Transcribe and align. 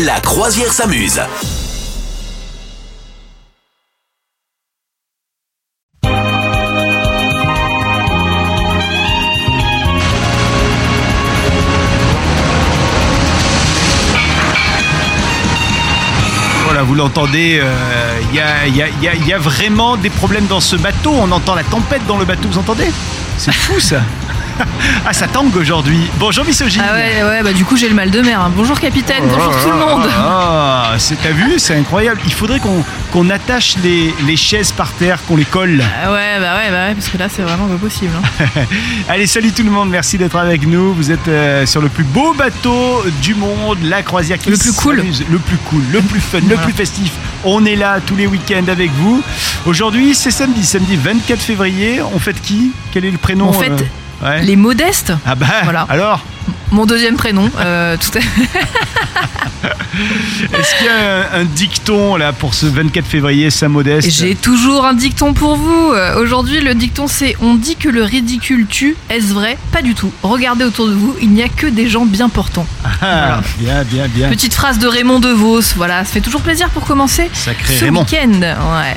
La 0.00 0.20
croisière 0.20 0.72
s'amuse. 0.72 1.20
Voilà, 16.64 16.82
vous 16.84 16.94
l'entendez, 16.94 17.60
euh, 17.62 18.20
il 18.32 18.42
il 18.68 19.24
y 19.24 19.28
y 19.28 19.32
a 19.32 19.38
vraiment 19.38 19.98
des 19.98 20.08
problèmes 20.08 20.46
dans 20.46 20.60
ce 20.60 20.76
bateau. 20.76 21.12
On 21.12 21.30
entend 21.32 21.54
la 21.54 21.64
tempête 21.64 22.06
dans 22.06 22.16
le 22.16 22.24
bateau, 22.24 22.48
vous 22.48 22.58
entendez? 22.58 22.90
C'est 23.36 23.52
fou 23.52 23.78
ça 23.78 24.00
Ah, 25.04 25.12
ça 25.12 25.26
tangue 25.26 25.56
aujourd'hui. 25.56 26.08
Bonjour 26.18 26.44
Misogyne 26.44 26.82
Ah 26.88 26.94
ouais, 26.94 27.22
ouais, 27.28 27.42
bah 27.42 27.52
du 27.52 27.64
coup 27.64 27.76
j'ai 27.76 27.88
le 27.88 27.94
mal 27.94 28.10
de 28.10 28.20
mer. 28.20 28.40
hein. 28.40 28.52
Bonjour 28.54 28.78
capitaine, 28.78 29.24
bonjour 29.28 29.52
tout 29.62 29.70
le 29.70 29.76
monde. 29.76 30.08
Ah, 30.16 30.92
c'est- 30.98 31.16
t'as 31.20 31.30
vu, 31.32 31.58
c'est 31.58 31.74
incroyable. 31.76 32.20
Il 32.24 32.32
faudrait 32.32 32.60
qu'on 32.60 32.84
qu'on 33.10 33.28
attache 33.30 33.76
les, 33.82 34.14
les 34.26 34.36
chaises 34.36 34.72
par 34.72 34.90
terre, 34.92 35.18
qu'on 35.26 35.36
les 35.36 35.44
colle. 35.44 35.82
Ah 36.02 36.12
ouais, 36.12 36.38
bah 36.40 36.54
ouais, 36.56 36.70
bah 36.70 36.86
ouais, 36.88 36.94
parce 36.94 37.08
que 37.08 37.18
là 37.18 37.28
c'est 37.28 37.42
vraiment 37.42 37.66
pas 37.66 37.76
possible. 37.76 38.12
hein. 38.16 38.60
Allez, 39.08 39.26
salut 39.26 39.52
tout 39.52 39.62
le 39.64 39.70
monde, 39.70 39.90
merci 39.90 40.16
d'être 40.18 40.36
avec 40.36 40.66
nous. 40.66 40.94
Vous 40.94 41.10
êtes 41.10 41.28
euh, 41.28 41.66
sur 41.66 41.80
le 41.80 41.88
plus 41.88 42.04
beau 42.04 42.32
bateau 42.34 43.02
du 43.20 43.34
monde, 43.34 43.78
la 43.84 44.02
croisière 44.02 44.38
qui 44.38 44.50
Le 44.50 44.56
plus 44.56 44.72
cool. 44.72 45.04
Le 45.30 45.38
plus 45.38 45.56
cool, 45.58 45.82
le 45.92 46.00
plus 46.00 46.20
fun, 46.20 46.38
le 46.48 46.56
plus 46.56 46.72
festif. 46.72 47.12
On 47.44 47.64
est 47.64 47.76
là 47.76 47.98
tous 48.04 48.16
les 48.16 48.26
week-ends 48.26 48.68
avec 48.68 48.90
vous. 48.92 49.22
Aujourd'hui, 49.66 50.14
c'est 50.14 50.30
samedi, 50.30 50.64
samedi 50.64 50.96
24 50.96 51.40
février. 51.40 52.00
On 52.14 52.18
fête 52.18 52.40
qui? 52.40 52.70
Quel 52.92 53.04
est 53.04 53.10
le 53.10 53.18
prénom 53.18 53.48
On 53.48 53.52
fête 53.52 53.72
euh, 53.72 53.84
ouais. 54.22 54.42
Les 54.42 54.56
modestes, 54.56 55.12
Ah 55.26 55.34
bah, 55.34 55.46
Voilà. 55.64 55.86
alors 55.88 56.20
mon 56.70 56.86
deuxième 56.86 57.16
prénom. 57.16 57.50
euh, 57.60 57.96
tout 57.98 58.18
à... 58.18 58.22
Est-ce 60.58 60.74
qu'il 60.78 60.86
y 60.86 60.88
a 60.88 61.36
un, 61.36 61.40
un 61.42 61.44
dicton 61.44 62.16
là 62.16 62.32
pour 62.32 62.54
ce 62.54 62.64
24 62.66 63.04
février, 63.06 63.50
Saint-Modeste 63.50 64.10
J'ai 64.10 64.34
toujours 64.34 64.86
un 64.86 64.94
dicton 64.94 65.34
pour 65.34 65.56
vous. 65.56 65.92
Aujourd'hui 66.16 66.60
le 66.62 66.74
dicton 66.74 67.06
c'est 67.08 67.36
on 67.42 67.54
dit 67.54 67.76
que 67.76 67.88
le 67.90 68.02
ridicule 68.02 68.66
tue. 68.66 68.96
Est-ce 69.10 69.34
vrai? 69.34 69.58
Pas 69.70 69.82
du 69.82 69.94
tout. 69.94 70.10
Regardez 70.22 70.64
autour 70.64 70.88
de 70.88 70.94
vous, 70.94 71.14
il 71.20 71.30
n'y 71.30 71.42
a 71.42 71.48
que 71.48 71.66
des 71.66 71.88
gens 71.88 72.06
bien 72.06 72.30
portants. 72.30 72.66
Ah, 73.02 73.40
Bien, 73.58 73.84
bien, 73.84 74.08
bien. 74.08 74.28
Petite 74.30 74.54
phrase 74.54 74.78
de 74.78 74.86
Raymond 74.88 75.20
DeVos. 75.20 75.74
Voilà, 75.76 76.04
ça 76.06 76.12
fait 76.12 76.20
toujours 76.20 76.40
plaisir 76.40 76.70
pour 76.70 76.84
commencer. 76.86 77.28
Sacré 77.34 77.76
Ce 77.76 77.84
week-end, 77.84 78.40
ouais. 78.40 78.96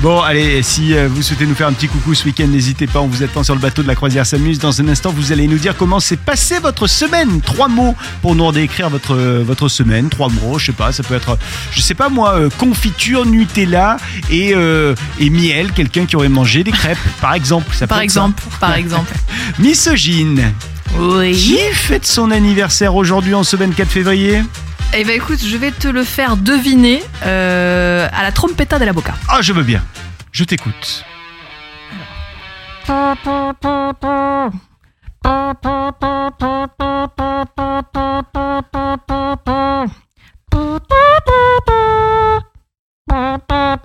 Bon, 0.00 0.20
allez, 0.20 0.62
si 0.62 0.94
euh, 0.94 1.08
vous 1.10 1.22
souhaitez 1.22 1.44
nous 1.44 1.56
faire 1.56 1.66
un 1.66 1.72
petit 1.72 1.88
coucou 1.88 2.14
ce 2.14 2.24
week-end, 2.24 2.46
n'hésitez 2.46 2.86
pas, 2.86 3.00
on 3.00 3.08
vous 3.08 3.24
attend 3.24 3.42
sur 3.42 3.54
le 3.56 3.60
bateau 3.60 3.82
de 3.82 3.88
la 3.88 3.96
croisière 3.96 4.24
s'amuse. 4.24 4.60
Dans 4.60 4.80
un 4.80 4.86
instant, 4.86 5.10
vous 5.10 5.32
allez 5.32 5.48
nous 5.48 5.58
dire 5.58 5.76
comment 5.76 5.98
s'est 5.98 6.16
passée 6.16 6.60
votre 6.60 6.86
semaine. 6.86 7.40
Trois 7.40 7.66
mots 7.66 7.96
pour 8.22 8.36
nous 8.36 8.52
décrire 8.52 8.90
votre, 8.90 9.16
euh, 9.16 9.42
votre 9.44 9.66
semaine. 9.68 10.08
Trois 10.08 10.28
mots, 10.28 10.56
je 10.56 10.66
sais 10.66 10.72
pas, 10.72 10.92
ça 10.92 11.02
peut 11.02 11.14
être, 11.16 11.36
je 11.72 11.80
sais 11.80 11.94
pas 11.94 12.08
moi, 12.10 12.34
euh, 12.36 12.48
confiture, 12.58 13.26
Nutella 13.26 13.96
et, 14.30 14.54
euh, 14.54 14.94
et 15.18 15.30
miel, 15.30 15.72
quelqu'un 15.72 16.06
qui 16.06 16.14
aurait 16.14 16.28
mangé 16.28 16.62
des 16.62 16.70
crêpes, 16.72 16.96
par 17.20 17.34
exemple. 17.34 17.74
Ça 17.74 17.88
Par 17.88 17.98
ça. 17.98 18.04
exemple, 18.04 18.40
par 18.60 18.74
exemple. 18.76 19.12
Misogyne, 19.58 20.52
Oui. 20.96 21.32
qui 21.34 21.58
fête 21.72 22.06
son 22.06 22.30
anniversaire 22.30 22.94
aujourd'hui 22.94 23.34
en 23.34 23.42
ce 23.42 23.56
24 23.56 23.88
février? 23.90 24.42
Eh 24.94 25.04
ben 25.04 25.14
écoute, 25.14 25.38
je 25.44 25.56
vais 25.56 25.70
te 25.70 25.86
le 25.88 26.02
faire 26.02 26.36
deviner 26.36 27.02
euh, 27.24 28.08
à 28.12 28.22
la 28.22 28.32
trompetta 28.32 28.78
de 28.78 28.84
la 28.84 28.92
boca. 28.92 29.14
Ah, 29.28 29.40
je 29.42 29.52
veux 29.52 29.62
bien. 29.62 29.82
Je 30.32 30.44
t'écoute. 30.44 31.04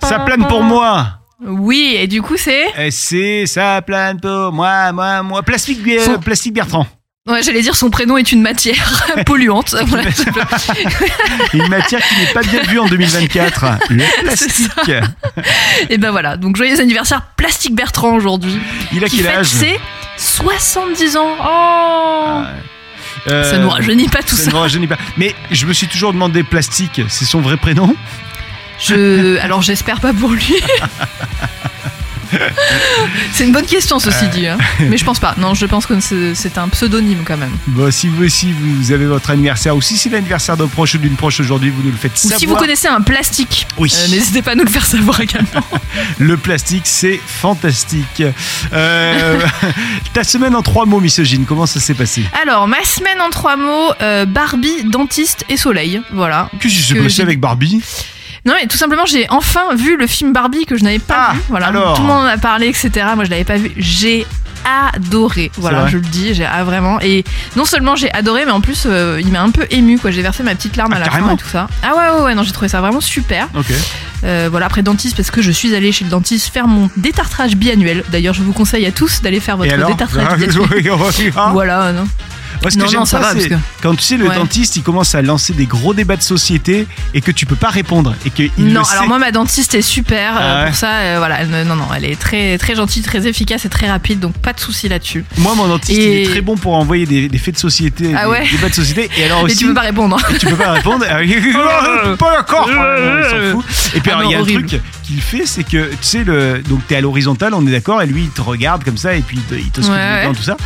Ça 0.01 0.19
plane 0.25 0.45
pour 0.47 0.63
moi. 0.63 1.19
Oui, 1.45 1.95
et 1.99 2.07
du 2.07 2.21
coup 2.21 2.37
c'est? 2.37 2.67
Et 2.77 2.91
c'est 2.91 3.45
ça 3.45 3.81
plane 3.81 4.19
pour 4.19 4.51
moi, 4.53 4.91
moi, 4.93 5.23
moi. 5.23 5.43
Plastique, 5.43 5.79
euh, 5.87 5.99
Son- 6.05 6.19
plastique 6.19 6.53
Bertrand. 6.53 6.85
Ouais, 7.25 7.41
j'allais 7.41 7.61
dire 7.61 7.73
son 7.77 7.89
prénom 7.89 8.17
est 8.17 8.33
une 8.33 8.41
matière 8.41 9.05
polluante. 9.25 9.73
Voilà. 9.87 10.09
Une 11.53 11.67
matière 11.69 12.01
qui 12.05 12.19
n'est 12.19 12.33
pas 12.33 12.41
bien 12.41 12.61
vue 12.63 12.79
en 12.79 12.85
2024. 12.87 13.65
Le 13.91 14.03
plastique. 14.23 14.91
et 15.89 15.97
ben 15.97 16.11
voilà, 16.11 16.35
donc 16.35 16.57
joyeux 16.57 16.81
anniversaire 16.81 17.21
Plastique 17.37 17.75
Bertrand 17.75 18.13
aujourd'hui. 18.15 18.57
Il 18.91 19.05
a 19.05 19.07
Qui 19.07 19.17
quel 19.17 19.27
fête 19.27 19.35
âge 19.37 19.47
ses 19.47 19.79
70 20.17 21.15
ans. 21.15 21.29
Oh 21.41 22.41
Euh, 23.29 23.49
Ça 23.49 23.57
nous 23.57 23.69
rajeunit 23.69 24.09
pas 24.09 24.21
tout 24.21 24.35
ça 24.35 24.43
ça. 24.43 24.51
nous 24.51 24.59
rajeunit 24.59 24.87
pas. 24.87 24.97
Mais 25.15 25.33
je 25.49 25.65
me 25.65 25.71
suis 25.71 25.87
toujours 25.87 26.11
demandé 26.11 26.43
plastique, 26.43 26.99
c'est 27.07 27.23
son 27.25 27.39
vrai 27.39 27.55
prénom? 27.55 27.95
Je... 28.81 29.37
Alors 29.39 29.61
j'espère 29.61 30.01
pas 30.01 30.11
pour 30.11 30.31
lui. 30.31 30.55
c'est 33.31 33.43
une 33.45 33.51
bonne 33.51 33.65
question 33.65 33.99
ceci 33.99 34.27
dit. 34.29 34.47
hein. 34.47 34.57
Mais 34.79 34.97
je 34.97 35.05
pense 35.05 35.19
pas. 35.19 35.35
Non, 35.37 35.53
je 35.53 35.65
pense 35.65 35.85
que 35.85 35.99
c'est 35.99 36.57
un 36.57 36.69
pseudonyme 36.69 37.23
quand 37.25 37.37
même. 37.37 37.51
Bon, 37.67 37.91
si 37.91 38.07
vous 38.07 38.23
aussi 38.23 38.53
vous 38.53 38.91
avez 38.91 39.05
votre 39.05 39.29
anniversaire 39.29 39.75
ou 39.75 39.81
si 39.81 39.97
c'est 39.97 40.09
l'anniversaire 40.09 40.57
d'un 40.57 40.67
proche 40.67 40.95
ou 40.95 40.97
d'une 40.97 41.15
proche 41.15 41.39
aujourd'hui, 41.39 41.69
vous 41.69 41.83
nous 41.83 41.91
le 41.91 41.97
faites 41.97 42.13
Ou 42.13 42.17
savoir. 42.17 42.39
si 42.39 42.45
vous 42.45 42.55
connaissez 42.55 42.87
un 42.87 43.01
plastique, 43.01 43.67
Oui. 43.77 43.93
euh, 43.97 44.07
n'hésitez 44.09 44.41
pas 44.41 44.51
à 44.51 44.55
nous 44.55 44.63
le 44.63 44.69
faire 44.69 44.85
savoir 44.85 45.19
également. 45.21 45.49
Le 46.19 46.37
plastique, 46.37 46.83
c'est 46.85 47.19
fantastique. 47.25 48.23
Euh, 48.73 49.39
ta 50.13 50.23
semaine 50.23 50.55
en 50.55 50.61
trois 50.61 50.85
mots, 50.85 50.99
misogyne, 50.99 51.45
comment 51.45 51.65
ça 51.65 51.79
s'est 51.79 51.93
passé? 51.93 52.23
Alors, 52.41 52.67
ma 52.67 52.83
semaine 52.83 53.21
en 53.21 53.29
trois 53.29 53.55
mots, 53.57 53.91
euh, 54.01 54.25
Barbie, 54.25 54.83
dentiste 54.85 55.45
et 55.49 55.57
soleil. 55.57 56.01
Voilà. 56.11 56.49
Qu'est-ce 56.59 56.73
qui 56.75 56.81
s'est 56.83 56.93
Que 56.95 57.03
passé 57.03 57.21
avec 57.21 57.39
Barbie? 57.39 57.81
Non, 58.45 58.53
mais 58.59 58.67
tout 58.67 58.77
simplement, 58.77 59.05
j'ai 59.05 59.25
enfin 59.29 59.73
vu 59.75 59.95
le 59.97 60.05
film 60.07 60.33
Barbie 60.33 60.65
que 60.65 60.75
je 60.77 60.83
n'avais 60.83 60.99
pas 60.99 61.27
Ah, 61.29 61.33
vu. 61.33 61.39
Voilà. 61.49 61.67
alors 61.67 61.95
Tout 61.95 62.01
le 62.01 62.07
monde 62.07 62.23
en 62.23 62.27
a 62.27 62.37
parlé, 62.37 62.67
etc. 62.67 62.91
Moi, 63.15 63.23
je 63.23 63.29
l'avais 63.29 63.45
pas 63.45 63.55
vu. 63.57 63.71
J'ai 63.77 64.25
adoré. 64.93 65.51
Voilà, 65.57 65.87
je 65.87 65.97
le 65.97 66.03
dis, 66.03 66.33
j'ai 66.33 66.45
ah, 66.45 66.63
vraiment. 66.63 66.99
Et 67.01 67.23
non 67.55 67.65
seulement 67.65 67.95
j'ai 67.97 68.11
adoré, 68.13 68.45
mais 68.45 68.51
en 68.51 68.61
plus, 68.61 68.83
euh, 68.85 69.19
il 69.21 69.29
m'a 69.31 69.41
un 69.41 69.49
peu 69.49 69.65
ému. 69.71 69.97
Quoi, 69.97 70.11
j'ai 70.11 70.21
versé 70.21 70.43
ma 70.43 70.55
petite 70.55 70.75
larme 70.77 70.91
Ah, 70.93 70.97
à 70.97 70.99
la 70.99 71.05
carrément. 71.05 71.27
fin 71.29 71.33
et 71.33 71.37
tout 71.37 71.47
ça. 71.49 71.67
Ah 71.83 71.95
ouais, 71.95 72.17
ouais, 72.19 72.23
ouais. 72.25 72.35
Non, 72.35 72.43
j'ai 72.43 72.51
trouvé 72.51 72.67
ça 72.69 72.79
vraiment 72.81 73.01
super. 73.01 73.47
Euh, 74.25 74.47
voilà, 74.49 74.67
après 74.67 74.81
dentiste, 74.83 75.17
parce 75.17 75.31
que 75.31 75.41
je 75.41 75.51
suis 75.51 75.75
allée 75.75 75.91
chez 75.91 76.05
le 76.05 76.09
dentiste 76.09 76.53
faire 76.53 76.67
mon 76.67 76.89
détartrage 76.95 77.55
biannuel. 77.57 78.03
D'ailleurs, 78.09 78.33
je 78.33 78.41
vous 78.41 78.53
conseille 78.53 78.85
à 78.85 78.91
tous 78.91 79.21
d'aller 79.21 79.39
faire 79.41 79.57
votre 79.57 79.69
détartrage 79.87 80.23
biannuel. 80.37 80.49
Voilà, 81.51 81.91
non. 81.91 82.07
Moi, 82.61 82.71
ce 82.71 82.75
que 82.77 82.81
Non, 82.81 82.87
j'aime 82.89 82.99
non, 83.01 83.05
ça 83.05 83.19
pas, 83.19 83.33
va, 83.33 83.39
c'est 83.41 83.49
parce 83.49 83.61
que- 83.61 83.67
quand 83.81 83.95
tu 83.95 84.03
sais 84.03 84.17
le 84.17 84.27
Ouais. 84.27 84.35
dentiste, 84.35 84.75
il 84.77 84.83
commence 84.83 85.15
à 85.15 85.21
lancer 85.21 85.53
des 85.53 85.65
gros 85.65 85.93
débats 85.93 86.15
de 86.17 86.21
société 86.21 86.87
et 87.13 87.21
que 87.21 87.31
tu 87.31 87.45
peux 87.45 87.55
pas 87.55 87.69
répondre 87.69 88.15
et 88.25 88.29
que 88.29 88.43
il 88.43 88.51
non, 88.67 88.81
le 88.81 88.87
alors 88.91 89.03
sait. 89.03 89.07
moi 89.07 89.19
ma 89.19 89.31
dentiste 89.31 89.75
est 89.75 89.81
super 89.81 90.35
euh, 90.35 90.39
Ah 90.39 90.59
ouais 90.61 90.67
pour 90.67 90.75
ça. 90.75 90.91
euh, 90.99 91.15
voilà, 91.17 91.41
elle 91.41 91.49
ne- 91.49 91.63
non 91.63 91.75
non, 91.75 91.87
elle 91.95 92.05
est 92.05 92.15
très 92.19 92.57
très 92.57 92.75
gentille, 92.75 93.01
très 93.03 93.27
efficace 93.27 93.65
et 93.65 93.69
très 93.69 93.89
rapide, 93.89 94.19
donc 94.19 94.33
pas 94.37 94.53
de 94.53 94.59
souci 94.59 94.87
là-dessus. 94.89 95.25
Moi, 95.37 95.53
mon 95.55 95.67
dentiste, 95.67 95.97
il 95.99 96.03
est 96.21 96.25
très 96.29 96.41
bon 96.41 96.55
pour 96.55 96.75
envoyer 96.75 97.05
des, 97.05 97.27
des 97.29 97.37
faits 97.37 97.55
de 97.55 97.59
société, 97.59 98.13
Ah 98.15 98.23
des 98.25 98.31
ouais 98.31 98.47
débats 98.51 98.69
de 98.69 98.73
société. 98.73 99.09
Et 99.17 99.23
alors 99.25 99.39
Mais 99.43 99.51
aussi, 99.51 99.57
tu 99.57 99.65
peux 99.67 99.73
pas 99.73 99.81
répondre. 99.81 100.17
tu 100.39 100.45
peux 100.45 100.55
pas 100.55 100.71
répondre. 100.73 101.05
Ah, 101.55 102.15
pas 102.17 102.35
d'accord. 102.37 102.69
On 102.69 103.29
s'en 103.29 103.61
fout. 103.61 103.65
Et 103.95 103.99
puis 103.99 104.11
Ah 104.13 104.17
alors, 104.17 104.29
il 104.29 104.31
y 104.31 104.35
a 104.35 104.37
non, 104.37 104.43
un 104.43 104.47
horrible. 104.47 104.67
truc 104.67 104.81
qu'il 105.13 105.21
fait, 105.21 105.45
c'est 105.45 105.63
que 105.63 105.89
tu 105.91 105.97
sais 106.01 106.23
le, 106.23 106.61
donc 106.67 106.85
t'es 106.87 106.95
à 106.95 107.01
l'horizontale, 107.01 107.53
on 107.53 107.65
est 107.67 107.71
d'accord, 107.71 108.01
et 108.01 108.07
lui 108.07 108.23
il 108.23 108.29
te 108.29 108.41
regarde 108.41 108.83
comme 108.83 108.97
ça 108.97 109.15
et 109.15 109.21
puis 109.21 109.37
il 109.37 109.43
te, 109.43 109.55
il 109.55 109.69
te 109.69 109.81
Ouais, 109.81 109.87
dedans, 110.21 110.29
ouais. 110.29 110.35
tout 110.35 110.43
ça. 110.43 110.57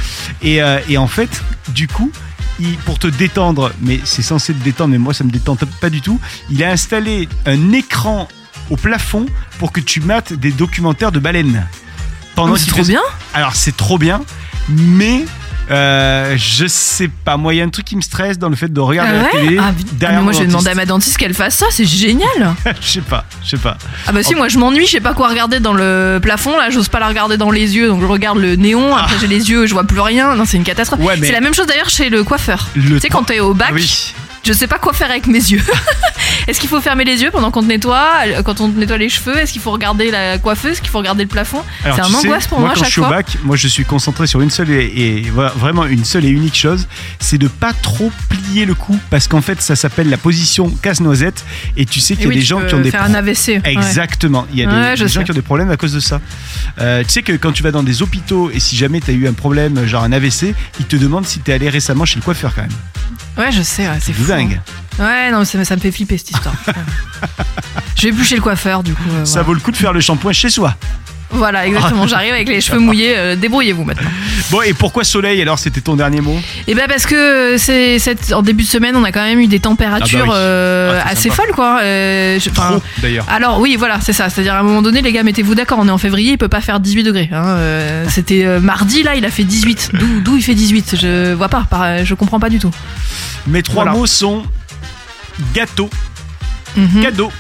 Et, 0.42 0.62
euh, 0.62 0.80
et 0.90 0.98
en 0.98 1.08
fait, 1.08 1.42
du 1.70 1.88
coup. 1.88 2.12
Il, 2.60 2.76
pour 2.78 2.98
te 2.98 3.06
détendre, 3.06 3.72
mais 3.84 4.00
c'est 4.04 4.24
censé 4.24 4.52
te 4.52 4.64
détendre, 4.64 4.90
mais 4.90 4.98
moi 4.98 5.14
ça 5.14 5.24
me 5.24 5.30
détend 5.30 5.56
pas 5.80 5.92
du 5.92 6.02
tout. 6.02 6.20
Il 6.50 6.64
a 6.64 6.72
installé 6.72 7.30
un 7.46 7.72
écran 7.72 8.28
au 8.72 8.76
plafond 8.78 9.28
pour 9.60 9.72
que 9.72 9.80
tu 9.80 10.00
mates 10.02 10.34
des 10.34 10.50
documentaires 10.52 11.12
de 11.12 11.20
baleines. 11.20 11.68
Pendant 12.34 12.54
Oh, 12.54 12.58
c'est 12.58 12.66
trop 12.66 12.84
fait- 12.84 12.94
bien. 12.94 13.02
alors 13.36 13.54
c'est 13.56 13.78
trop 13.78 14.00
bien, 14.00 14.22
mais 14.70 15.24
euh, 15.70 16.36
je 16.38 16.66
sais 16.68 17.08
pas. 17.08 17.38
Moi, 17.38 17.54
il 17.54 17.58
y 17.58 17.62
a 17.62 17.64
un 17.64 17.70
truc 17.70 17.86
qui 17.86 17.96
me 17.96 18.02
stresse 18.02 18.38
dans 18.40 18.50
le 18.50 18.56
fait 18.56 18.72
de 18.72 18.80
regarder 18.80 19.12
Ah 19.20 19.24
la 19.24 19.30
télé. 19.42 19.58
Ah, 19.60 19.72
ah, 20.08 20.22
moi 20.22 20.32
je 20.32 20.40
vais 20.40 20.48
demander 20.48 20.70
à 20.70 20.76
ma 20.76 20.86
dentiste 20.86 21.18
qu'elle 21.18 21.34
fasse 21.34 21.56
ça, 21.56 21.66
c'est 21.72 21.86
génial. 21.86 22.56
je 22.82 22.88
sais 22.88 23.02
pas, 23.02 23.26
je 23.44 23.50
sais 23.52 23.58
pas. 23.58 23.78
Ah 24.08 24.12
bah 24.12 24.24
si, 24.24 24.36
moi 24.36 24.48
je 24.48 24.58
m'ennuie, 24.58 24.86
je 24.86 24.92
sais 24.92 25.00
pas 25.02 25.14
quoi 25.14 25.28
regarder 25.30 25.60
dans 25.60 25.74
le 25.74 26.20
plafond, 26.22 26.58
là 26.58 26.70
j'ose 26.70 26.88
pas 26.90 27.00
la 27.00 27.08
regarder 27.08 27.38
dans 27.38 27.52
les 27.52 27.76
yeux, 27.76 27.88
donc 27.90 28.02
je 28.02 28.06
regarde 28.06 28.38
le 28.38 28.56
néon, 28.56 28.96
après 28.96 29.16
j'ai 29.20 29.28
les 29.28 29.50
yeux, 29.50 29.66
je 29.68 29.74
vois 29.74 29.84
plus 29.84 30.00
rien, 30.00 30.36
non 30.36 30.46
c'est 30.46 30.58
une 30.58 30.64
catastrophe. 30.64 31.00
Ah. 31.04 31.06
Ouais, 31.08 31.18
mais- 31.18 31.28
C'est 31.28 31.34
la 31.34 31.42
même 31.42 31.54
chose 31.54 31.68
d'ailleurs 31.68 31.90
chez 31.90 32.10
le 32.10 32.24
coiffeur. 32.24 32.68
Le 32.76 32.96
Tu 32.96 33.00
sais 33.02 33.10
quand 33.10 33.24
t'es 33.24 33.40
au 33.40 33.54
bac, 33.54 33.68
Ah 33.72 33.74
oui. 33.76 34.14
Je 34.48 34.54
sais 34.54 34.68
pas 34.68 34.80
quoi 34.80 34.94
faire 34.94 35.10
avec 35.12 35.28
mes 35.28 35.40
yeux. 35.40 35.62
Est-ce 36.48 36.62
qu'il 36.62 36.70
faut 36.70 36.80
fermer 36.80 37.04
les 37.04 37.22
yeux 37.22 37.30
pendant 37.32 37.52
qu'on 37.52 37.62
te 37.62 37.68
nettoie, 37.68 38.10
euh, 38.28 38.42
quand 38.42 38.62
on 38.62 38.70
te 38.70 38.80
nettoie 38.80 38.98
les 38.98 39.10
cheveux? 39.10 39.38
Est-ce 39.38 39.52
qu'il 39.52 39.62
faut 39.62 39.72
regarder 39.72 40.10
la 40.12 40.38
coiffeuse? 40.38 40.72
Est-ce 40.74 40.82
qu'il 40.82 40.90
faut 40.90 41.00
regarder 41.00 41.24
le 41.24 41.30
plafond? 41.30 41.62
C'est 41.84 41.90
un 41.90 42.04
sais, 42.06 42.16
angoisse 42.28 42.48
pour 42.48 42.60
moi, 42.60 42.68
moi 42.70 42.74
quand 42.76 42.80
chaque 42.82 42.88
je 42.88 42.92
suis 42.94 43.02
au 43.02 43.06
fois. 43.06 43.18
bac, 43.18 43.38
moi 43.44 43.58
je 43.58 43.68
suis 43.68 43.84
concentré 43.84 44.28
sur 44.28 44.40
une 44.40 44.50
seule 44.50 44.72
et, 44.72 44.86
et 44.96 45.22
voilà, 45.34 45.50
vraiment 45.50 45.86
une 45.86 46.06
seule 46.06 46.24
et 46.24 46.30
unique 46.30 46.56
chose, 46.56 46.88
c'est 47.20 47.38
de 47.38 47.50
pas 47.50 47.74
trop 47.74 48.12
plier 48.30 48.66
le 48.66 48.76
cou 48.76 48.98
parce 49.10 49.28
qu'en 49.28 49.42
fait 49.42 49.62
ça 49.62 49.76
s'appelle 49.76 50.10
la 50.10 50.16
position 50.18 50.70
casse-noisette 50.82 51.44
et 51.76 51.86
tu 51.86 52.00
sais 52.00 52.14
qu'il 52.16 52.24
y 52.24 52.28
a 52.28 52.30
oui, 52.30 52.36
des 52.36 52.42
gens 52.42 52.62
qui 52.66 52.74
ont 52.76 52.80
des 52.80 52.92
faire 52.92 53.04
pro- 53.04 53.12
un 53.12 53.16
AVC. 53.16 53.48
ouais. 53.50 53.62
Exactement, 53.66 54.48
il 54.54 54.60
y 54.60 54.64
a 54.64 54.68
des, 54.68 54.74
Ouais, 54.74 54.96
je 54.96 55.04
des 55.04 55.10
gens 55.10 55.24
qui 55.24 55.32
ont 55.32 55.36
des 55.36 55.42
problèmes 55.42 55.72
à 55.72 55.76
cause 55.78 55.92
de 55.94 56.00
ça. 56.00 56.22
Euh, 56.80 57.04
tu 57.04 57.10
sais 57.10 57.24
que 57.24 57.34
quand 57.34 57.52
tu 57.52 57.62
vas 57.64 57.72
dans 57.72 57.84
des 57.84 58.02
hôpitaux 58.02 58.52
et 58.54 58.60
si 58.62 58.78
jamais 58.78 59.02
tu 59.02 59.12
as 59.12 59.14
eu 59.14 59.28
un 59.28 59.34
problème, 59.34 59.86
genre 59.86 60.04
un 60.04 60.14
AVC, 60.14 60.54
ils 60.80 60.86
te 60.86 60.96
demandent 60.96 61.26
si 61.28 61.40
tu 61.42 61.52
es 61.52 61.54
allé 61.56 61.68
récemment 61.70 62.06
chez 62.06 62.16
le 62.18 62.22
coiffeur 62.24 62.54
quand 62.56 62.62
même. 62.62 62.72
Ouais, 63.38 63.52
je 63.52 63.62
sais, 63.62 63.88
ouais, 63.88 63.98
C'est 64.02 64.14
fou. 64.14 64.24
Dingue. 64.38 64.62
Ouais, 65.00 65.32
non, 65.32 65.44
ça, 65.46 65.64
ça 65.66 65.76
me 65.76 65.82
fait 65.82 65.92
flipper 65.92 66.18
cette 66.18 66.32
histoire. 66.32 66.56
Je 67.96 68.04
vais 68.08 68.12
plus 68.14 68.26
chez 68.26 68.36
le 68.36 68.42
coiffeur, 68.42 68.84
du 68.84 68.94
coup. 68.94 69.02
euh, 69.12 69.26
Ça 69.26 69.42
vaut 69.44 69.54
le 69.54 69.60
coup 69.60 69.72
de 69.72 69.78
faire 69.78 69.94
le 69.94 70.00
shampoing 70.00 70.34
chez 70.34 70.50
soi. 70.50 70.76
Voilà, 71.30 71.68
exactement. 71.68 72.08
J'arrive 72.08 72.34
avec 72.34 72.48
les 72.48 72.62
cheveux 72.62 72.80
mouillés. 72.80 73.14
euh, 73.18 73.36
Débrouillez-vous 73.36 73.84
maintenant. 73.84 74.10
Bon, 74.50 74.62
et 74.62 74.74
pourquoi 74.74 75.04
soleil 75.04 75.42
alors 75.42 75.60
C'était 75.60 75.82
ton 75.82 75.96
dernier 75.96 76.22
mot? 76.22 76.40
Et 76.68 76.74
ben 76.74 76.86
parce 76.88 77.06
que 77.06 77.56
c'est 77.58 78.00
cette 78.00 78.32
en 78.32 78.42
début 78.42 78.64
de 78.64 78.70
semaine, 78.70 78.96
on 78.96 79.04
a 79.04 79.12
quand 79.12 79.24
même 79.24 79.40
eu 79.40 79.48
des 79.48 79.60
températures 79.60 80.22
Ah 80.24 80.26
bah 80.28 80.32
oui. 80.32 80.38
euh, 80.38 81.00
Ah, 81.02 81.08
c'est 81.10 81.12
assez 81.12 81.30
sympa. 81.30 81.44
folles, 81.44 81.54
quoi. 81.56 81.80
Euh, 81.84 82.40
je- 82.40 82.50
enfin, 82.50 82.70
Trop, 82.72 82.82
d'ailleurs. 83.02 83.26
alors 83.30 83.60
oui, 83.60 83.76
voilà, 83.78 84.00
c'est 84.02 84.14
ça. 84.14 84.30
C'est-à-dire 84.30 84.54
à 84.54 84.60
un 84.60 84.64
moment 84.64 84.82
donné, 84.82 85.02
les 85.02 85.12
gars, 85.12 85.24
mettez-vous 85.24 85.54
d'accord. 85.56 85.80
On 85.82 85.88
est 85.88 85.92
en 85.92 85.98
février, 85.98 86.32
il 86.32 86.38
peut 86.38 86.48
pas 86.48 86.62
faire 86.62 86.80
18 86.80 87.04
degrés. 87.04 87.30
hein. 87.34 87.44
Euh, 87.46 88.06
C'était 88.10 88.46
euh, 88.46 88.60
mardi 88.62 89.04
là, 89.04 89.16
il 89.16 89.26
a 89.26 89.30
fait 89.30 89.44
18. 89.44 89.92
D'où 89.94 90.22
d'où 90.22 90.38
il 90.38 90.42
fait 90.44 90.56
18 90.56 90.96
Je 91.02 91.34
vois 91.34 91.50
pas. 91.50 91.66
par- 91.70 92.06
Je 92.06 92.14
comprends 92.14 92.40
pas 92.40 92.50
du 92.50 92.60
tout. 92.60 92.72
Mes 93.48 93.64
trois 93.64 93.84
Voilà. 93.84 93.98
mots 93.98 94.06
sont 94.08 94.44
gâteau, 95.54 95.90
Mhm. 96.78 97.02
cadeau 97.02 97.32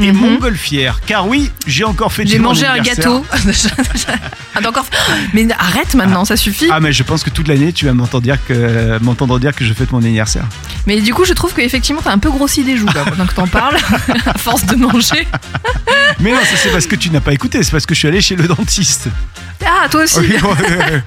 et 0.00 0.12
Mhm. 0.12 0.16
montgolfière. 0.18 1.00
Car 1.06 1.26
oui, 1.26 1.50
j'ai 1.66 1.84
encore 1.84 2.12
fait 2.12 2.26
J'ai 2.26 2.38
mangé 2.38 2.66
un 2.66 2.78
gâteau. 2.78 3.24
Ah, 4.54 4.60
d'accord. 4.60 4.86
Mais 5.34 5.46
arrête 5.58 5.94
maintenant, 5.94 6.24
ça 6.24 6.36
suffit. 6.36 6.68
Ah 6.70 6.80
mais 6.80 6.92
je 6.92 7.02
pense 7.02 7.22
que 7.22 7.30
toute 7.30 7.48
l'année 7.48 7.72
tu 7.72 7.86
vas 7.86 7.92
m'entendre 7.92 8.22
dire 8.22 8.38
que 8.44 8.98
m'entendre 9.02 9.38
dire 9.38 9.54
que 9.54 9.64
je 9.64 9.72
fête 9.72 9.92
mon 9.92 9.98
anniversaire. 9.98 10.44
Mais 10.86 11.00
du 11.00 11.12
coup, 11.14 11.24
je 11.24 11.32
trouve 11.32 11.54
qu'effectivement, 11.54 12.00
t'as 12.02 12.12
un 12.12 12.18
peu 12.18 12.30
grossi 12.30 12.64
des 12.64 12.76
joues 12.76 12.86
là, 12.86 13.04
pendant 13.04 13.26
que 13.26 13.34
t'en 13.34 13.46
parles, 13.46 13.76
à 14.26 14.38
force 14.38 14.64
de 14.66 14.76
manger. 14.76 15.26
Mais 16.20 16.32
non, 16.32 16.40
ça 16.40 16.56
c'est 16.56 16.70
parce 16.70 16.86
que 16.86 16.96
tu 16.96 17.10
n'as 17.10 17.20
pas 17.20 17.32
écouté, 17.32 17.62
c'est 17.62 17.70
parce 17.70 17.86
que 17.86 17.94
je 17.94 18.00
suis 18.00 18.08
allé 18.08 18.20
chez 18.20 18.36
le 18.36 18.48
dentiste. 18.48 19.08
Ah, 19.64 19.88
toi 19.88 20.04
aussi. 20.04 20.20
Ouais. 20.20 21.02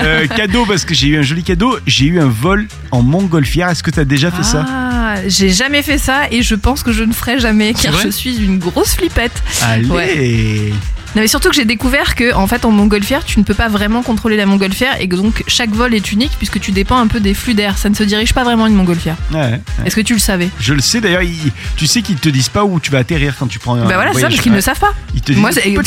Euh, 0.00 0.26
cadeau 0.26 0.64
parce 0.66 0.84
que 0.84 0.94
j'ai 0.94 1.08
eu 1.08 1.18
un 1.18 1.22
joli 1.22 1.42
cadeau, 1.42 1.78
j'ai 1.86 2.06
eu 2.06 2.20
un 2.20 2.28
vol 2.28 2.66
en 2.90 3.02
montgolfière. 3.02 3.68
Est-ce 3.68 3.82
que 3.82 3.90
tu 3.90 4.00
as 4.00 4.04
déjà 4.04 4.30
fait 4.30 4.42
ça? 4.42 4.64
Ah, 4.68 5.14
j'ai 5.26 5.50
jamais 5.50 5.82
fait 5.82 5.98
ça 5.98 6.22
et 6.30 6.42
je 6.42 6.54
pense 6.54 6.82
que 6.82 6.92
je 6.92 7.04
ne 7.04 7.12
ferai 7.12 7.38
jamais 7.38 7.74
car 7.74 7.94
je 8.00 8.08
suis 8.08 8.36
une 8.36 8.58
grosse 8.58 8.94
flippette. 8.94 9.42
Allez. 9.62 9.86
Ouais. 9.86 10.72
Non 11.16 11.22
mais 11.22 11.28
surtout 11.28 11.48
que 11.48 11.54
j'ai 11.56 11.64
découvert 11.64 12.14
que 12.14 12.32
en 12.34 12.46
fait 12.46 12.64
en 12.64 12.70
montgolfière 12.70 13.24
tu 13.24 13.38
ne 13.40 13.44
peux 13.44 13.54
pas 13.54 13.68
vraiment 13.68 14.02
contrôler 14.02 14.36
la 14.36 14.46
montgolfière 14.46 15.00
et 15.00 15.08
que 15.08 15.16
donc 15.16 15.42
chaque 15.48 15.70
vol 15.70 15.92
est 15.94 16.12
unique 16.12 16.30
puisque 16.38 16.60
tu 16.60 16.70
dépends 16.70 16.98
un 16.98 17.08
peu 17.08 17.18
des 17.20 17.34
flux 17.34 17.54
d'air. 17.54 17.78
Ça 17.78 17.88
ne 17.88 17.94
se 17.94 18.04
dirige 18.04 18.32
pas 18.32 18.44
vraiment 18.44 18.66
une 18.66 18.74
montgolfière. 18.74 19.16
Ouais, 19.32 19.38
ouais. 19.40 19.60
Est-ce 19.86 19.96
que 19.96 20.00
tu 20.02 20.12
le 20.12 20.20
savais? 20.20 20.48
Je 20.60 20.72
le 20.74 20.80
sais 20.80 21.00
d'ailleurs, 21.00 21.22
ils- 21.22 21.52
tu 21.76 21.86
sais 21.86 22.02
qu'ils 22.02 22.16
te 22.16 22.28
disent 22.28 22.48
pas 22.48 22.64
où 22.64 22.78
tu 22.80 22.90
vas 22.90 22.98
atterrir 22.98 23.34
quand 23.38 23.46
tu 23.48 23.58
prends 23.58 23.74
un 23.74 23.86
Bah 23.86 23.94
voilà, 23.94 24.12
c'est 24.14 24.20
ça 24.20 24.28
parce 24.28 24.40
qu'ils 24.40 24.52
ne 24.52 24.56
Ouais. 24.56 24.62
savent 24.62 24.78
pas. 24.78 24.92
Ils 25.14 25.20
te 25.20 25.32
disent 25.32 25.40
Moi, 25.40 25.50
c'est 25.52 25.66
mais 25.66 25.74
quand 25.74 25.82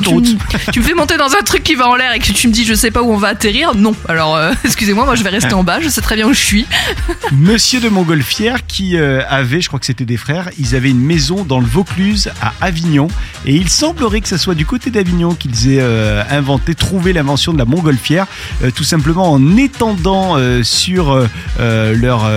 tu, 0.00 0.14
me- 0.14 0.70
tu 0.72 0.80
me 0.80 0.84
fais 0.84 0.94
monter 0.94 1.16
dans 1.16 1.32
un 1.32 1.42
truc 1.44 1.62
qui 1.64 1.74
va 1.74 1.88
en 1.88 1.96
l'air 1.96 2.12
et 2.12 2.18
que 2.20 2.30
tu 2.32 2.46
me 2.48 2.52
dis 2.52 2.64
je 2.64 2.74
sais 2.74 2.90
pas 2.90 3.02
où 3.02 3.12
on 3.12 3.16
va 3.16 3.28
atterrir, 3.28 3.74
non. 3.74 3.94
Alors 4.08 4.36
euh, 4.36 4.52
excusez-moi, 4.64 5.04
moi 5.04 5.14
je 5.16 5.22
vais 5.24 5.30
rester 5.30 5.54
en 5.54 5.64
bas, 5.64 5.80
je 5.80 5.88
sais 5.88 6.00
très 6.00 6.14
bien 6.16 6.26
où 6.28 6.32
je 6.32 6.38
suis. 6.38 6.66
Monsieur 7.32 7.80
de 7.80 7.88
Montgolfière 7.88 8.66
qui 8.66 8.96
euh, 8.96 9.22
avait, 9.28 9.60
je 9.60 9.68
crois 9.68 9.80
que 9.80 9.86
c'était 9.86 10.04
des 10.04 10.16
frères, 10.16 10.50
ils 10.58 10.74
avaient 10.74 10.90
une 10.90 11.00
maison 11.04 11.44
dans 11.44 11.60
le 11.60 11.66
Vaucluse 11.66 12.30
à 12.40 12.52
Avignon 12.60 13.08
et 13.44 13.54
il 13.54 13.68
semblerait 13.68 14.20
que 14.20 14.28
ce 14.28 14.36
soit 14.36 14.54
du 14.54 14.66
côté 14.68 14.90
d'Avignon 14.90 15.34
qu'ils 15.34 15.72
aient 15.72 15.80
euh, 15.80 16.22
inventé, 16.30 16.74
trouvé 16.74 17.12
l'invention 17.12 17.52
de 17.52 17.58
la 17.58 17.64
montgolfière, 17.64 18.26
euh, 18.62 18.70
tout 18.70 18.84
simplement 18.84 19.32
en 19.32 19.56
étendant 19.56 20.36
euh, 20.36 20.62
sur 20.62 21.26
leur, 21.58 22.30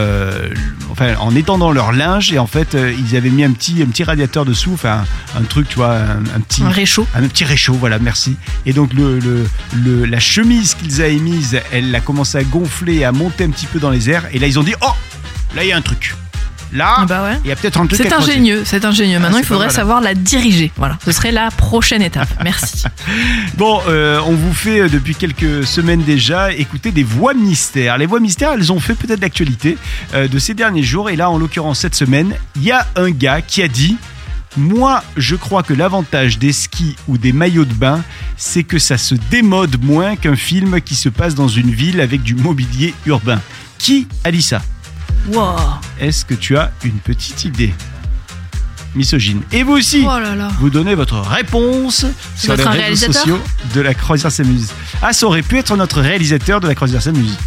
enfin 0.92 1.16
en 1.19 1.36
étendant 1.36 1.72
leur 1.72 1.92
linge 1.92 2.31
et 2.33 2.39
en 2.39 2.48
fait 2.48 2.75
ils 2.75 3.16
avaient 3.16 3.30
mis 3.30 3.44
un 3.44 3.51
petit, 3.51 3.81
un 3.81 3.86
petit 3.88 4.04
radiateur 4.04 4.45
dessous, 4.45 4.72
enfin 4.74 5.04
un, 5.36 5.42
un 5.42 5.44
truc, 5.44 5.68
tu 5.69 5.75
vois, 5.75 5.95
un, 5.95 6.19
un 6.36 6.39
petit, 6.42 6.63
Un 6.63 6.69
réchaud. 6.69 7.06
un 7.13 7.28
petit 7.28 7.44
réchaud, 7.45 7.74
voilà, 7.74 8.00
merci. 8.00 8.36
Et 8.66 8.74
donc 8.74 8.94
le, 8.94 9.19
le, 9.19 9.45
le- 9.74 10.06
la 10.06 10.19
chemise 10.19 10.74
qu'ils 10.75 11.01
avaient 11.01 11.16
mise, 11.16 11.60
elle 11.72 11.94
a 11.94 12.00
commencé 12.00 12.38
à 12.38 12.44
gonfler, 12.44 13.04
à 13.04 13.12
monter 13.12 13.44
un 13.44 13.50
petit 13.50 13.66
peu 13.68 13.80
dans 13.80 13.89
les 13.89 14.10
airs. 14.10 14.24
Et 14.34 14.39
là, 14.39 14.48
ils 14.48 14.57
ont 14.60 14.63
dit, 14.63 14.74
oh, 14.81 14.94
là, 15.56 15.63
il 15.63 15.69
y 15.69 15.72
a 15.72 15.77
un 15.77 15.81
truc. 15.81 16.16
Là, 16.73 16.95
Ah 17.00 17.06
bah 17.06 17.23
ouais. 17.23 17.38
il 17.44 17.50
y 17.50 17.51
a 17.51 17.56
peut-être 17.56 17.79
un 17.79 17.85
truc. 17.88 18.01
C'est 18.01 18.13
ingénieux, 18.13 18.63
c'est 18.65 18.85
ingénieux. 18.85 19.19
Maintenant, 19.19 19.38
c'est 19.38 19.44
il 19.44 19.47
faudrait 19.47 19.69
savoir 19.69 20.00
la 20.01 20.13
diriger. 20.13 20.71
Voilà, 20.77 20.97
ce 21.03 21.12
serait 21.12 21.31
la 21.31 21.51
prochaine 21.51 22.01
étape. 22.01 22.29
Merci. 22.44 22.83
Bon, 23.57 23.81
euh, 23.88 24.19
on 24.25 24.31
vous 24.33 24.53
fait 24.53 24.81
euh, 24.81 24.89
depuis 24.89 25.15
quelques 25.15 25.65
semaines 25.65 26.01
déjà 26.03 26.51
écouter 26.53 26.91
des 26.91 27.03
voix 27.03 27.33
mystères. 27.33 27.97
Les 27.97 28.06
voix 28.06 28.19
mystères, 28.19 28.53
elles 28.53 28.71
ont 28.71 28.79
fait 28.79 28.95
peut-être 28.95 29.21
l'actualité 29.21 29.77
euh, 30.13 30.27
de 30.27 30.39
ces 30.39 30.53
derniers 30.53 30.83
jours. 30.83 31.09
Et 31.09 31.15
là, 31.15 31.29
en 31.29 31.38
l'occurrence, 31.38 31.79
cette 31.79 31.95
semaine, 31.95 32.33
il 32.56 32.63
y 32.63 32.71
a 32.71 32.88
un 32.95 33.12
gars 33.12 33.41
qui 33.41 33.62
a 33.62 33.67
dit 33.67 33.97
Moi, 34.56 35.03
je 35.17 35.35
crois 35.35 35.63
que 35.63 35.74
l'avantage 35.74 36.39
des 36.39 36.53
skis 36.53 36.95
ou 37.07 37.17
des 37.17 37.33
maillots 37.33 37.65
de 37.65 37.74
bain, 37.74 38.01
c'est 38.38 38.63
que 38.63 38.79
ça 38.79 38.97
se 38.97 39.15
démode 39.29 39.83
moins 39.83 40.15
qu'un 40.15 40.35
film 40.35 40.79
qui 40.81 40.95
se 40.95 41.09
passe 41.09 41.35
dans 41.35 41.47
une 41.50 41.71
ville 41.71 42.00
avec 42.01 42.24
du 42.24 42.35
mobilier 42.35 42.94
urbain. 43.06 43.41
Qui 43.77 44.07
a 44.24 44.31
dit 44.31 44.41
ça? 44.41 44.62
Wow. 45.27 45.56
Est-ce 46.00 46.25
que 46.25 46.33
tu 46.33 46.57
as 46.57 46.71
une 46.83 47.00
petite 47.00 47.45
idée 47.45 47.73
Misogyne. 48.94 49.41
Et 49.53 49.63
vous 49.63 49.73
aussi 49.73 50.03
Oh 50.06 50.19
là 50.19 50.35
là. 50.35 50.50
vous 50.59 50.69
donnez 50.69 50.95
votre 50.95 51.18
réponse 51.21 52.06
sur 52.35 52.51
les 52.51 52.57
votre 52.57 52.69
réseaux 52.71 52.81
réalisateur 52.81 53.15
sociaux 53.15 53.39
de 53.73 53.79
la 53.81 53.94
Croisière 53.94 54.31
s'amuse. 54.31 54.68
Ah, 55.01 55.13
ça 55.13 55.25
aurait 55.27 55.44
pu 55.44 55.57
être 55.57 55.77
notre 55.77 56.01
réalisateur 56.01 56.59
de 56.59 56.68
la 56.68 56.75
Croisière 56.75 57.01
s'amuse. 57.01 57.38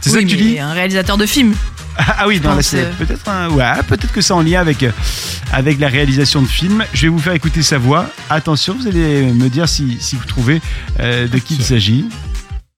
C'est 0.00 0.10
ça 0.10 0.16
Oui, 0.16 0.24
que 0.24 0.30
tu 0.30 0.36
dis 0.36 0.58
Un 0.58 0.72
réalisateur 0.72 1.16
de 1.16 1.26
film. 1.26 1.54
ah, 1.96 2.16
ah 2.20 2.26
oui, 2.26 2.40
c'est 2.62 2.80
euh, 2.86 2.92
peut-être 2.98 3.28
un... 3.28 3.50
ouais, 3.50 3.64
peut-être 3.86 4.12
que 4.12 4.20
c'est 4.20 4.32
en 4.32 4.42
lien 4.42 4.60
avec, 4.60 4.82
euh, 4.82 4.90
avec 5.52 5.78
la 5.78 5.86
réalisation 5.88 6.42
de 6.42 6.48
films. 6.48 6.84
Je 6.92 7.02
vais 7.02 7.08
vous 7.08 7.18
faire 7.20 7.34
écouter 7.34 7.62
sa 7.62 7.78
voix. 7.78 8.06
Attention, 8.30 8.74
vous 8.80 8.88
allez 8.88 9.22
me 9.32 9.48
dire 9.48 9.68
si, 9.68 9.98
si 10.00 10.16
vous 10.16 10.24
trouvez 10.24 10.60
euh, 10.98 11.28
de 11.28 11.38
qui 11.38 11.54
il 11.54 11.62
s'agit. 11.64 12.06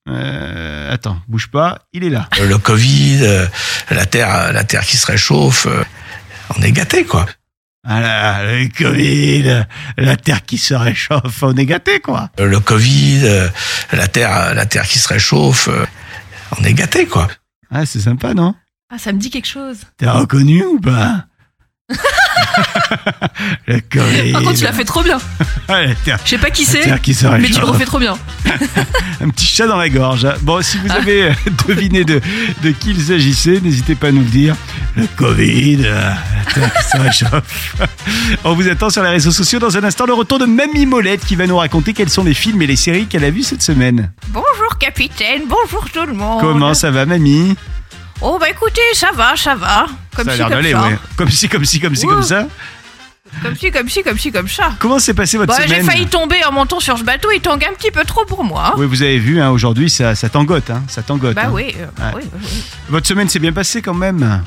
Euh, 0.09 0.91
attends, 0.93 1.17
bouge 1.27 1.47
pas, 1.47 1.79
il 1.93 2.03
est 2.03 2.09
là. 2.09 2.27
le 2.41 2.57
Covid, 2.57 3.19
euh, 3.23 3.47
la 3.89 4.05
terre, 4.05 4.51
la 4.51 4.63
terre 4.63 4.85
qui 4.85 4.97
se 4.97 5.05
réchauffe, 5.05 5.65
euh, 5.65 5.83
on 6.57 6.61
est 6.61 6.71
gâté 6.73 7.05
quoi. 7.05 7.25
Voilà, 7.85 8.43
le 8.43 8.67
Covid, 8.69 9.65
la 9.97 10.15
terre 10.17 10.45
qui 10.45 10.57
se 10.57 10.73
réchauffe, 10.73 11.43
on 11.43 11.55
est 11.55 11.65
gâté 11.65 11.99
quoi. 11.99 12.29
Le 12.37 12.59
Covid, 12.59 13.21
euh, 13.23 13.47
la 13.91 14.07
terre, 14.07 14.53
la 14.53 14.65
terre 14.65 14.87
qui 14.87 14.99
se 14.99 15.07
réchauffe, 15.07 15.67
euh, 15.69 15.85
on 16.59 16.63
est 16.63 16.73
gâté 16.73 17.05
quoi. 17.05 17.27
Ah, 17.71 17.85
c'est 17.85 17.99
sympa, 18.01 18.33
non? 18.33 18.55
Ah, 18.93 18.97
ça 18.97 19.11
me 19.11 19.19
dit 19.19 19.29
quelque 19.29 19.47
chose. 19.47 19.77
T'es 19.97 20.07
reconnu 20.09 20.63
ou 20.63 20.79
pas? 20.79 21.25
Le 23.67 23.79
Covid. 23.91 24.31
Par 24.31 24.41
contre, 24.41 24.57
tu 24.57 24.63
l'as 24.63 24.73
fait 24.73 24.85
trop 24.85 25.03
bien. 25.03 25.17
Ah, 25.69 25.83
Je 26.25 26.29
sais 26.29 26.37
pas 26.37 26.49
qui 26.51 26.65
c'est, 26.65 26.85
mais 27.39 27.47
tu 27.49 27.57
le 27.59 27.65
refais 27.65 27.85
trop 27.85 27.97
bien. 27.97 28.17
Un 29.21 29.29
petit 29.29 29.45
chat 29.45 29.65
dans 29.65 29.77
la 29.77 29.87
gorge. 29.87 30.27
Bon, 30.41 30.61
si 30.61 30.77
vous 30.77 30.91
avez 30.91 31.23
euh, 31.29 31.33
deviné 31.69 32.03
de, 32.03 32.19
de 32.61 32.71
qui 32.71 32.91
il 32.91 33.01
s'agissait, 33.01 33.61
n'hésitez 33.61 33.95
pas 33.95 34.07
à 34.07 34.11
nous 34.11 34.19
le 34.23 34.27
dire. 34.27 34.55
Le 34.97 35.07
Covid, 35.15 35.83
euh, 35.85 36.09
la 36.45 36.53
terre 36.53 36.73
qui 36.73 36.83
se 36.89 36.97
réchauffe. 36.97 37.75
On 38.43 38.53
vous 38.55 38.67
attend 38.67 38.89
sur 38.89 39.03
les 39.03 39.09
réseaux 39.09 39.31
sociaux. 39.31 39.59
Dans 39.59 39.77
un 39.77 39.83
instant, 39.85 40.05
le 40.05 40.13
retour 40.13 40.37
de 40.37 40.45
Mamie 40.45 40.85
Molette 40.85 41.23
qui 41.25 41.37
va 41.37 41.47
nous 41.47 41.57
raconter 41.57 41.93
quels 41.93 42.09
sont 42.09 42.25
les 42.25 42.33
films 42.33 42.61
et 42.61 42.67
les 42.67 42.75
séries 42.75 43.05
qu'elle 43.07 43.23
a 43.23 43.31
vus 43.31 43.43
cette 43.43 43.63
semaine. 43.63 44.11
Bonjour 44.27 44.77
capitaine, 44.77 45.43
bonjour 45.47 45.89
tout 45.89 46.05
le 46.05 46.13
monde. 46.13 46.41
Comment 46.41 46.73
ça 46.73 46.91
va, 46.91 47.05
Mamie? 47.05 47.55
Oh 48.25 48.37
bah 48.39 48.49
écoutez, 48.49 48.81
ça 48.93 49.11
va, 49.13 49.35
ça 49.35 49.53
va. 49.53 49.85
Comme 50.15 50.25
Ça 50.25 50.31
a 50.31 50.35
l'air 50.37 50.47
comme 50.47 50.55
d'aller, 50.55 50.73
ouais. 50.73 50.97
Comme 51.17 51.29
si, 51.29 51.49
comme 51.49 51.65
si, 51.65 51.81
comme 51.81 51.95
si, 51.95 52.05
comme 52.07 52.23
ça. 52.23 52.47
Comme 53.41 53.55
ci, 53.55 53.69
comme 53.71 53.89
ci, 53.89 54.01
comme 54.03 54.17
ci, 54.17 54.31
comme 54.31 54.47
ça. 54.47 54.71
Comment 54.79 54.97
s'est 54.99 55.13
passée 55.13 55.37
votre 55.37 55.51
Bah 55.51 55.61
j'ai 55.63 55.67
semaine 55.67 55.85
failli 55.85 56.07
tomber 56.07 56.45
en 56.45 56.51
montant 56.53 56.79
sur 56.79 56.97
ce 56.97 57.03
bateau, 57.03 57.31
il 57.31 57.41
tangue 57.41 57.65
un 57.65 57.73
petit 57.73 57.91
peu 57.91 58.05
trop 58.05 58.23
pour 58.25 58.43
moi. 58.45 58.75
Oui, 58.77 58.85
vous 58.85 59.01
avez 59.01 59.17
vu, 59.17 59.41
hein, 59.41 59.49
aujourd'hui, 59.49 59.89
ça, 59.89 60.15
ça 60.15 60.29
tangote. 60.29 60.69
Hein, 60.69 60.83
ça 60.87 61.01
tangote. 61.01 61.35
Bah 61.35 61.43
hein. 61.47 61.51
oui, 61.51 61.75
euh, 61.77 61.85
Ouais. 62.05 62.13
oui, 62.15 62.21
oui, 62.33 62.39
oui. 62.43 62.63
Votre 62.89 63.07
semaine 63.07 63.27
s'est 63.27 63.39
bien 63.39 63.51
passée 63.51 63.81
quand 63.81 63.93
même 63.93 64.41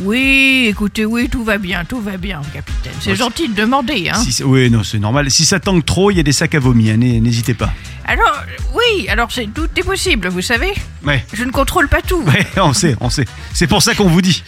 Oui, 0.00 0.66
écoutez, 0.68 1.04
oui, 1.06 1.28
tout 1.28 1.44
va 1.44 1.56
bien, 1.58 1.84
tout 1.84 2.00
va 2.00 2.16
bien, 2.16 2.40
capitaine. 2.52 2.92
C'est 3.00 3.10
Ouais, 3.10 3.16
gentil 3.16 3.48
de 3.48 3.54
demander, 3.54 4.08
hein. 4.12 4.16
Si 4.22 4.42
Oui, 4.42 4.68
non, 4.70 4.82
c'est 4.82 4.98
normal. 4.98 5.30
Si 5.30 5.44
ça 5.44 5.60
tangue 5.60 5.84
trop, 5.84 6.10
il 6.10 6.16
y 6.16 6.20
a 6.20 6.24
des 6.24 6.32
sacs 6.32 6.54
à 6.54 6.58
vomi, 6.58 6.90
hein, 6.90 6.96
n'hé- 6.96 7.20
n'hésitez 7.20 7.54
pas. 7.54 7.72
Alors, 8.04 8.42
oui, 8.74 9.08
alors 9.08 9.30
c'est 9.30 9.46
tout 9.54 9.68
est 9.76 9.82
possible, 9.84 10.28
vous 10.28 10.42
savez. 10.42 10.72
Ouais, 11.06 11.24
Je 11.32 11.44
ne 11.44 11.50
contrôle 11.50 11.88
pas 11.88 12.02
tout. 12.02 12.20
ouais, 12.22 12.46
on 12.56 12.72
sait, 12.72 12.96
on 13.00 13.08
sait. 13.08 13.24
C'est 13.52 13.66
pour 13.68 13.82
ça 13.82 13.94
qu'on 13.94 14.08
vous 14.08 14.20
dit. 14.20 14.42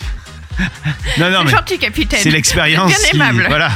Non, 1.18 1.30
non, 1.30 1.38
C'est 1.40 1.44
mais 1.44 1.50
gentil, 1.50 1.78
capitaine. 1.78 2.20
c'est 2.22 2.30
l'expérience. 2.30 2.88
Bien 2.88 2.98
qui- 3.10 3.16
aimable. 3.16 3.44
Voilà. 3.48 3.70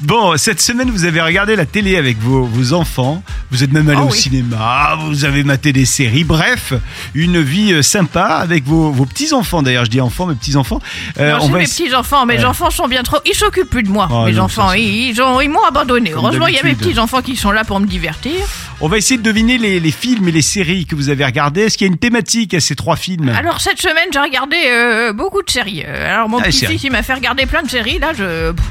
Bon, 0.00 0.36
cette 0.36 0.60
semaine, 0.60 0.90
vous 0.90 1.04
avez 1.04 1.20
regardé 1.20 1.56
la 1.56 1.66
télé 1.66 1.96
avec 1.96 2.18
vos, 2.18 2.44
vos 2.44 2.72
enfants. 2.72 3.22
Vous 3.50 3.62
êtes 3.62 3.72
même 3.72 3.88
allé 3.88 3.98
Oh 4.02 4.08
au 4.08 4.12
oui. 4.12 4.18
cinéma. 4.18 4.96
Vous 5.06 5.24
avez 5.24 5.44
maté 5.44 5.72
des 5.72 5.84
séries. 5.84 6.24
Bref, 6.24 6.72
une 7.14 7.40
vie 7.40 7.72
euh, 7.72 7.82
sympa 7.82 8.24
avec 8.42 8.64
vos, 8.64 8.90
vos 8.90 9.06
petits 9.06 9.32
enfants. 9.32 9.62
D'ailleurs, 9.62 9.84
je 9.84 9.90
dis 9.90 10.00
enfants, 10.00 10.26
mes 10.26 10.34
petits 10.34 10.56
enfants. 10.56 10.80
Euh, 11.18 11.32
Non, 11.32 11.38
on 11.38 11.46
c'est 11.46 11.52
va 11.52 11.58
mes 11.58 11.64
essa- 11.64 11.82
petits 11.84 11.94
enfants. 11.94 12.26
Mes 12.26 12.38
Ouais. 12.38 12.44
enfants 12.44 12.70
sont 12.70 12.88
bien 12.88 13.02
trop. 13.02 13.18
Ils 13.24 13.34
s'occupent 13.34 13.70
plus 13.70 13.82
de 13.84 13.88
moi. 13.90 14.08
Oh, 14.10 14.24
mes 14.26 14.32
non, 14.32 14.44
enfants, 14.44 14.68
ça, 14.70 14.78
ils, 14.78 15.10
ils 15.10 15.22
ont, 15.22 15.40
ils 15.40 15.48
m'ont 15.50 15.64
abandonné. 15.64 16.12
Heureusement, 16.12 16.46
il 16.48 16.54
y 16.54 16.58
a 16.58 16.62
mes 16.62 16.74
petits 16.74 16.98
enfants 16.98 17.22
qui 17.22 17.36
sont 17.36 17.50
là 17.52 17.64
pour 17.64 17.78
me 17.80 17.86
divertir. 17.86 18.32
On 18.80 18.88
va 18.88 18.98
essayer 18.98 19.16
de 19.16 19.22
deviner 19.22 19.56
les, 19.56 19.80
les 19.80 19.90
films 19.90 20.28
et 20.28 20.32
les 20.32 20.42
séries 20.42 20.84
que 20.84 20.94
vous 20.94 21.08
avez 21.08 21.24
regardés. 21.24 21.62
Est-ce 21.62 21.78
qu'il 21.78 21.86
y 21.86 21.90
a 21.90 21.92
une 21.92 21.98
thématique 21.98 22.52
à 22.52 22.60
ces 22.60 22.76
trois 22.76 22.96
films? 22.96 23.30
Alors 23.30 23.58
cette 23.60 23.80
semaine, 23.80 24.08
j'ai 24.12 24.18
regardé 24.20 24.56
euh, 24.66 25.12
beaucoup 25.14 25.42
de 25.42 25.48
séries. 25.48 25.82
Euh, 25.86 26.12
Alors 26.14 26.28
mon 26.28 26.38
Ah, 26.38 26.42
les 26.42 26.48
petit-fils, 26.50 26.66
séries. 26.68 26.80
il 26.84 26.92
m'a 26.92 27.02
fait 27.02 27.14
regarder 27.14 27.46
plein 27.46 27.62
de 27.62 27.70
séries. 27.70 27.98
Là, 27.98 28.12
je, 28.12 28.52
pff, 28.52 28.64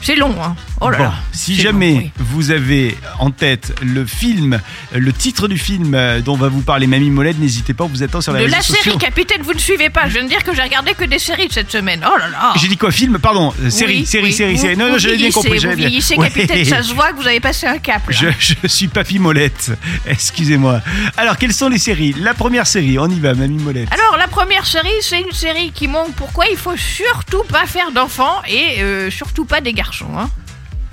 c'est 0.00 0.14
long. 0.14 0.34
Hein. 0.40 0.54
Oh 0.80 0.90
là 0.90 0.98
Bon, 0.98 1.04
là. 1.04 1.14
si 1.32 1.56
jamais 1.56 1.92
bon, 1.94 1.98
oui. 2.00 2.10
vous 2.18 2.50
avez 2.50 2.96
en 3.18 3.30
tête 3.30 3.74
le 3.82 4.06
film, 4.06 4.60
le 4.92 5.12
titre 5.12 5.48
du 5.48 5.58
film 5.58 5.94
euh, 5.94 6.20
dont 6.20 6.36
va 6.36 6.48
vous 6.48 6.60
parler 6.60 6.86
Mamie 6.86 7.10
Molette, 7.10 7.38
n'hésitez 7.38 7.74
pas, 7.74 7.84
vous 7.86 8.02
attend 8.02 8.20
sur 8.20 8.32
les 8.32 8.40
De 8.40 8.44
réseaux 8.44 8.56
la 8.56 8.62
série, 8.62 8.96
capitaine, 8.98 9.42
vous 9.42 9.54
ne 9.54 9.58
suivez 9.58 9.90
pas. 9.90 10.08
Je 10.08 10.14
viens 10.14 10.24
de 10.24 10.28
dire 10.28 10.44
que 10.44 10.54
j'ai 10.54 10.62
regardé 10.62 10.94
que 10.94 11.04
des 11.04 11.18
séries 11.18 11.48
cette 11.50 11.70
semaine. 11.72 12.04
Oh 12.06 12.16
là 12.18 12.28
là. 12.28 12.52
J'ai 12.56 12.68
dit 12.68 12.76
quoi 12.76 12.90
Film 12.92 13.18
Pardon, 13.18 13.52
euh, 13.60 13.70
série, 13.70 13.98
Oui, 14.00 14.06
série, 14.06 14.24
oui. 14.24 14.32
série, 14.32 14.54
Vous- 14.54 14.60
série. 14.62 14.76
Non, 14.76 14.86
vous 14.86 14.92
non, 14.92 14.98
j'avais 14.98 15.16
bien 15.16 15.30
compris. 15.30 15.54
Vous 15.58 15.66
bien- 15.66 15.74
vieillissez, 15.74 16.16
Ouais. 16.16 16.28
capitaine, 16.30 16.64
ça 16.64 16.82
se 16.82 16.94
voit 16.94 17.12
que 17.12 17.16
vous 17.16 17.26
avez 17.26 17.40
passé 17.40 17.66
un 17.66 17.78
cap. 17.78 18.08
là. 18.08 18.16
Je, 18.38 18.54
je 18.62 18.68
suis 18.68 18.88
Papy 18.88 19.18
Molette. 19.18 19.72
Excusez-moi. 20.06 20.80
Alors, 21.16 21.36
quelles 21.38 21.52
sont 21.54 21.68
les 21.68 21.78
séries? 21.78 22.14
La 22.18 22.34
première 22.34 22.66
série, 22.66 22.98
on 22.98 23.08
y 23.08 23.18
va, 23.18 23.34
Mamie 23.34 23.62
Molette. 23.62 23.88
Alors, 23.92 24.16
la 24.16 24.28
première 24.28 24.66
série, 24.66 24.88
c'est 25.00 25.20
une 25.20 25.32
série 25.32 25.72
qui 25.72 25.88
montre 25.88 26.12
pourquoi 26.12 26.46
il 26.50 26.56
faut 26.56 26.76
surtout 26.76 27.42
pas 27.44 27.66
faire 27.66 27.90
d'enfants 27.92 28.42
et 28.48 28.80
euh, 28.82 29.10
surtout 29.10 29.44
pas 29.44 29.60
des 29.60 29.72
garçons. 29.72 30.06
Hein. 30.16 30.30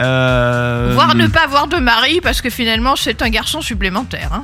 Euh, 0.02 0.92
Voire 0.94 1.16
ne 1.16 1.28
pas 1.28 1.44
avoir 1.44 1.68
de 1.68 1.78
mari 1.78 2.20
parce 2.22 2.42
que 2.42 2.50
finalement, 2.50 2.96
c'est 2.96 3.22
un 3.22 3.30
garçon 3.30 3.62
supplémentaire. 3.62 4.30
Hein. 4.34 4.44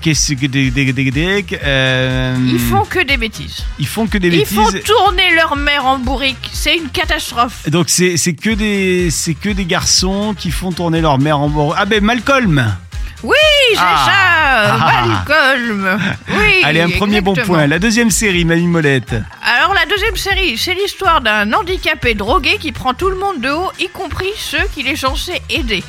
Qu'est-ce 0.00 0.34
que 0.34 0.46
des, 0.46 0.70
des, 0.70 0.92
des, 0.92 1.10
des- 1.10 1.44
euh, 1.64 2.36
Ils 2.46 2.58
font 2.60 2.84
que 2.84 3.04
des 3.04 3.16
bêtises. 3.16 3.64
ils 3.80 3.86
font 3.86 4.06
que 4.06 4.16
des 4.16 4.28
Ils 4.28 4.38
bêtises. 4.38 4.54
font 4.56 4.70
tourner 4.84 5.34
leur 5.34 5.56
mère 5.56 5.86
en 5.86 5.98
bourrique. 5.98 6.50
C'est 6.52 6.76
une 6.76 6.88
catastrophe. 6.88 7.68
Donc 7.68 7.88
c'est 7.88 8.14
que 8.34 8.50
des 8.54 9.10
c'est 9.10 9.34
que 9.34 9.48
des 9.48 9.64
garçons 9.64 10.34
qui 10.38 10.52
font 10.52 10.70
tourner 10.72 11.00
leur 11.00 11.18
mère 11.18 11.40
en 11.40 11.48
bord. 11.48 11.74
Ah 11.76 11.84
ben 11.84 12.02
Malcolm. 12.02 12.74
Oui, 13.22 13.34
Ah. 13.76 14.06
ça, 14.06 14.78
Malcolm. 14.78 15.98
Oui. 16.30 16.62
Allez 16.64 16.80
un 16.82 16.90
premier 16.90 17.20
bon 17.20 17.34
point. 17.34 17.66
La 17.66 17.78
deuxième 17.78 18.10
série, 18.10 18.44
Mamie 18.44 18.66
Molette. 18.66 19.14
Alors 19.42 19.74
la 19.74 19.86
deuxième 19.86 20.16
série, 20.16 20.56
c'est 20.56 20.74
l'histoire 20.74 21.20
d'un 21.20 21.52
handicapé 21.52 22.14
drogué 22.14 22.58
qui 22.58 22.72
prend 22.72 22.94
tout 22.94 23.08
le 23.10 23.16
monde 23.16 23.40
de 23.40 23.50
haut, 23.50 23.72
y 23.80 23.88
compris 23.88 24.30
ceux 24.36 24.64
qu'il 24.74 24.86
est 24.86 24.96
censé 24.96 25.40
aider. 25.50 25.82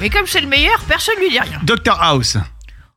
Mais 0.00 0.10
comme 0.10 0.26
c'est 0.26 0.40
le 0.40 0.46
meilleur, 0.46 0.78
personne 0.88 1.16
lui 1.20 1.30
dit 1.30 1.40
rien. 1.40 1.58
Doctor 1.62 2.00
House. 2.02 2.36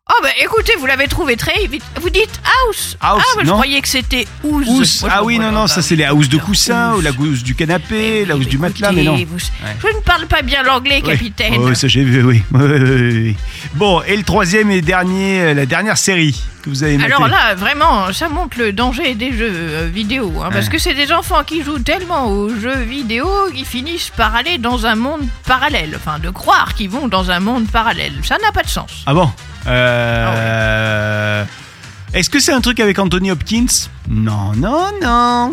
Oh 0.09 0.19
bah 0.21 0.29
écoutez, 0.43 0.73
vous 0.77 0.85
l'avez 0.85 1.07
trouvé 1.07 1.37
très 1.37 1.65
vite. 1.65 1.81
Vous 2.01 2.09
dites 2.09 2.41
house. 2.67 2.97
House, 2.99 3.23
ah, 3.25 3.35
mais 3.37 3.45
je 3.45 3.51
croyais 3.51 3.79
que 3.79 3.87
c'était 3.87 4.27
house. 4.43 5.01
Moi, 5.01 5.09
Ah 5.09 5.23
oui 5.23 5.39
non 5.39 5.49
non 5.53 5.65
ça 5.65 5.81
c'est 5.81 5.95
les 5.95 6.09
housses 6.09 6.27
de 6.27 6.37
coussin 6.37 6.95
ou 6.95 7.01
la 7.01 7.11
housse. 7.11 7.41
du 7.41 7.55
canapé, 7.55 8.25
la 8.25 8.35
housse 8.35 8.47
du 8.47 8.57
matelas 8.57 8.91
mais 8.91 9.03
non. 9.03 9.15
vous- 9.15 9.37
Je 9.39 9.87
ne 9.95 10.01
parle 10.01 10.27
pas 10.27 10.41
bien 10.41 10.61
l'anglais, 10.61 11.01
Oui. 11.05 11.09
capitaine. 11.09 11.53
Oh, 11.57 11.73
ça 11.73 11.87
j'ai 11.87 12.03
vu 12.03 12.21
oui. 12.51 13.35
Bon 13.75 14.01
et 14.05 14.17
le 14.17 14.23
troisième 14.23 14.71
et 14.71 14.81
dernier 14.81 15.39
euh, 15.39 15.53
la 15.53 15.65
dernière 15.65 15.97
série 15.97 16.37
que 16.63 16.69
vous 16.69 16.83
avez. 16.83 17.01
Alors 17.01 17.27
là, 17.29 17.55
vraiment, 17.55 18.11
ça 18.11 18.27
montre 18.27 18.57
le 18.59 18.73
danger 18.73 19.15
des 19.15 19.31
jeux 19.31 19.51
euh, 19.53 19.89
vidéo. 19.91 20.33
hein, 20.43 20.49
Parce 20.51 20.65
Ouais. 20.65 20.71
que 20.73 20.77
c'est 20.79 20.93
des 20.95 21.13
enfants 21.13 21.43
qui 21.45 21.63
jouent 21.63 21.79
tellement 21.79 22.27
aux 22.27 22.49
jeux 22.49 22.75
vidéo 22.83 23.25
qu'ils 23.53 23.65
finissent 23.65 24.11
par 24.15 24.35
aller 24.35 24.57
dans 24.57 24.85
un 24.85 24.95
monde 24.95 25.21
parallèle. 25.45 25.93
Enfin, 25.95 26.19
de 26.19 26.29
croire 26.29 26.73
qu'ils 26.73 26.89
vont 26.89 27.07
dans 27.07 27.31
un 27.31 27.39
monde 27.39 27.67
parallèle. 27.71 28.13
Ça 28.23 28.37
n'a 28.43 28.51
pas 28.51 28.63
de 28.63 28.69
sens. 28.69 29.03
Ah 29.05 29.13
bon? 29.13 29.29
Euh... 29.67 31.45
Est-ce 32.13 32.29
que 32.29 32.39
c'est 32.39 32.53
un 32.53 32.61
truc 32.61 32.79
avec 32.79 32.99
Anthony 32.99 33.31
Hopkins 33.31 33.65
Non, 34.09 34.53
non, 34.55 34.87
non. 35.01 35.51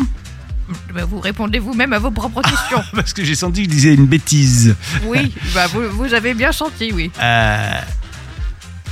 Bah, 0.93 1.05
vous 1.09 1.19
répondez 1.19 1.59
vous-même 1.59 1.91
à 1.93 1.99
vos 1.99 2.11
propres 2.11 2.41
questions. 2.41 2.83
Parce 2.93 3.13
que 3.13 3.23
j'ai 3.25 3.35
senti 3.35 3.63
que 3.63 3.69
je 3.69 3.75
disais 3.75 3.93
une 3.93 4.05
bêtise. 4.05 4.75
oui, 5.05 5.33
bah, 5.53 5.67
vous, 5.67 5.89
vous 5.91 6.13
avez 6.13 6.33
bien 6.33 6.51
senti, 6.51 6.91
oui. 6.93 7.11
Euh... 7.21 7.73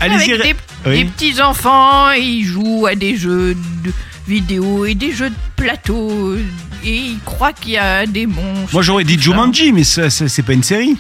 Allez-y. 0.02 0.38
Des, 0.38 0.56
Oui. 0.86 1.04
des 1.04 1.06
petits 1.06 1.42
enfants, 1.42 2.12
ils 2.12 2.44
jouent 2.46 2.88
à 2.88 2.96
des 2.96 3.18
jeux 3.18 3.56
de 3.84 3.92
vidéo 4.28 4.86
et 4.86 4.96
des 4.96 5.12
jeux 5.12 5.30
de 5.30 5.36
plateau. 5.56 6.36
Et 6.84 6.96
ils 6.96 7.20
croient 7.26 7.52
qu'il 7.54 7.72
y 7.74 7.78
a 7.78 8.06
des 8.06 8.26
monstres. 8.26 8.72
Moi 8.74 8.82
j'aurais 8.82 9.04
dit. 9.04 9.20
Jumanji, 9.20 9.74
mais 9.74 9.84
c'est 9.84 10.42
pas 10.44 10.54
une 10.54 10.64
série. 10.64 10.98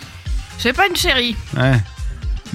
C'est 0.57 0.73
pas 0.73 0.87
une 0.87 0.97
série. 0.97 1.35
Ouais. 1.55 1.79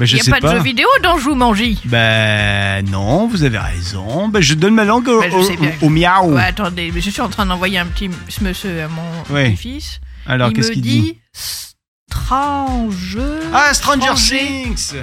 Je 0.01 0.17
Il 0.17 0.23
n'y 0.23 0.29
a 0.33 0.41
pas, 0.41 0.49
de 0.53 0.57
jeu 0.57 0.63
vidéo 0.63 0.89
dans 1.03 1.19
Jumanji. 1.19 1.81
Ben 1.85 2.85
non, 2.91 3.27
vous 3.29 3.45
avez 3.45 3.59
raison. 3.59 4.29
Ben, 4.29 4.41
je 4.41 4.55
donne 4.55 4.75
ma 4.75 4.85
langue 4.85 5.07
au, 5.09 5.21
Ben, 5.21 5.31
je 5.31 5.43
sais 5.43 5.57
bien. 5.57 5.73
au- 5.83 5.87
au 5.87 5.89
miaou. 5.89 6.35
Ouais, 6.35 6.43
attendez, 6.45 6.91
mais 6.95 7.01
je 7.01 7.11
suis 7.11 7.21
en 7.21 7.29
train 7.29 7.47
d'envoyer 7.47 7.79
un 7.79 7.87
petit 7.87 8.11
monsieur 8.41 8.83
à 8.83 8.89
mon 8.89 9.35
Ouais. 9.35 9.51
petit-fils. 9.51 10.01
Alors 10.27 10.49
il 10.51 10.55
qu'est-ce 10.55 10.69
me 10.71 10.73
qu'il 10.75 10.83
dit, 10.83 11.01
dit? 11.01 11.19
Strange. 12.11 13.19
Ah, 13.53 13.73
Stranger 13.75 14.01
Stranger. 14.17 14.39
Things 14.65 14.95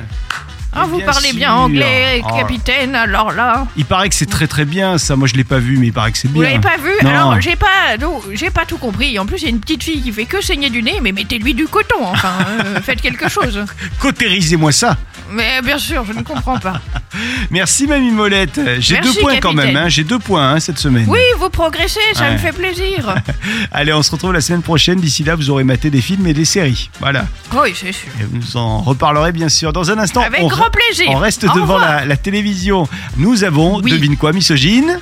Ah, 0.74 0.86
vous 0.86 0.98
Bien 0.98 1.06
parlez 1.06 1.28
sûr. 1.30 1.36
bien 1.38 1.54
anglais, 1.54 2.22
Oh. 2.24 2.36
capitaine, 2.38 2.96
alors 2.96 3.32
là. 3.34 3.68
Il 3.76 3.86
paraît 3.86 4.08
que 4.10 4.16
c'est 4.16 4.30
très 4.30 4.48
très 4.48 4.66
bien, 4.66 4.98
ça. 4.98 5.16
Moi 5.16 5.28
je 5.28 5.34
l'ai 5.36 5.44
pas 5.44 5.60
vu, 5.60 5.78
mais 5.78 5.88
il 5.88 5.94
paraît 5.94 6.12
que 6.12 6.18
c'est 6.18 6.28
Vous 6.30 6.36
bien. 6.36 6.44
l'avez 6.44 6.60
pas 6.60 6.78
vu 6.78 6.92
Non. 7.04 7.10
Alors, 7.10 7.42
j'ai 7.42 7.56
pas, 7.56 7.98
non, 8.00 8.22
j'ai 8.34 8.50
pas 8.50 8.66
tout 8.66 8.78
compris. 8.78 9.18
En 9.20 9.26
plus, 9.26 9.40
il 9.40 9.44
y 9.44 9.48
a 9.48 9.50
une 9.50 9.60
petite 9.60 9.84
fille 9.84 10.02
qui 10.02 10.12
fait 10.12 10.26
que 10.26 10.42
saigner 10.42 10.70
du 10.70 10.82
nez, 10.82 11.00
mais 11.02 11.12
mettez-lui 11.12 11.54
du 11.54 11.68
coton, 11.68 11.96
enfin, 12.06 12.34
euh, 12.66 12.80
faites 12.84 13.02
quelque 13.02 13.28
chose. 13.30 13.66
Cautérisez-moi 14.00 14.72
ça. 14.72 14.98
Mais 15.34 15.62
bien 15.62 15.78
sûr, 15.78 16.04
je 16.06 16.12
ne 16.14 16.24
comprends 16.24 16.60
pas. 16.60 16.82
Merci 17.52 17.88
Mamie 17.88 18.12
Molette. 18.12 18.60
J'ai 18.80 18.96
Merci, 18.96 19.14
deux 19.14 19.22
points 19.22 19.36
quand 19.40 19.50
capitaine. 19.54 19.74
même. 19.74 19.84
Hein. 19.86 19.90
J'ai 19.90 20.04
deux 20.04 20.20
points 20.20 20.52
hein, 20.54 20.60
cette 20.60 20.78
semaine. 20.78 21.06
Oui, 21.08 21.20
vous 21.40 21.50
progressez, 21.50 22.00
ça 22.14 22.24
Ouais. 22.26 22.34
me 22.34 22.38
fait 22.38 22.52
plaisir. 22.52 23.16
Allez, 23.72 23.94
on 23.94 24.04
se 24.04 24.12
retrouve 24.12 24.34
la 24.34 24.42
semaine 24.42 24.62
prochaine. 24.62 25.00
D'ici 25.00 25.24
là, 25.24 25.36
vous 25.36 25.50
aurez 25.50 25.64
maté 25.64 25.90
des 25.90 26.02
films 26.02 26.28
et 26.28 26.34
des 26.34 26.44
séries. 26.46 26.90
Voilà. 27.00 27.26
Oui, 27.54 27.72
c'est 27.76 27.92
sûr. 27.94 28.10
Et 28.20 28.26
vous 28.30 28.58
en 28.58 28.82
reparlerez 28.82 29.32
bien 29.32 29.48
sûr. 29.50 29.72
Dans 29.74 29.90
un 29.92 29.98
instant, 30.00 30.22
Avec 30.22 30.42
on, 30.42 30.48
grand 30.48 30.61
plaisir. 30.70 31.08
on 31.10 31.18
reste 31.18 31.44
Au 31.46 31.54
devant 31.54 31.78
la, 31.78 32.06
la 32.06 32.18
télévision. 32.18 32.88
Nous 33.18 33.44
avons, 33.44 33.80
Oui. 33.82 33.92
devine 33.92 34.18
quoi, 34.18 34.34
misogyne 34.34 35.00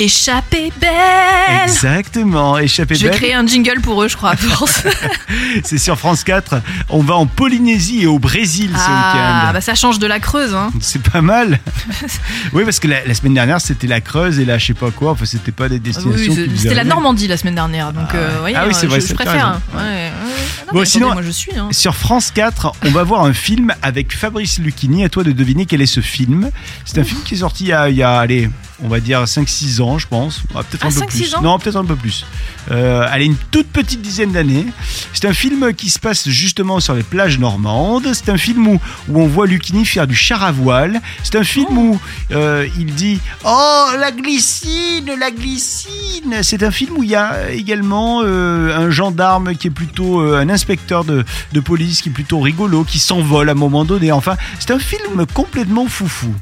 Échappée 0.00 0.72
belle 0.80 1.64
Exactement. 1.64 2.56
Échappée 2.56 2.94
Je 2.94 3.02
vais 3.02 3.08
belle. 3.10 3.18
créer 3.18 3.34
un 3.34 3.44
jingle 3.44 3.80
pour 3.80 4.00
eux, 4.00 4.06
je 4.08 4.16
crois, 4.16 4.30
à 4.30 4.36
force. 4.36 4.84
C'est 5.64 5.78
sur 5.78 5.98
France 5.98 6.22
4. 6.22 6.60
On 6.88 7.02
va 7.02 7.14
en 7.16 7.26
Polynésie 7.26 8.02
et 8.02 8.06
au 8.06 8.20
Brésil 8.20 8.70
ce 8.72 8.78
Ah, 8.80 9.12
week-end. 9.12 9.52
bah 9.54 9.60
ça 9.60 9.74
change 9.74 9.98
de 9.98 10.06
la 10.06 10.20
Creuse, 10.20 10.54
hein. 10.54 10.70
C'est 10.80 11.02
pas 11.02 11.20
mal. 11.20 11.58
oui, 12.52 12.62
parce 12.64 12.78
que 12.78 12.86
la, 12.86 13.04
la 13.04 13.14
semaine 13.14 13.34
dernière, 13.34 13.60
c'était 13.60 13.88
la 13.88 14.00
Creuse 14.00 14.38
et 14.38 14.44
là, 14.44 14.56
je 14.58 14.66
sais 14.66 14.74
pas 14.74 14.92
quoi. 14.92 15.10
Enfin, 15.10 15.24
c'était 15.24 15.50
pas 15.50 15.68
des 15.68 15.80
destinations 15.80 16.32
Oui, 16.32 16.50
c'était 16.56 16.74
la 16.76 16.84
Normandie 16.84 17.26
la 17.26 17.36
semaine 17.36 17.56
dernière, 17.56 17.92
donc 17.92 18.06
Ah 18.12 18.16
euh, 18.16 18.36
voyez, 18.38 18.56
Ah 18.56 18.64
oui, 18.68 18.74
c'est 18.78 18.86
euh, 18.86 18.90
vrai, 18.90 19.00
je, 19.00 19.08
je 19.08 19.14
préfère. 19.14 19.60
Ouais. 19.74 20.12
Ah 20.14 20.27
non, 20.68 20.72
Bon, 20.72 20.78
attendez, 20.80 20.86
sinon- 20.90 21.12
moi 21.12 21.22
je 21.22 21.30
suis. 21.30 21.52
Hein. 21.58 21.68
Sur 21.72 21.94
France 21.96 22.30
4, 22.30 22.72
on 22.84 22.90
va 22.90 23.02
voir 23.02 23.24
un 23.24 23.32
film 23.32 23.74
avec 23.82 24.14
Fabrice 24.14 24.58
Lucchini. 24.58 25.04
À 25.04 25.08
toi 25.08 25.24
de 25.24 25.32
deviner 25.32 25.66
quel 25.66 25.80
est 25.82 25.86
ce 25.86 26.00
film. 26.00 26.50
C'est 26.84 26.98
un 26.98 27.04
film 27.04 27.20
qui 27.24 27.34
est 27.34 27.38
sorti 27.38 27.64
il 27.64 27.68
y 27.68 27.72
a, 27.72 27.88
il 27.90 27.96
y 27.96 28.02
a, 28.02 28.18
allez, 28.18 28.48
on 28.82 28.88
va 28.88 29.00
dire 29.00 29.22
5-6 29.24 29.80
ans, 29.82 29.98
je 29.98 30.06
pense. 30.06 30.42
Ah, 30.54 30.62
peut-être 30.62 30.84
Ah, 30.84 30.88
un 30.88 30.90
peu 30.90 31.00
5-6 31.00 31.08
plus. 31.08 31.34
ans 31.34 31.42
non, 31.42 31.58
peut-être 31.58 31.76
un 31.76 31.84
peu 31.84 31.96
plus. 31.96 32.24
Euh, 32.70 33.06
allez, 33.08 33.24
une 33.26 33.36
toute 33.50 33.68
petite 33.68 34.02
dizaine 34.02 34.32
d'années. 34.32 34.66
C'est 35.12 35.26
un 35.26 35.32
film 35.32 35.72
qui 35.74 35.90
se 35.90 35.98
passe 35.98 36.28
justement 36.28 36.80
sur 36.80 36.94
les 36.94 37.02
plages 37.02 37.38
normandes. 37.38 38.08
C'est 38.14 38.28
un 38.28 38.36
film 38.36 38.66
où, 38.68 38.80
où 39.08 39.20
on 39.20 39.26
voit 39.26 39.46
Lucchini 39.46 39.84
faire 39.84 40.06
du 40.06 40.14
char 40.14 40.42
à 40.44 40.52
voile. 40.52 41.00
C'est 41.24 41.36
un 41.36 41.44
film 41.44 41.76
où 41.76 42.00
euh, 42.32 42.68
il 42.78 42.94
dit 42.94 43.18
Oh, 43.44 43.86
la 43.98 44.12
glycine, 44.12 45.10
la 45.18 45.30
glycine. 45.30 46.42
C'est 46.42 46.62
un 46.62 46.70
film 46.70 46.98
où 46.98 47.02
il 47.02 47.10
y 47.10 47.16
a 47.16 47.50
également 47.50 48.20
euh, 48.22 48.76
un 48.76 48.90
gendarme 48.90 49.54
qui 49.56 49.68
est 49.68 49.70
plutôt 49.70 50.20
euh, 50.20 50.38
un 50.40 50.48
inspecteur 50.48 51.04
de, 51.04 51.24
de 51.52 51.60
police 51.60 52.02
qui 52.02 52.10
est 52.10 52.12
plutôt 52.12 52.40
rigolo, 52.40 52.84
qui 52.84 52.98
s'envole 52.98 53.48
à 53.48 53.52
un 53.52 53.54
moment 53.54 53.84
donné. 53.84 54.12
Enfin, 54.12 54.36
c'est 54.58 54.70
un 54.70 54.78
film 54.78 55.26
complètement 55.34 55.86
foufou. 55.88 56.34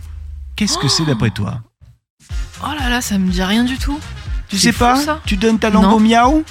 Qu'est-ce 0.57 0.78
que 0.78 0.88
c'est 0.88 1.05
d'après 1.05 1.31
toi? 1.31 1.61
Oh 2.62 2.69
là 2.81 2.88
là, 2.88 3.00
ça 3.00 3.19
me 3.19 3.28
dit 3.31 3.43
rien 3.43 3.64
du 3.64 3.76
tout. 3.78 3.99
Tu 4.49 4.59
sais 4.59 4.73
fou, 4.73 4.78
pas 4.81 4.97
ça. 4.97 5.21
Tu 5.26 5.37
donnes 5.37 5.59
ta 5.59 5.71
langue 5.71 5.85
Non. 5.85 5.93
au 5.95 5.99
miaou 5.99 6.45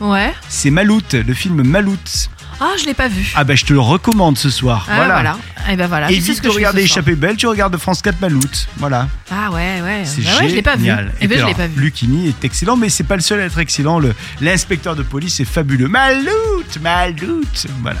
Ouais. 0.00 0.32
C'est 0.48 0.70
Maloute, 0.70 1.14
le 1.14 1.34
film 1.34 1.62
Maloute. 1.62 2.28
Ah, 2.60 2.70
je 2.80 2.84
l'ai 2.86 2.94
pas 2.94 3.08
vu. 3.08 3.32
Ah 3.34 3.42
bah 3.44 3.54
je 3.56 3.64
te 3.64 3.72
le 3.72 3.80
recommande 3.80 4.38
ce 4.38 4.48
soir. 4.48 4.86
Ah, 4.88 4.94
voilà. 4.96 5.14
voilà. 5.14 5.38
Et 5.70 5.76
ben 5.76 5.86
voilà. 5.88 6.10
Évite 6.10 6.42
de 6.42 6.48
regarder. 6.48 6.82
Échappée 6.82 7.14
Belle, 7.16 7.36
tu 7.36 7.46
regardes 7.48 7.76
France 7.76 8.02
4 8.02 8.20
Maloute. 8.20 8.68
Voilà. 8.76 9.08
Ah 9.32 9.50
ouais, 9.50 9.80
ouais. 9.82 10.02
C'est 10.04 10.22
Bah 10.22 10.30
ouais, 10.40 10.48
je 10.48 10.54
l'ai 10.54 10.62
pas 10.62 10.76
vu. 10.76 10.82
génial. 10.84 11.12
Et 11.20 11.26
ben 11.26 11.34
puis 11.34 11.40
je 11.42 11.46
l'ai 11.46 11.54
pas 11.54 11.66
vu. 11.66 11.80
Lucchini 11.80 12.28
est 12.28 12.44
excellent, 12.44 12.76
mais 12.76 12.88
c'est 12.88 13.02
pas 13.04 13.16
le 13.16 13.22
seul 13.22 13.40
à 13.40 13.44
être 13.46 13.58
excellent. 13.58 13.98
Le- 13.98 14.14
L'inspecteur 14.40 14.94
de 14.96 15.02
police 15.02 15.40
est 15.40 15.44
fabuleux. 15.44 15.88
Maloute, 15.88 16.78
Maloute. 16.80 17.66
Voilà. 17.82 17.98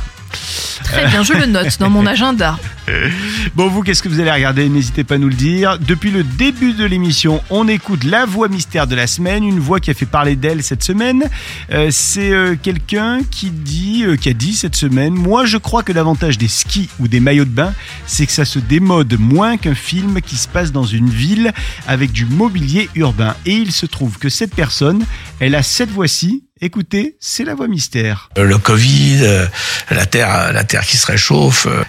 Très 0.84 1.06
bien, 1.06 1.22
je 1.22 1.32
le 1.32 1.46
note 1.46 1.78
dans 1.78 1.90
mon 1.90 2.06
agenda. 2.06 2.58
Bon, 3.54 3.68
vous, 3.68 3.82
qu'est-ce 3.82 4.02
que 4.02 4.08
vous 4.08 4.20
allez 4.20 4.30
regarder? 4.30 4.68
N'hésitez 4.68 5.04
pas 5.04 5.16
à 5.16 5.18
nous 5.18 5.28
le 5.28 5.34
dire. 5.34 5.78
Depuis 5.78 6.10
le 6.10 6.24
début 6.24 6.72
de 6.72 6.84
l'émission, 6.84 7.42
on 7.50 7.68
écoute 7.68 8.04
la 8.04 8.24
voix 8.24 8.48
mystère 8.48 8.86
de 8.86 8.94
la 8.94 9.06
semaine, 9.06 9.44
une 9.44 9.60
voix 9.60 9.80
qui 9.80 9.90
a 9.90 9.94
fait 9.94 10.06
parler 10.06 10.36
d'elle 10.36 10.62
cette 10.62 10.82
semaine. 10.82 11.24
Euh, 11.72 11.88
c'est 11.90 12.32
euh, 12.32 12.56
quelqu'un 12.60 13.20
qui 13.30 13.50
dit, 13.50 14.04
euh, 14.04 14.16
qui 14.16 14.28
a 14.28 14.32
dit 14.32 14.54
cette 14.54 14.76
semaine, 14.76 15.14
moi 15.14 15.44
je 15.44 15.58
crois 15.58 15.82
que 15.82 15.92
l'avantage 15.92 16.38
des 16.38 16.48
skis 16.48 16.88
ou 16.98 17.08
des 17.08 17.20
maillots 17.20 17.44
de 17.44 17.50
bain, 17.50 17.72
c'est 18.06 18.26
que 18.26 18.32
ça 18.32 18.44
se 18.44 18.58
démode 18.58 19.14
moins 19.18 19.56
qu'un 19.56 19.74
film 19.74 20.20
qui 20.20 20.36
se 20.36 20.48
passe 20.48 20.72
dans 20.72 20.84
une 20.84 21.10
ville 21.10 21.52
avec 21.86 22.12
du 22.12 22.24
mobilier 22.26 22.88
urbain. 22.94 23.34
Et 23.46 23.54
il 23.54 23.72
se 23.72 23.86
trouve 23.86 24.18
que 24.18 24.28
cette 24.28 24.54
personne, 24.54 25.04
elle 25.40 25.54
a 25.54 25.62
cette 25.62 25.90
voix-ci. 25.90 26.44
Écoutez, 26.64 27.16
c'est 27.18 27.42
la 27.42 27.56
voix 27.56 27.66
mystère. 27.66 28.28
Euh, 28.38 28.44
Le 28.44 28.56
Covid, 28.56 29.18
euh, 29.22 29.46
la 29.90 30.06
terre, 30.06 30.52
la 30.52 30.62
terre 30.62 30.82
qui 30.86 30.96
se 30.96 31.04
réchauffe, 31.08 31.66
euh, 31.66 31.82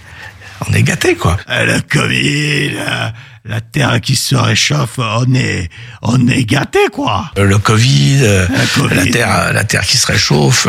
on 0.67 0.73
est 0.73 0.81
gâté 0.81 1.13
quoi. 1.15 1.37
Le 1.47 1.79
Covid, 1.79 2.71
la 3.45 3.61
terre 3.61 4.01
qui 4.01 4.15
se 4.15 4.33
réchauffe, 4.33 4.97
on 4.97 5.31
est, 5.35 5.69
on 6.01 6.27
est 6.27 6.43
gâté 6.43 6.79
quoi. 6.91 7.29
Le 7.37 7.59
Covid, 7.59 8.21
Le 8.21 8.47
Covid. 8.79 8.95
la 8.95 9.05
terre, 9.05 9.53
la 9.53 9.63
terre 9.63 9.83
qui 9.85 9.97
se 9.97 10.07
réchauffe, 10.07 10.67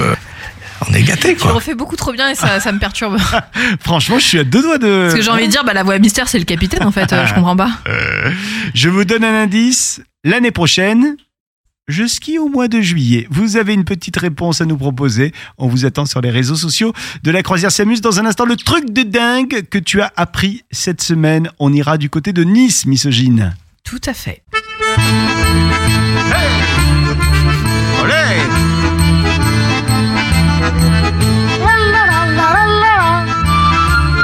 on 0.86 0.92
est 0.92 1.02
gâté 1.02 1.28
Tu 1.28 1.34
le 1.36 1.40
quoi. 1.40 1.52
refais 1.52 1.74
beaucoup 1.74 1.96
trop 1.96 2.12
bien 2.12 2.28
et 2.28 2.34
ça, 2.34 2.60
ça 2.60 2.72
me 2.72 2.78
perturbe. 2.78 3.16
Franchement, 3.80 4.18
je 4.18 4.24
suis 4.26 4.38
à 4.38 4.44
deux 4.44 4.60
doigts 4.60 4.76
de. 4.76 5.04
Parce 5.04 5.14
que 5.14 5.22
j'ai 5.22 5.30
envie 5.30 5.46
de 5.46 5.50
dire, 5.50 5.64
bah, 5.64 5.72
la 5.72 5.82
voix 5.82 5.98
mystère, 5.98 6.28
c'est 6.28 6.38
le 6.38 6.44
capitaine, 6.44 6.82
en 6.82 6.92
fait. 6.92 7.08
je 7.26 7.32
comprends 7.32 7.56
pas. 7.56 7.70
Je 8.74 8.90
vous 8.90 9.06
donne 9.06 9.24
un 9.24 9.44
indice. 9.44 10.02
L'année 10.24 10.50
prochaine, 10.50 11.16
je 11.86 12.06
skie 12.06 12.38
au 12.38 12.48
mois 12.48 12.68
de 12.68 12.80
juillet. 12.80 13.26
Vous 13.30 13.56
avez 13.56 13.74
une 13.74 13.84
petite 13.84 14.16
réponse 14.16 14.60
à 14.60 14.64
nous 14.64 14.76
proposer. 14.76 15.32
On 15.58 15.68
vous 15.68 15.84
attend 15.84 16.06
sur 16.06 16.20
les 16.20 16.30
réseaux 16.30 16.56
sociaux 16.56 16.92
de 17.22 17.30
la 17.30 17.42
croisière 17.42 17.70
s'amuse. 17.70 18.00
Dans 18.00 18.20
un 18.20 18.26
instant, 18.26 18.46
le 18.46 18.56
truc 18.56 18.90
de 18.90 19.02
dingue 19.02 19.66
que 19.68 19.78
tu 19.78 20.00
as 20.00 20.12
appris 20.16 20.62
cette 20.70 21.02
semaine. 21.02 21.50
On 21.58 21.72
ira 21.72 21.98
du 21.98 22.08
côté 22.08 22.32
de 22.32 22.42
Nice, 22.42 22.86
misogyne. 22.86 23.54
Tout 23.82 24.00
à 24.06 24.14
fait. 24.14 24.42
Olé 28.02 28.14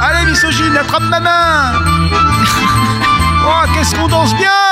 Allez, 0.00 0.30
misogyne, 0.30 0.76
attrape 0.78 1.02
ma 1.02 1.20
main 1.20 1.72
Oh, 3.44 3.64
qu'est-ce 3.74 3.94
qu'on 3.94 4.08
danse 4.08 4.34
bien 4.36 4.69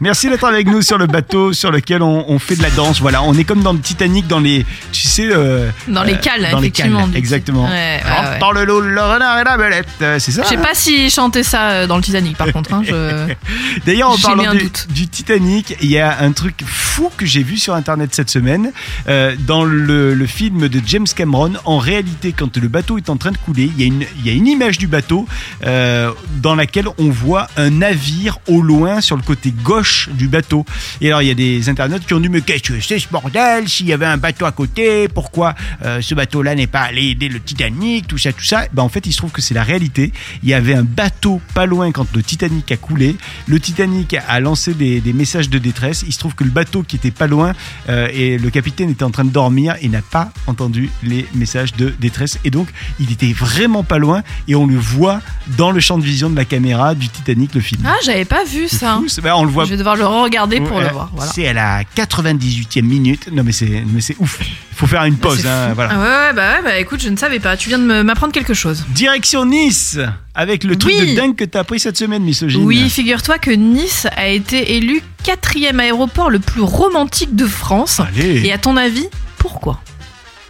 Merci 0.00 0.28
d'être 0.28 0.44
avec 0.44 0.66
nous 0.66 0.82
sur 0.82 0.98
le 0.98 1.06
bateau 1.06 1.52
sur 1.52 1.70
lequel 1.70 2.02
on, 2.02 2.24
on 2.28 2.38
fait 2.38 2.56
de 2.56 2.62
la 2.62 2.70
danse. 2.70 3.00
Voilà, 3.00 3.22
on 3.22 3.34
est 3.34 3.44
comme 3.44 3.62
dans 3.62 3.72
le 3.72 3.80
Titanic, 3.80 4.26
dans 4.26 4.40
les, 4.40 4.64
tu 4.92 5.02
sais, 5.02 5.28
euh, 5.30 5.68
Dans 5.88 6.02
les 6.02 6.14
euh, 6.14 6.16
cales, 6.16 6.48
dans 6.50 6.60
les 6.60 6.70
cales, 6.70 6.92
exactement. 7.14 7.64
Ouais, 7.64 8.00
ouais, 8.04 8.30
ouais. 8.30 8.38
Dans 8.38 8.52
le 8.52 8.64
loup, 8.64 8.80
le 8.80 9.00
renard 9.00 9.38
et 9.38 9.44
la 9.44 9.56
belette, 9.56 9.86
Euh, 10.00 10.18
c'est 10.18 10.32
ça. 10.32 10.42
Je 10.42 10.48
sais 10.48 10.56
pas 10.56 10.74
si 10.74 11.10
chanter 11.10 11.42
ça 11.42 11.70
euh, 11.70 11.86
dans 11.86 11.96
le 11.96 12.02
Titanic, 12.02 12.36
par 12.36 12.52
contre. 12.52 12.72
Hein, 12.74 12.82
je... 12.84 13.32
D'ailleurs, 13.86 14.10
en 14.10 14.18
parlant 14.18 14.54
du, 14.54 15.08
Titanic, 15.08 15.76
il 15.80 15.90
y 15.90 15.98
a 15.98 16.20
un 16.20 16.32
truc 16.32 16.62
fou 16.64 17.10
que 17.16 17.26
j'ai 17.26 17.42
vu 17.42 17.56
sur 17.58 17.74
Internet 17.74 18.14
cette 18.14 18.30
semaine. 18.30 18.72
Euh, 19.08 19.34
dans 19.38 19.64
le, 19.64 20.14
le 20.14 20.26
film 20.26 20.68
de 20.68 20.80
James 20.86 21.06
Cameron, 21.14 21.52
en 21.64 21.78
réalité, 21.78 22.32
quand 22.32 22.56
le 22.56 22.68
bateau 22.68 22.98
est 22.98 23.10
en 23.10 23.16
train 23.16 23.32
de 23.32 23.38
couler, 23.38 23.70
il 23.76 23.80
y 23.80 23.84
a 23.84 23.86
une, 23.86 24.04
il 24.18 24.26
y 24.26 24.30
a 24.30 24.32
une 24.32 24.46
image 24.46 24.78
du 24.78 24.86
bateau 24.86 25.26
euh, 25.64 26.10
dans 26.36 26.54
laquelle 26.54 26.86
on 26.98 27.10
voit 27.10 27.48
un 27.56 27.70
navire 27.70 28.38
au 28.48 28.61
loin 28.62 29.00
sur 29.00 29.16
le 29.16 29.22
côté 29.22 29.50
gauche 29.50 30.08
du 30.12 30.28
bateau. 30.28 30.64
Et 31.00 31.08
alors, 31.08 31.22
il 31.22 31.28
y 31.28 31.30
a 31.30 31.34
des 31.34 31.68
internautes 31.68 32.06
qui 32.06 32.14
ont 32.14 32.20
dit 32.20 32.28
Mais 32.28 32.40
qu'est-ce 32.40 32.62
que 32.62 32.80
c'est 32.80 32.98
ce 32.98 33.08
bordel? 33.08 33.68
S'il 33.68 33.86
y 33.86 33.92
avait 33.92 34.06
un 34.06 34.16
bateau 34.16 34.46
à 34.46 34.52
côté, 34.52 35.08
pourquoi 35.08 35.54
euh, 35.84 36.00
ce 36.00 36.14
bateau-là 36.14 36.54
n'est 36.54 36.66
pas 36.66 36.80
allé 36.80 37.10
aider 37.10 37.28
le 37.28 37.40
Titanic 37.40 38.06
Tout 38.06 38.18
ça, 38.18 38.32
tout 38.32 38.44
ça? 38.44 38.66
Ben, 38.72 38.82
en 38.82 38.88
fait, 38.88 39.06
il 39.06 39.12
se 39.12 39.18
trouve 39.18 39.32
que 39.32 39.42
c'est 39.42 39.54
la 39.54 39.62
réalité. 39.62 40.12
Il 40.42 40.48
y 40.48 40.54
avait 40.54 40.74
un 40.74 40.84
bateau 40.84 41.40
pas 41.54 41.66
loin 41.66 41.92
quand 41.92 42.06
le 42.14 42.22
Titanic 42.22 42.70
a 42.72 42.76
coulé. 42.76 43.16
Le 43.46 43.60
Titanic 43.60 44.14
a 44.14 44.40
lancé 44.40 44.74
des, 44.74 45.12
messages 45.12 45.50
de 45.50 45.58
détresse. 45.58 46.04
Il 46.06 46.12
se 46.12 46.18
trouve 46.18 46.34
que 46.34 46.44
le 46.44 46.50
bateau 46.50 46.82
qui 46.82 46.96
était 46.96 47.10
pas 47.10 47.26
loin 47.26 47.52
euh, 47.88 48.08
et 48.12 48.38
le 48.38 48.50
capitaine 48.50 48.90
était 48.90 49.04
en 49.04 49.10
train 49.10 49.24
de 49.24 49.30
dormir 49.30 49.76
et 49.80 49.88
n'a 49.88 50.02
pas 50.02 50.32
entendu 50.46 50.90
les 51.02 51.26
messages 51.34 51.74
de 51.74 51.92
détresse. 52.00 52.38
Et 52.44 52.50
donc, 52.50 52.68
il 52.98 53.12
était 53.12 53.32
vraiment 53.32 53.84
pas 53.84 53.98
loin 53.98 54.22
et 54.48 54.54
on 54.54 54.66
le 54.66 54.76
voit 54.76 55.20
dans 55.56 55.70
le 55.70 55.80
champ 55.80 55.98
de 55.98 56.04
vision 56.04 56.30
de 56.30 56.36
la 56.36 56.44
caméra 56.44 56.94
du 56.94 57.08
Titanic, 57.08 57.54
le 57.54 57.60
film. 57.60 57.82
Ah, 57.84 57.96
j'avais 58.04 58.24
pas 58.24 58.44
vu 58.44 58.51
Ça. 58.68 59.00
ben, 59.22 59.34
on 59.34 59.44
le 59.44 59.50
voit 59.50 59.64
Je 59.64 59.70
vais 59.70 59.76
devoir 59.76 59.96
le 59.96 60.06
regarder 60.06 60.60
pour 60.60 60.76
Ouais, 60.76 60.84
le 60.84 60.90
voir. 60.90 61.10
Voilà. 61.14 61.30
C'est 61.32 61.46
à 61.48 61.52
la 61.52 61.82
98e 61.96 62.82
minute. 62.82 63.28
Non, 63.32 63.42
mais 63.44 63.52
c'est, 63.52 63.82
mais 63.92 64.00
c'est 64.00 64.16
ouf. 64.18 64.38
Il 64.40 64.76
faut 64.76 64.86
faire 64.86 65.04
une 65.04 65.16
pause. 65.16 65.46
hein, 65.46 65.72
voilà. 65.74 65.90
Ah 65.94 65.98
ouais, 65.98 66.04
ouais, 66.28 66.32
bah 66.34 66.52
ouais, 66.56 66.62
bah 66.64 66.78
écoute, 66.78 67.00
je 67.02 67.08
ne 67.08 67.16
savais 67.16 67.38
pas. 67.40 67.56
Tu 67.56 67.68
viens 67.68 67.78
de 67.78 68.02
m'apprendre 68.02 68.32
quelque 68.32 68.54
chose. 68.54 68.84
Direction 68.90 69.44
Nice 69.44 69.98
avec 70.34 70.64
le 70.64 70.76
truc 70.76 70.94
Oui. 70.98 71.10
de 71.12 71.16
dingue 71.16 71.36
que 71.36 71.44
t'as 71.44 71.60
appris 71.60 71.78
cette 71.80 71.96
semaine, 71.96 72.22
misogyne. 72.22 72.64
Oui, 72.64 72.88
figure-toi 72.88 73.38
que 73.38 73.50
Nice 73.50 74.06
a 74.16 74.28
été 74.28 74.76
élu 74.76 75.02
quatrième 75.22 75.78
aéroport 75.80 76.30
le 76.30 76.38
plus 76.38 76.62
romantique 76.62 77.36
de 77.36 77.46
France. 77.46 78.00
Allez. 78.00 78.46
Et 78.46 78.52
à 78.52 78.58
ton 78.58 78.76
avis, 78.76 79.06
pourquoi? 79.38 79.80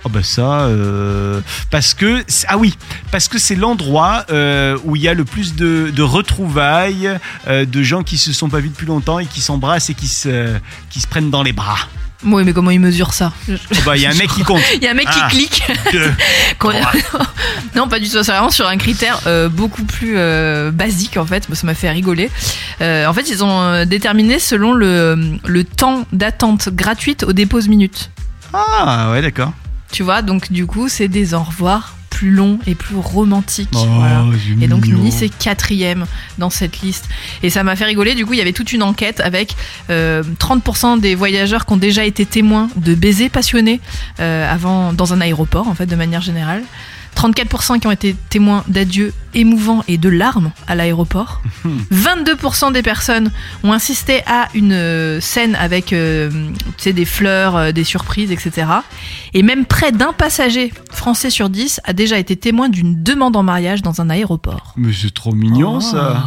Oh 0.04 0.08
bah 0.08 0.22
ça, 0.24 0.62
euh, 0.62 1.40
parce 1.70 1.94
que 1.94 2.24
ah 2.48 2.58
oui, 2.58 2.74
parce 3.12 3.28
que 3.28 3.38
c'est 3.38 3.54
l'endroit 3.54 4.24
euh, 4.30 4.76
où 4.82 4.96
il 4.96 5.02
y 5.02 5.06
a 5.08 5.14
le 5.14 5.24
plus 5.24 5.54
de, 5.54 5.92
de 5.94 6.02
retrouvailles, 6.02 7.08
euh, 7.46 7.64
de 7.64 7.82
gens 7.84 8.02
qui 8.02 8.18
se 8.18 8.32
sont 8.32 8.48
pas 8.48 8.58
vus 8.58 8.70
depuis 8.70 8.86
longtemps 8.86 9.20
et 9.20 9.26
qui 9.26 9.40
s'embrassent 9.40 9.90
et 9.90 9.94
qui 9.94 10.08
se 10.08 10.56
qui 10.90 11.00
se 11.00 11.06
prennent 11.06 11.30
dans 11.30 11.44
les 11.44 11.52
bras. 11.52 11.78
Oui, 12.24 12.42
mais 12.44 12.52
comment 12.52 12.70
il 12.72 12.78
mesure 12.80 13.14
ça? 13.14 13.32
Oh 13.48 13.54
bah 13.86 13.96
il 13.96 14.02
y 14.02 14.06
a 14.06 14.10
un 14.10 14.14
mec 14.14 14.28
qui 14.32 14.42
compte. 14.42 14.60
Il 14.76 14.82
y 14.82 14.86
a 14.86 14.90
un 14.90 14.94
mec 14.94 15.06
Ah. 15.08 15.28
qui 15.30 15.36
clique. 15.36 15.62
Deux. 15.92 16.12
Qu'on- 16.58 16.72
non, 17.76 17.88
pas 17.88 17.98
du 17.98 18.06
tout. 18.08 18.22
C'est 18.22 18.30
vraiment 18.32 18.50
sur 18.50 18.66
un 18.68 18.76
critère 18.76 19.20
euh, 19.26 19.48
beaucoup 19.48 19.82
plus 19.84 20.14
euh, 20.16 20.70
basique 20.72 21.16
en 21.16 21.26
fait. 21.26 21.46
Ça 21.52 21.66
m'a 21.66 21.74
fait 21.74 21.90
rigoler. 21.90 22.30
Euh, 22.80 23.06
en 23.06 23.12
fait, 23.12 23.28
ils 23.30 23.42
ont 23.44 23.84
déterminé 23.86 24.38
selon 24.40 24.72
le, 24.72 25.36
le 25.44 25.64
temps 25.64 26.06
d'attente 26.12 26.68
gratuite 26.70 27.22
aux 27.24 27.32
déposes 27.32 27.68
minutes. 27.68 28.10
Ah 28.52 29.10
ouais 29.12 29.22
d'accord. 29.22 29.52
Tu 29.92 30.02
vois, 30.02 30.22
donc 30.22 30.50
du 30.50 30.66
coup, 30.66 30.88
c'est 30.88 31.08
des 31.08 31.34
au 31.34 31.42
revoir 31.42 31.96
plus 32.10 32.30
longs 32.30 32.58
et 32.66 32.74
plus 32.74 32.96
romantiques. 32.96 33.70
Oh, 33.74 33.84
Voilà. 33.96 34.24
Et 34.60 34.68
donc 34.68 34.86
mignon. 34.86 34.98
Nice 34.98 35.22
est 35.22 35.28
quatrième 35.28 36.06
dans 36.38 36.50
cette 36.50 36.80
liste. 36.80 37.08
Et 37.42 37.50
ça 37.50 37.62
m'a 37.62 37.74
fait 37.76 37.84
rigoler. 37.84 38.14
Du 38.14 38.24
coup, 38.24 38.32
il 38.32 38.38
y 38.38 38.40
avait 38.42 38.52
toute 38.52 38.72
une 38.72 38.82
enquête 38.82 39.20
avec 39.20 39.56
euh, 39.90 40.22
30% 40.38 41.00
des 41.00 41.14
voyageurs 41.14 41.66
qui 41.66 41.72
ont 41.72 41.78
déjà 41.78 42.04
été 42.04 42.24
témoins 42.26 42.68
de 42.76 42.94
baisers 42.94 43.28
passionnés 43.30 43.80
euh, 44.20 44.50
avant 44.50 44.92
dans 44.92 45.12
un 45.12 45.20
aéroport, 45.20 45.68
en 45.68 45.74
fait, 45.74 45.86
de 45.86 45.96
manière 45.96 46.20
générale. 46.20 46.62
34% 47.16 47.78
qui 47.78 47.86
ont 47.86 47.90
été 47.90 48.16
témoins 48.30 48.64
d'adieux 48.68 49.12
émouvants 49.34 49.82
et 49.88 49.96
de 49.98 50.08
larmes 50.08 50.50
à 50.66 50.74
l'aéroport. 50.74 51.40
22% 51.92 52.72
des 52.72 52.82
personnes 52.82 53.30
ont 53.64 53.72
insisté 53.72 54.22
à 54.26 54.48
une 54.54 54.72
euh, 54.72 55.20
scène 55.20 55.54
avec 55.54 55.92
euh, 55.92 56.30
tu 56.76 56.84
sais, 56.84 56.92
des 56.92 57.04
fleurs, 57.04 57.56
euh, 57.56 57.72
des 57.72 57.84
surprises, 57.84 58.30
etc. 58.32 58.66
Et 59.34 59.42
même 59.42 59.64
près 59.64 59.92
d'un 59.92 60.12
passager 60.12 60.72
français 60.92 61.30
sur 61.30 61.48
10 61.48 61.80
a 61.84 61.92
déjà 61.92 62.18
été 62.18 62.36
témoin 62.36 62.68
d'une 62.68 63.02
demande 63.02 63.36
en 63.36 63.42
mariage 63.42 63.82
dans 63.82 64.00
un 64.00 64.10
aéroport. 64.10 64.74
Mais 64.76 64.92
c'est 64.92 65.14
trop 65.14 65.32
mignon 65.32 65.76
Oh. 65.76 65.80
ça. 65.80 66.22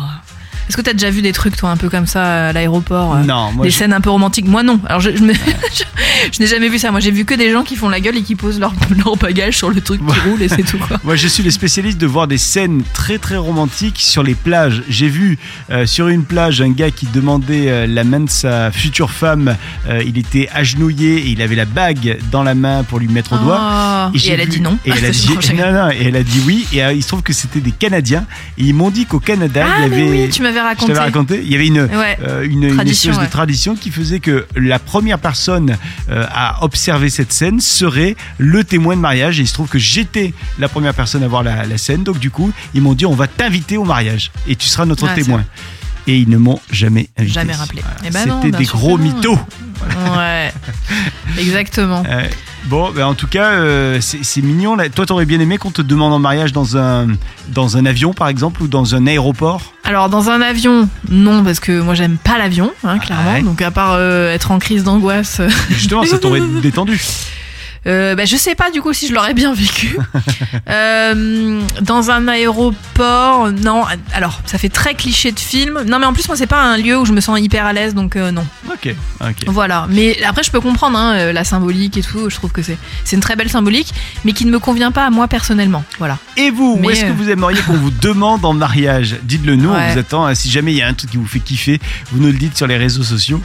Est-ce 0.67 0.77
que 0.77 0.81
t'as 0.81 0.93
déjà 0.93 1.09
vu 1.09 1.21
des 1.21 1.31
trucs, 1.31 1.55
toi, 1.55 1.69
un 1.69 1.77
peu 1.77 1.89
comme 1.89 2.07
ça 2.07 2.47
à 2.47 2.53
l'aéroport 2.53 3.15
euh, 3.15 3.23
Non, 3.23 3.51
moi 3.51 3.63
Des 3.65 3.69
je- 3.71 3.77
scènes 3.77 3.93
un 3.93 4.01
peu 4.01 4.09
romantiques? 4.09 4.47
Moi, 4.47 4.63
non. 4.63 4.79
Alors, 4.87 4.99
je, 4.99 5.15
je, 5.15 5.21
me- 5.23 5.33
je- 6.33 6.39
n'ai 6.39 6.47
jamais 6.47 6.69
vu 6.69 6.79
ça. 6.79 6.91
Moi, 6.91 6.99
j'ai 6.99 7.11
vu 7.11 7.23
que 7.25 7.33
des 7.35 7.51
gens 7.51 7.63
qui 7.63 7.75
font 7.75 7.89
la 7.89 7.99
gueule 7.99 8.17
et 8.17 8.23
qui 8.23 8.35
posent 8.35 8.59
leur, 8.59 8.73
leur 9.05 9.15
bagage 9.17 9.57
sur 9.57 9.69
le 9.69 9.79
truc 9.81 10.01
qui 10.05 10.19
roule 10.29 10.41
et 10.41 10.49
c'est 10.49 10.63
tout, 10.63 10.77
quoi. 10.79 10.97
Moi, 11.03 11.15
je 11.15 11.27
suis 11.27 11.43
le 11.43 11.51
spécialiste 11.51 11.97
de 11.99 12.07
voir 12.07 12.27
des 12.27 12.37
scènes 12.37 12.83
très 12.93 13.17
très 13.19 13.37
romantiques 13.37 13.99
sur 13.99 14.23
les 14.23 14.33
plages. 14.35 14.81
J'ai 14.89 15.07
vu 15.07 15.37
euh, 15.69 15.85
sur 15.85 16.07
une 16.07 16.23
plage 16.23 16.61
un 16.61 16.71
gars 16.71 16.91
qui 16.91 17.05
demandait 17.07 17.69
euh, 17.69 17.87
la 17.87 18.03
main 18.03 18.21
de 18.21 18.29
sa 18.29 18.71
future 18.71 19.11
femme. 19.11 19.55
Euh, 19.87 20.01
il 20.05 20.17
était 20.17 20.49
agenouillé 20.53 21.17
et 21.17 21.27
il 21.29 21.41
avait 21.41 21.55
la 21.55 21.65
bague 21.65 22.17
dans 22.31 22.43
la 22.43 22.55
main 22.55 22.83
pour 22.83 22.99
lui 22.99 23.07
mettre 23.07 23.33
au 23.33 23.37
doigt. 23.37 24.09
Oh. 24.11 24.17
Et, 24.17 24.29
elle 24.29 24.41
a 24.41 24.45
dit 24.45 24.61
non. 24.61 24.77
Et 24.85 24.89
elle 24.91 25.05
a 25.05 25.09
dit 25.11 25.29
Non, 25.29 25.41
je 25.41 25.47
rigole. 25.51 25.65
non, 25.73 25.85
non, 25.85 25.91
et 25.91 26.03
elle 26.05 26.15
a 26.15 26.23
dit 26.23 26.41
oui. 26.45 26.67
Et 26.73 26.79
il 26.93 27.03
se 27.03 27.07
trouve 27.07 27.21
que 27.21 27.33
c'était 27.33 27.59
des 27.61 27.71
Canadiens. 27.71 28.25
Et 28.57 28.63
ils 28.63 28.73
m'ont 28.73 28.89
dit 28.89 29.05
qu'au 29.05 29.19
Canada, 29.19 29.65
Ah, 29.67 29.75
il 29.77 29.81
y 29.83 29.85
avait. 29.93 30.09
oui, 30.23 30.29
tu 30.29 30.41
je 30.79 30.85
t'avais 30.87 30.99
raconté. 30.99 31.41
Il 31.43 31.51
y 31.51 31.55
avait 31.55 31.67
une, 31.67 31.81
Ouais. 31.81 32.17
euh, 32.23 32.43
une, 32.47 32.63
espèce 32.87 33.17
ouais. 33.17 33.25
de 33.25 33.29
tradition 33.31 33.75
qui 33.75 33.91
faisait 33.91 34.19
que 34.19 34.45
la 34.55 34.79
première 34.79 35.19
personne 35.19 35.77
euh, 36.09 36.25
à 36.33 36.63
observer 36.63 37.09
cette 37.09 37.31
scène 37.33 37.59
serait 37.59 38.15
le 38.37 38.63
témoin 38.63 38.95
de 38.95 39.01
mariage. 39.01 39.39
Et 39.39 39.43
il 39.43 39.47
se 39.47 39.53
trouve 39.53 39.67
que 39.69 39.79
j'étais 39.79 40.33
la 40.59 40.69
première 40.69 40.93
personne 40.93 41.23
à 41.23 41.27
voir 41.27 41.43
la, 41.43 41.65
la 41.65 41.77
scène. 41.77 42.03
Donc 42.03 42.19
du 42.19 42.31
coup, 42.31 42.51
ils 42.73 42.81
m'ont 42.81 42.93
dit 42.93 43.05
on 43.05 43.15
va 43.15 43.27
t'inviter 43.27 43.77
au 43.77 43.83
mariage 43.85 44.31
et 44.47 44.55
tu 44.55 44.67
seras 44.67 44.85
notre 44.85 45.07
Ah, 45.09 45.13
témoin. 45.15 45.43
Et 46.07 46.17
ils 46.19 46.29
ne 46.29 46.37
m'ont 46.37 46.59
jamais 46.71 47.09
invité. 47.17 47.33
Jamais 47.33 47.53
rappelé. 47.53 47.81
Voilà. 47.81 47.97
Eh 48.05 48.09
ben 48.11 48.19
C'était 48.35 48.49
bien 48.51 48.59
des 48.59 48.65
gros 48.65 48.97
non. 48.97 49.03
mythos. 49.03 49.39
Ouais. 50.15 50.53
Exactement. 51.39 52.03
Bon, 52.65 52.91
ben, 52.91 53.05
en 53.05 53.13
tout 53.13 53.27
cas, 53.27 53.51
euh, 53.51 53.99
c'est 54.01 54.41
mignon. 54.41 54.75
Là. 54.75 54.89
Toi, 54.89 55.05
t'aurais 55.05 55.25
bien 55.25 55.39
aimé 55.39 55.57
qu'on 55.57 55.71
te 55.71 55.81
demande 55.81 56.13
en 56.13 56.19
mariage 56.19 56.53
dans 56.53 56.77
un, 56.77 57.07
dans 57.49 57.77
un 57.77 57.85
avion, 57.85 58.13
par 58.13 58.27
exemple, 58.27 58.63
ou 58.63 58.67
dans 58.67 58.95
un 58.95 59.07
aéroport? 59.07 59.73
Alors 59.83 60.09
dans 60.09 60.29
un 60.29 60.41
avion, 60.41 60.89
non 61.09 61.43
parce 61.43 61.59
que 61.59 61.79
moi 61.79 61.93
j'aime 61.93 62.17
pas 62.17 62.39
l'avion, 62.39 62.71
hein, 62.83 62.97
clairement. 62.97 63.33
ouais. 63.33 63.41
Donc 63.43 63.61
à 63.61 63.69
part 63.69 63.93
euh, 63.93 64.33
être 64.33 64.49
en 64.49 64.57
crise 64.57 64.83
d'angoisse, 64.83 65.41
Justement, 65.69 66.03
ça 66.05 66.17
t'aurait 66.17 66.41
détendu. 66.61 66.99
Euh, 67.87 68.15
bah, 68.15 68.25
je 68.25 68.35
sais 68.35 68.55
pas 68.55 68.71
du 68.71 68.81
coup 68.81 68.93
si 68.93 69.07
je 69.07 69.13
l'aurais 69.13 69.33
bien 69.33 69.53
vécu. 69.53 69.97
Euh, 70.67 71.61
dans 71.81 72.09
un 72.09 72.27
aéroport, 72.27 73.51
non. 73.51 73.83
Alors 74.13 74.41
ça 74.45 74.57
fait 74.57 74.69
très 74.69 74.95
cliché 74.95 75.31
de 75.31 75.39
film. 75.39 75.83
Non 75.85 75.99
mais 75.99 76.05
en 76.05 76.13
plus 76.13 76.27
moi 76.27 76.35
c'est 76.35 76.47
pas 76.47 76.61
un 76.61 76.77
lieu 76.77 76.97
où 76.97 77.05
je 77.05 77.13
me 77.13 77.21
sens 77.21 77.39
hyper 77.39 77.65
à 77.65 77.73
l'aise 77.73 77.93
donc 77.93 78.15
euh, 78.15 78.31
non. 78.31 78.45
Ok, 78.67 78.93
ok. 79.21 79.35
Voilà. 79.47 79.85
Mais 79.89 80.17
après 80.23 80.43
je 80.43 80.51
peux 80.51 80.59
comprendre 80.59 80.97
hein, 80.97 81.13
euh, 81.15 81.33
la 81.33 81.43
symbolique 81.43 81.97
et 81.97 82.01
tout. 82.01 82.29
Je 82.29 82.35
trouve 82.35 82.51
que 82.51 82.61
c'est 82.63 82.77
une 83.11 83.19
très 83.19 83.35
belle 83.35 83.49
symbolique, 83.49 83.93
mais 84.23 84.31
qui 84.31 84.45
ne 84.45 84.51
me 84.51 84.59
convient 84.59 84.91
pas 84.91 85.05
à 85.05 85.09
moi 85.09 85.27
personnellement. 85.27 85.83
Voilà. 85.99 86.17
Et 86.37 86.49
vous, 86.49 86.79
où 86.81 86.89
est-ce 86.89 87.05
que 87.05 87.11
vous 87.11 87.29
aimeriez 87.29 87.61
qu'on 87.61 87.73
vous 87.73 87.91
demande 87.91 88.43
en 88.43 88.53
mariage? 88.53 89.17
Dites-le 89.23 89.55
nous, 89.55 89.69
on 89.69 89.91
vous 89.91 89.99
attend. 89.99 90.33
Si 90.33 90.49
jamais 90.49 90.73
il 90.73 90.77
y 90.77 90.81
a 90.81 90.87
un 90.87 90.93
truc 90.93 91.11
qui 91.11 91.17
vous 91.17 91.27
fait 91.27 91.39
kiffer, 91.39 91.79
vous 92.11 92.19
nous 92.19 92.31
le 92.31 92.37
dites 92.37 92.57
sur 92.57 92.67
les 92.67 92.77
réseaux 92.77 93.03
sociaux. 93.03 93.41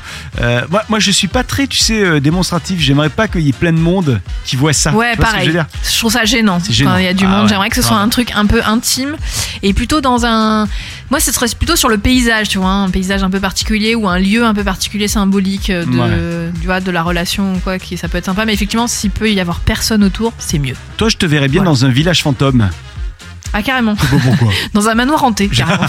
Moi, 0.70 0.82
moi, 0.88 0.98
je 0.98 1.10
suis 1.10 1.28
pas 1.28 1.44
très, 1.44 1.66
tu 1.66 1.78
sais, 1.78 2.20
démonstratif. 2.20 2.80
J'aimerais 2.80 3.10
pas 3.10 3.28
qu'il 3.28 3.42
y 3.42 3.50
ait 3.50 3.52
plein 3.52 3.72
de 3.72 3.78
monde 3.78 4.20
qui 4.44 4.56
voient 4.56 4.72
ça. 4.72 4.92
Ouais, 4.92 5.12
Tu 5.14 5.18
pareil. 5.20 5.40
je 5.42 5.46
veux 5.46 5.52
dire 5.52 5.66
Je 5.82 5.98
trouve 5.98 6.12
ça 6.12 6.24
gênant. 6.24 6.58
C'est 6.62 6.72
gênant. 6.72 6.92
Quand 6.92 6.96
il 6.98 7.04
y 7.04 7.08
a 7.08 7.14
du 7.14 7.24
Ah 7.24 7.28
monde, 7.28 7.42
ouais, 7.42 7.48
j'aimerais 7.48 7.68
que 7.70 7.76
ce 7.76 7.82
soit 7.82 7.96
un 7.98 8.08
truc 8.08 8.32
un 8.34 8.46
peu 8.46 8.62
intime 8.64 9.16
et 9.62 9.72
plutôt 9.74 10.00
dans 10.00 10.24
un. 10.26 10.66
Moi, 11.10 11.18
ce 11.20 11.32
serait 11.32 11.46
plutôt 11.58 11.76
sur 11.76 11.88
le 11.88 11.98
paysage, 11.98 12.48
tu 12.48 12.58
vois, 12.58 12.68
un 12.70 12.88
paysage 12.88 13.22
un 13.22 13.30
peu 13.30 13.40
particulier 13.40 13.94
ou 13.94 14.08
un 14.08 14.18
lieu 14.18 14.44
un 14.44 14.54
peu 14.54 14.62
particulier 14.64 15.08
symbolique 15.08 15.70
de, 15.70 15.84
Ouais. 15.98 16.52
tu 16.60 16.66
vois, 16.66 16.80
de 16.80 16.90
la 16.90 17.02
relation 17.02 17.54
ou 17.54 17.58
quoi, 17.58 17.78
qui 17.78 17.96
ça 17.96 18.08
peut 18.08 18.18
être 18.18 18.24
sympa. 18.26 18.44
Mais 18.44 18.54
effectivement, 18.54 18.86
s'il 18.86 19.10
peut 19.10 19.30
y 19.30 19.40
avoir 19.40 19.60
personne 19.60 20.04
autour, 20.04 20.32
c'est 20.38 20.58
mieux. 20.58 20.76
Toi, 20.96 21.08
je 21.08 21.16
te 21.16 21.26
verrais 21.26 21.48
bien 21.48 21.62
Voilà. 21.62 21.70
dans 21.70 21.84
un 21.84 21.88
village 21.90 22.22
fantôme. 22.22 22.70
Ah, 23.52 23.62
carrément. 23.62 23.96
Je 23.96 24.02
sais 24.02 24.08
pas 24.16 24.22
pourquoi. 24.22 24.52
Dans 24.74 24.88
un 24.88 24.94
manoir 24.94 25.24
hanté, 25.24 25.48
carrément. 25.48 25.86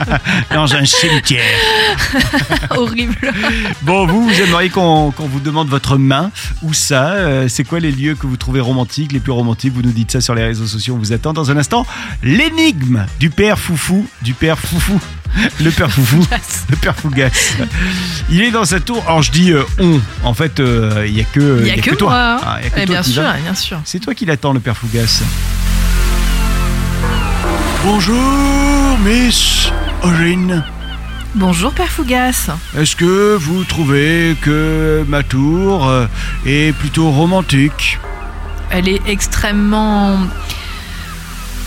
dans 0.52 0.74
un 0.74 0.84
cimetière. 0.84 1.44
Horrible. 2.70 3.32
Bon, 3.82 4.06
vous, 4.06 4.28
vous 4.28 4.40
aimeriez 4.40 4.68
qu'on 4.70 5.10
vous 5.10 5.40
demande 5.40 5.68
votre 5.68 5.96
main. 5.96 6.30
Où 6.62 6.72
ça 6.74 7.12
Euh, 7.12 7.46
C'est 7.48 7.64
quoi 7.64 7.78
les 7.80 7.92
lieux 7.92 8.14
que 8.16 8.26
vous 8.26 8.36
trouvez 8.36 8.60
romantiques, 8.60 9.12
les 9.12 9.20
plus 9.20 9.32
romantiques? 9.32 9.72
Vous 9.74 9.82
nous 9.82 9.92
dites 9.92 10.10
ça 10.10 10.20
sur 10.20 10.34
les 10.34 10.42
réseaux 10.44 10.66
sociaux. 10.66 10.94
On 10.94 10.98
vous 10.98 11.12
attend 11.12 11.32
dans 11.32 11.50
un 11.50 11.56
instant. 11.56 11.86
L'énigme 12.22 13.06
du 13.20 13.30
père 13.30 13.58
Foufou. 13.58 14.06
Du 14.22 14.34
père 14.34 14.58
Foufou. 14.58 14.98
Le 15.60 15.70
père 15.70 15.90
Foufou. 15.90 16.24
Le 16.70 16.76
père 16.76 16.94
Fougas. 16.96 17.56
Il 18.30 18.42
est 18.42 18.50
dans 18.50 18.64
sa 18.64 18.80
tour. 18.80 19.02
Alors, 19.06 19.22
je 19.22 19.30
dis 19.32 19.52
euh, 19.52 19.62
on. 19.78 20.00
En 20.24 20.34
fait, 20.34 20.58
euh, 20.60 21.04
il 21.06 21.16
y 21.16 21.20
a 21.20 21.24
que, 21.24 21.60
Il 21.62 21.68
y 21.68 21.70
a 21.70 21.76
que 21.76 21.94
toi. 21.94 22.10
moi. 22.10 22.40
Ah, 22.44 22.56
il 22.60 22.64
y 22.64 22.66
a 22.66 22.70
que 22.70 22.80
Eh 22.80 22.86
toi 22.86 22.94
bien 22.94 23.02
sûr, 23.02 23.22
bien 23.42 23.54
sûr. 23.54 23.80
C'est 23.84 23.98
toi 24.00 24.14
qui 24.14 24.26
l'attends, 24.26 24.52
le 24.52 24.60
père 24.60 24.76
Fougas. 24.76 25.22
Bonjour, 27.84 28.98
Miss 29.04 29.70
Aurine. 30.02 30.64
Bonjour, 31.34 31.72
Père 31.72 31.88
Fougas. 31.90 32.48
Est-ce 32.78 32.96
que 32.96 33.36
vous 33.36 33.64
trouvez 33.64 34.36
que 34.40 35.04
ma 35.08 35.22
tour 35.22 35.88
euh, 35.88 36.06
est 36.46 36.72
plutôt 36.76 37.10
romantique? 37.10 37.98
Elle 38.70 38.88
est 38.88 39.02
extrêmement. 39.06 40.18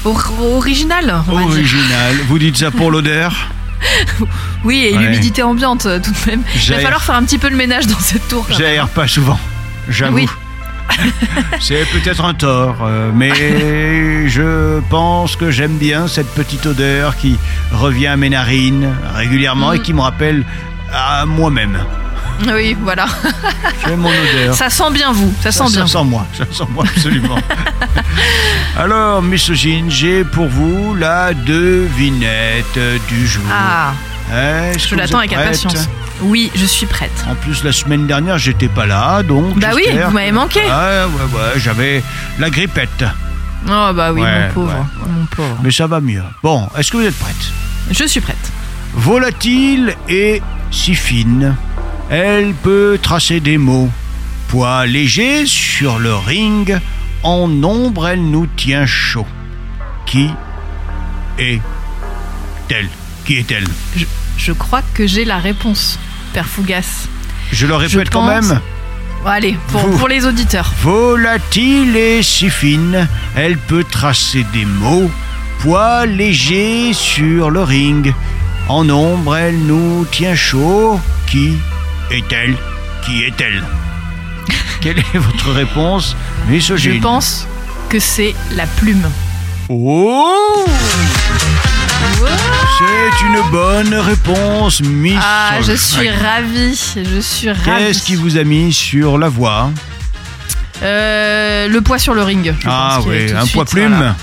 or- 0.05 0.31
originale, 0.55 1.21
on 1.27 1.33
va 1.33 1.41
dire. 1.41 1.49
Original. 1.51 2.15
Vous 2.27 2.39
dites 2.39 2.57
ça 2.57 2.71
pour 2.71 2.91
l'odeur? 2.91 3.33
Oui, 4.63 4.85
et 4.89 4.97
Ouais. 4.97 5.03
l'humidité 5.03 5.43
ambiante 5.43 5.85
euh, 5.85 5.99
tout 5.99 6.11
de 6.11 6.31
même. 6.31 6.41
Il 6.55 6.71
va 6.73 6.79
falloir 6.79 7.03
faire 7.03 7.15
un 7.15 7.23
petit 7.23 7.37
peu 7.37 7.47
le 7.49 7.55
ménage 7.55 7.85
dans 7.85 7.99
cette 7.99 8.27
tour. 8.27 8.45
J'aère 8.49 8.87
pas 8.89 9.07
souvent, 9.07 9.39
j'avoue. 9.87 10.15
Oui. 10.15 10.27
C'est 11.59 11.85
peut-être 11.91 12.23
un 12.25 12.33
tort, 12.33 12.77
euh, 12.83 13.11
mais 13.13 14.27
je 14.27 14.79
pense 14.89 15.35
que 15.35 15.51
j'aime 15.51 15.77
bien 15.77 16.07
cette 16.07 16.33
petite 16.33 16.65
odeur 16.65 17.15
qui 17.17 17.37
revient 17.71 18.07
à 18.07 18.17
mes 18.17 18.29
narines 18.29 18.93
régulièrement 19.15 19.73
et 19.73 19.79
Mm. 19.79 19.81
qui 19.83 19.93
me 19.93 20.01
rappelle 20.01 20.43
à 20.93 21.25
moi-même. 21.25 21.77
Oui, 22.53 22.77
voilà. 22.81 23.07
J'aime 23.85 23.99
mon 23.99 24.09
odeur. 24.09 24.53
Ça 24.53 24.69
sent 24.69 24.91
bien 24.91 25.11
vous, 25.11 25.33
ça, 25.41 25.51
sent 25.51 25.63
bien. 25.71 25.87
Ça 25.87 25.99
sent 25.99 26.03
moi, 26.05 26.25
ça 26.37 26.45
sent 26.51 26.63
moi 26.71 26.83
absolument. 26.95 27.37
Alors, 28.77 29.21
misogyne, 29.23 29.89
j'ai 29.89 30.23
pour 30.23 30.47
vous 30.47 30.93
la 30.95 31.33
devinette 31.33 32.79
du 33.07 33.25
jour. 33.27 33.41
Ah, 33.51 33.91
est-ce 34.71 34.79
je 34.79 34.83
que 34.85 34.89
vous 34.91 34.95
l'attends 34.99 35.21
êtes 35.21 35.31
avec 35.33 35.39
prête 35.39 35.47
impatience. 35.65 35.89
Oui, 36.21 36.51
je 36.55 36.65
suis 36.65 36.85
prête. 36.85 37.11
En 37.29 37.35
plus, 37.35 37.63
la 37.63 37.71
semaine 37.71 38.07
dernière, 38.07 38.37
j'étais 38.37 38.67
pas 38.67 38.85
là, 38.85 39.21
donc. 39.23 39.57
Bah 39.59 39.69
oui, 39.75 39.83
vous 40.05 40.11
m'avez 40.11 40.31
manqué. 40.31 40.61
Ouais, 40.61 40.67
ouais, 40.67 41.37
ouais, 41.39 41.59
j'avais 41.59 42.03
la 42.39 42.49
grippette, 42.49 43.03
Oh 43.65 43.91
bah 43.93 44.13
oui, 44.13 44.21
Ouais, 44.21 44.47
mon 44.47 44.53
pauvre, 44.53 44.67
ouais, 44.73 44.75
ouais. 45.03 45.11
mon 45.19 45.25
pauvre. 45.25 45.57
mais 45.63 45.71
ça 45.71 45.87
va 45.87 45.99
mieux. 45.99 46.23
Bon, 46.43 46.67
est-ce 46.77 46.91
que 46.91 46.97
vous 46.97 47.03
êtes 47.03 47.17
prête? 47.17 47.35
Je 47.91 48.05
suis 48.05 48.21
prête. 48.21 48.51
Volatile 48.93 49.95
et 50.07 50.41
si 50.71 50.95
fine, 50.95 51.55
elle 52.09 52.53
peut 52.53 52.97
tracer 53.01 53.39
des 53.39 53.57
mots. 53.57 53.89
Poids 54.47 54.85
léger 54.85 55.45
sur 55.45 55.99
le 55.99 56.15
ring, 56.15 56.79
en 57.23 57.51
ombre 57.63 58.07
elle 58.07 58.23
nous 58.29 58.47
tient 58.47 58.85
chaud. 58.85 59.25
Qui 60.05 60.29
est-elle? 61.37 62.89
Qui 63.25 63.37
est-elle? 63.37 63.65
Je, 63.95 64.05
je 64.37 64.51
crois 64.53 64.81
que 64.93 65.05
j'ai 65.05 65.25
la 65.25 65.37
réponse, 65.37 65.99
Père 66.33 66.45
Fougas. 66.45 67.07
Je 67.51 67.65
le 67.65 67.73
Je 67.73 67.97
répète 67.97 68.09
quand 68.09 68.27
même. 68.27 68.59
Allez, 69.25 69.57
pour, 69.71 70.07
les 70.07 70.25
auditeurs. 70.25 70.71
Volatile 70.81 71.95
et 71.97 72.23
si 72.23 72.49
fine, 72.49 73.07
elle 73.35 73.57
peut 73.57 73.83
tracer 73.83 74.45
des 74.53 74.65
mots. 74.65 75.11
Poids 75.59 76.05
léger 76.05 76.93
sur 76.93 77.49
le 77.49 77.63
ring, 77.63 78.13
en 78.69 78.87
ombre 78.89 79.35
elle 79.35 79.57
nous 79.57 80.05
tient 80.11 80.35
chaud. 80.35 80.99
Qui 81.25 81.57
est-elle? 82.11 82.55
Qui 83.03 83.23
est-elle? 83.23 83.63
Quelle 84.81 84.99
est 84.99 85.17
votre 85.17 85.51
réponse, 85.51 86.15
Je 86.47 86.53
misogyne 86.53 87.01
pense 87.01 87.47
que 87.89 87.99
c'est 87.99 88.35
la 88.55 88.65
plume. 88.65 89.09
Oh 89.69 90.65
C'est 92.21 93.25
une 93.25 93.51
bonne 93.51 93.93
réponse, 93.93 94.81
misogyne. 94.81 95.19
Ah, 95.23 95.59
je 95.61 95.73
suis 95.73 96.09
ravie, 96.09 96.93
je 96.95 97.19
suis 97.21 97.49
ravie. 97.51 97.63
Qu'est-ce 97.65 98.03
qui 98.03 98.15
vous 98.15 98.37
a 98.37 98.43
mis 98.43 98.73
sur 98.73 99.17
la 99.17 99.29
voie 99.29 99.71
Euh, 100.83 101.67
le 101.67 101.81
poids 101.81 101.99
sur 101.99 102.13
le 102.13 102.23
ring. 102.23 102.53
je 102.59 102.67
Ah 102.69 102.95
pense 102.95 103.05
qu'il 103.05 103.13
est 103.13 103.19
oui, 103.23 103.27
tout 103.27 103.33
de 103.33 103.37
un 103.37 103.41
suite, 103.41 103.53
poids 103.53 103.65
plume 103.65 103.95
voilà. 103.95 104.15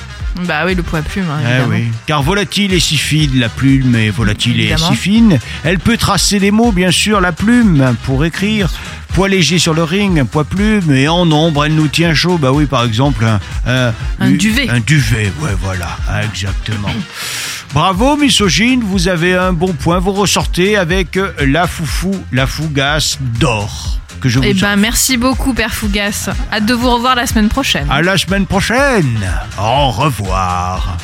Bah 0.48 0.62
oui, 0.66 0.74
le 0.74 0.82
poids 0.82 1.00
plume, 1.02 1.26
hein, 1.30 1.38
Eh 1.42 1.48
évidemment. 1.48 1.68
oui, 1.70 1.84
car 2.06 2.22
volatile 2.22 2.72
et 2.74 2.80
si 2.80 2.96
fine, 2.96 3.38
la 3.38 3.48
plume 3.48 3.94
est 3.94 4.10
volatile 4.10 4.58
Évidemment. 4.60 4.88
et 4.90 4.94
si 4.94 4.96
fine. 4.96 5.38
Elle 5.62 5.78
peut 5.78 5.96
tracer 5.96 6.40
des 6.40 6.50
mots, 6.50 6.72
bien 6.72 6.90
sûr, 6.90 7.20
la 7.20 7.30
plume, 7.30 7.94
pour 8.04 8.24
écrire. 8.24 8.68
Poids 9.14 9.28
léger 9.28 9.60
sur 9.60 9.74
le 9.74 9.84
ring, 9.84 10.18
un 10.18 10.24
poids 10.24 10.42
plume, 10.44 10.92
et 10.92 11.06
en 11.08 11.30
ombre, 11.30 11.64
elle 11.64 11.74
nous 11.76 11.86
tient 11.86 12.14
chaud. 12.14 12.36
Bah 12.36 12.50
oui, 12.50 12.66
par 12.66 12.82
exemple, 12.84 13.24
un, 13.24 13.38
un, 13.66 13.92
Un 14.18 14.30
duvet. 14.32 14.68
Un 14.68 14.80
duvet, 14.80 15.32
ouais, 15.40 15.54
voilà, 15.62 15.96
exactement. 16.24 16.88
Bravo, 17.74 18.16
misogyne, 18.16 18.82
vous 18.84 19.06
avez 19.06 19.34
un 19.36 19.52
bon 19.52 19.72
point. 19.72 20.00
Vous 20.00 20.12
ressortez 20.12 20.76
avec 20.76 21.16
euh, 21.16 21.32
la 21.46 21.68
foufou, 21.68 22.12
la 22.32 22.46
fougasse 22.48 23.18
d'or. 23.38 23.98
Que 24.20 24.28
je 24.28 24.38
vous 24.40 24.44
Eh 24.44 24.54
ben, 24.54 24.70
offre. 24.72 24.78
merci 24.78 25.16
beaucoup, 25.16 25.54
Père 25.54 25.72
Fougas. 25.72 26.30
Hâte 26.52 26.66
de 26.66 26.74
vous 26.74 26.90
revoir 26.90 27.14
la 27.14 27.26
semaine 27.26 27.48
prochaine. 27.48 27.86
À 27.90 28.02
la 28.02 28.18
semaine 28.18 28.46
prochaine. 28.46 29.20
Au 29.60 29.90
revoir. 29.90 30.96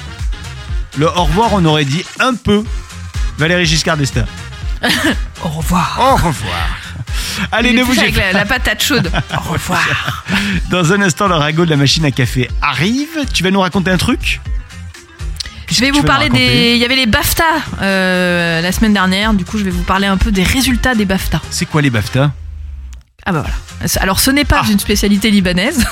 Le 0.99 1.07
au 1.07 1.25
revoir, 1.25 1.51
on 1.53 1.65
aurait 1.65 1.85
dit 1.85 2.05
un 2.19 2.35
peu 2.35 2.65
Valérie 3.39 3.67
Giscard 3.67 3.97
d'Estaing. 3.97 4.27
Au 5.45 5.49
revoir. 5.49 5.97
Au 6.01 6.15
revoir. 6.17 6.80
Allez, 7.53 7.73
ne 7.73 7.85
bougez 7.85 8.01
avec 8.03 8.15
pas. 8.15 8.21
la, 8.21 8.33
la 8.33 8.45
patate 8.47 8.83
chaude. 8.83 9.11
Au 9.37 9.53
revoir. 9.53 10.25
Dans 10.71 10.93
un 10.93 11.01
instant, 11.03 11.29
le 11.29 11.35
ragot 11.35 11.65
de 11.65 11.71
la 11.71 11.77
machine 11.77 12.05
à 12.05 12.11
café 12.11 12.49
arrive. 12.63 13.09
Tu 13.33 13.43
vas 13.43 13.51
nous 13.51 13.61
raconter 13.61 13.91
un 13.91 13.97
truc 13.97 14.41
Je 15.71 15.81
vais 15.81 15.91
vous 15.91 16.03
parler 16.03 16.29
des. 16.29 16.73
Il 16.75 16.79
y 16.79 16.85
avait 16.85 16.97
les 16.97 17.07
BAFTA 17.07 17.45
euh, 17.83 18.61
la 18.61 18.73
semaine 18.73 18.93
dernière. 18.95 19.35
Du 19.35 19.45
coup, 19.45 19.59
je 19.59 19.65
vais 19.65 19.71
vous 19.71 19.83
parler 19.85 20.07
un 20.07 20.17
peu 20.17 20.31
des 20.33 20.43
résultats 20.43 20.95
des 20.95 21.05
BAFTA. 21.05 21.41
C'est 21.51 21.67
quoi 21.67 21.83
les 21.83 21.91
BAFTA? 21.91 22.33
Ah 23.27 23.33
bah 23.33 23.41
voilà. 23.43 23.55
Alors, 24.01 24.19
ce 24.21 24.31
n'est 24.31 24.45
pas 24.45 24.63
Ah. 24.65 24.71
une 24.71 24.79
spécialité 24.79 25.31
libanaise. 25.31 25.85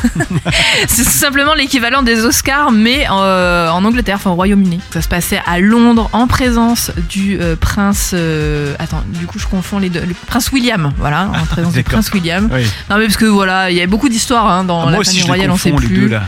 c'est 0.89 1.05
tout 1.05 1.11
simplement 1.11 1.55
l'équivalent 1.55 2.03
des 2.03 2.25
Oscars, 2.25 2.71
mais 2.73 3.07
euh, 3.11 3.69
en 3.71 3.85
Angleterre, 3.85 4.17
enfin 4.17 4.31
au 4.31 4.35
Royaume-Uni. 4.35 4.81
Ça 4.93 5.03
se 5.03 5.09
passait 5.09 5.41
à 5.47 5.59
Londres 5.61 6.09
en 6.13 6.27
présence 6.27 6.91
du 7.09 7.39
euh, 7.41 7.55
prince. 7.57 8.11
euh, 8.15 8.75
attends, 8.79 9.03
du 9.07 9.27
coup, 9.27 9.39
je 9.39 9.47
confonds 9.47 9.79
les 9.79 9.89
deux. 9.91 10.01
Le 10.01 10.15
prince 10.27 10.51
William, 10.53 10.93
voilà, 10.99 11.31
en 11.35 11.47
présence 11.51 11.73
du 11.75 11.83
prince 11.83 12.11
William. 12.13 12.49
Oui. 12.53 12.65
Non, 12.91 12.97
mais 12.99 13.05
parce 13.05 13.17
que 13.17 13.25
voilà, 13.27 13.71
il 13.71 13.77
y 13.77 13.83
a 13.83 13.87
beaucoup 13.87 14.09
d'histoires 14.09 14.49
hein, 14.49 14.65
dans 14.65 14.89
Ah, 14.89 14.91
la 14.91 15.03
famille 15.05 15.23
royale, 15.23 15.51
on 15.51 15.57
sait 15.57 15.73
plus. 15.73 15.89
deux 15.89 16.09
là. 16.09 16.23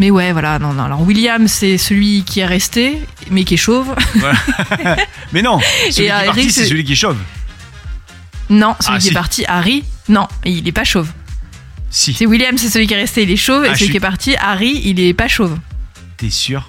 Mais 0.00 0.10
ouais, 0.10 0.32
voilà, 0.32 0.58
non, 0.58 0.72
non. 0.72 0.84
Alors, 0.84 1.02
William, 1.02 1.46
c'est 1.48 1.78
celui 1.78 2.24
qui 2.24 2.40
est 2.40 2.46
resté, 2.46 3.00
mais 3.30 3.44
qui 3.44 3.54
est 3.54 3.58
chauve. 3.58 3.94
Mais 5.32 5.40
non, 5.42 5.60
celui 5.90 5.92
qui 5.92 6.10
Harry, 6.10 6.22
est 6.24 6.26
parti, 6.26 6.50
c'est 6.50 6.62
c'est- 6.62 6.68
celui 6.68 6.84
qui 6.84 6.92
est 6.92 6.96
chauve. 6.96 7.16
Non, 8.50 8.74
celui 8.80 8.94
Ah, 8.96 8.98
qui 8.98 9.04
si. 9.04 9.10
est 9.10 9.14
parti, 9.14 9.44
Harry, 9.46 9.84
non, 10.08 10.26
il 10.44 10.66
est 10.68 10.72
pas 10.72 10.84
chauve. 10.84 11.08
Si, 11.90 12.12
C'est 12.12 12.26
William, 12.26 12.58
c'est 12.58 12.68
celui 12.70 12.86
qui 12.86 12.94
est 12.94 12.98
resté, 13.00 13.22
il 13.22 13.30
est 13.30 13.36
chauve, 13.36 13.62
Ah, 13.64 13.68
et 13.68 13.70
je 13.70 13.74
celui 13.74 13.84
suis- 13.86 13.90
qui 13.92 13.96
est 13.98 14.00
parti, 14.00 14.36
Harry, 14.36 14.80
il 14.84 14.98
est 15.00 15.14
pas 15.14 15.28
chauve. 15.28 15.56
t'es 16.16 16.30
sûr? 16.30 16.68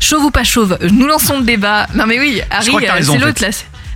Chauve 0.00 0.24
ou 0.24 0.30
pas 0.30 0.44
chauve? 0.44 0.76
Nous 0.92 1.06
lançons 1.06 1.38
le 1.38 1.44
débat. 1.44 1.86
Non 1.94 2.04
mais 2.06 2.18
oui, 2.20 2.40
Harry, 2.50 2.68
euh, 2.70 3.02
c'est 3.02 3.18
l'autre 3.18 3.42
là. 3.42 3.48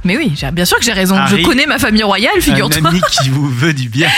Mais 0.03 0.17
oui, 0.17 0.33
bien 0.55 0.65
sûr 0.65 0.79
que 0.79 0.85
j'ai 0.85 0.95
raison. 0.95 1.15
Harry, 1.15 1.43
Je 1.43 1.47
connais 1.47 1.67
ma 1.67 1.79
famille 1.79 2.03
royale, 2.03 2.33
Un 2.39 2.41
figure-toi, 2.41 2.89
ami 2.89 3.01
qui 3.21 3.29
vous 3.29 3.51
veut 3.51 3.75
du 3.75 3.91
bien. 3.91 4.09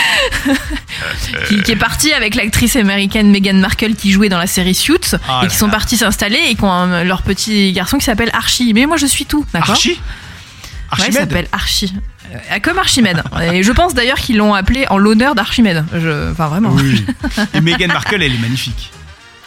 qui, 1.49 1.61
qui 1.61 1.71
est 1.71 1.75
parti 1.75 2.13
avec 2.13 2.35
l'actrice 2.35 2.75
américaine 2.77 3.29
Meghan 3.31 3.55
Markle 3.55 3.95
qui 3.95 4.11
jouait 4.11 4.29
dans 4.29 4.37
la 4.37 4.47
série 4.47 4.75
Suits, 4.75 5.15
Ah 5.27 5.41
et 5.43 5.47
qui 5.47 5.55
sont 5.57 5.65
là. 5.67 5.73
partis 5.73 5.97
s'installer 5.97 6.39
et 6.49 6.55
qui 6.55 6.63
ont 6.63 6.71
un- 6.71 7.03
leur 7.03 7.21
petit 7.21 7.73
garçon 7.73 7.97
qui 7.97 8.05
s'appelle 8.05 8.29
Archie. 8.33 8.73
Mais 8.73 8.85
moi 8.85 8.95
je 8.97 9.05
suis 9.07 9.25
tout, 9.25 9.45
d'accord 9.53 9.71
Archie? 9.71 9.89
Ouais, 9.89 9.95
il 9.97 10.91
Archimède? 10.91 11.13
s'appelle 11.29 11.47
Archie. 11.51 11.93
Euh, 12.31 12.59
comme 12.61 12.79
Archimède. 12.79 13.21
Et 13.51 13.63
je 13.63 13.71
pense 13.71 13.93
d'ailleurs 13.93 14.17
qu'ils 14.17 14.37
l'ont 14.37 14.53
appelé 14.53 14.85
en 14.89 14.97
l'honneur 14.97 15.35
d'Archimède. 15.35 15.85
Je... 15.93 16.31
Enfin 16.31 16.47
vraiment. 16.47 16.69
Oui. 16.71 17.05
Et 17.53 17.61
Meghan 17.61 17.87
Markle, 17.87 18.21
elle 18.23 18.33
est 18.33 18.39
magnifique. 18.39 18.91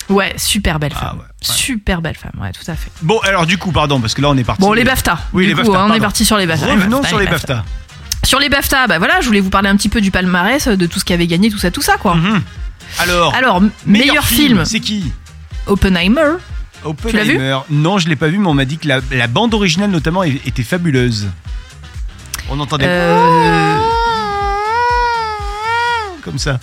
Ouais, 0.08 0.34
super 0.36 0.78
belle 0.78 0.92
femme. 0.92 1.02
Ah 1.02 1.14
ouais, 1.14 1.20
ouais. 1.20 1.26
Super 1.40 2.00
belle 2.00 2.14
femme, 2.16 2.40
ouais, 2.40 2.52
tout 2.52 2.70
à 2.70 2.76
fait. 2.76 2.90
Bon, 3.02 3.18
alors 3.20 3.44
du 3.46 3.58
coup, 3.58 3.72
pardon, 3.72 4.00
parce 4.00 4.14
que 4.14 4.22
là 4.22 4.30
on 4.30 4.36
est 4.36 4.44
parti. 4.44 4.60
Bon, 4.62 4.72
les 4.72 4.84
BAFTA. 4.84 5.18
Oui, 5.32 5.44
Du 5.44 5.48
les 5.48 5.54
coup, 5.54 5.62
BAFTA, 5.62 5.82
hein, 5.82 5.88
on 5.90 5.94
est 5.94 6.00
parti 6.00 6.24
sur 6.24 6.36
les 6.36 6.46
BAFTA. 6.46 6.66
Revenons 6.66 7.02
sur 7.02 7.18
les 7.18 7.26
BAFTA. 7.26 7.64
Sur 8.22 8.38
les 8.38 8.48
BAFTA, 8.48 8.86
bah 8.86 8.98
voilà, 8.98 9.20
je 9.20 9.26
voulais 9.26 9.40
vous 9.40 9.50
parler 9.50 9.68
un 9.68 9.76
petit 9.76 9.88
peu 9.88 10.00
du 10.00 10.10
palmarès, 10.10 10.68
de 10.68 10.86
tout 10.86 10.98
ce 11.00 11.04
qui 11.04 11.12
avait 11.12 11.26
gagné, 11.26 11.50
tout 11.50 11.58
ça, 11.58 11.70
tout 11.70 11.82
ça, 11.82 11.96
quoi. 11.96 12.14
Mhm. 12.14 12.42
Alors, 13.00 13.34
Alors, 13.34 13.62
meilleur, 13.84 14.24
film, 14.24 14.64
c'est 14.64 14.80
qui? 14.80 15.12
Oppenheimer. 15.66 16.36
Oppenheimer. 16.84 17.58
Non, 17.70 17.98
je 17.98 18.08
l'ai 18.08 18.16
pas 18.16 18.28
vu, 18.28 18.38
mais 18.38 18.46
on 18.46 18.54
m'a 18.54 18.64
dit 18.64 18.78
que 18.78 18.86
la, 18.88 19.00
la 19.10 19.26
bande 19.26 19.54
originale 19.54 19.90
notamment 19.90 20.22
était 20.22 20.62
fabuleuse. 20.62 21.28
On 22.48 22.60
entendait 22.60 22.86
Euh, 22.88 23.76
comme 26.24 26.38
ça. 26.38 26.58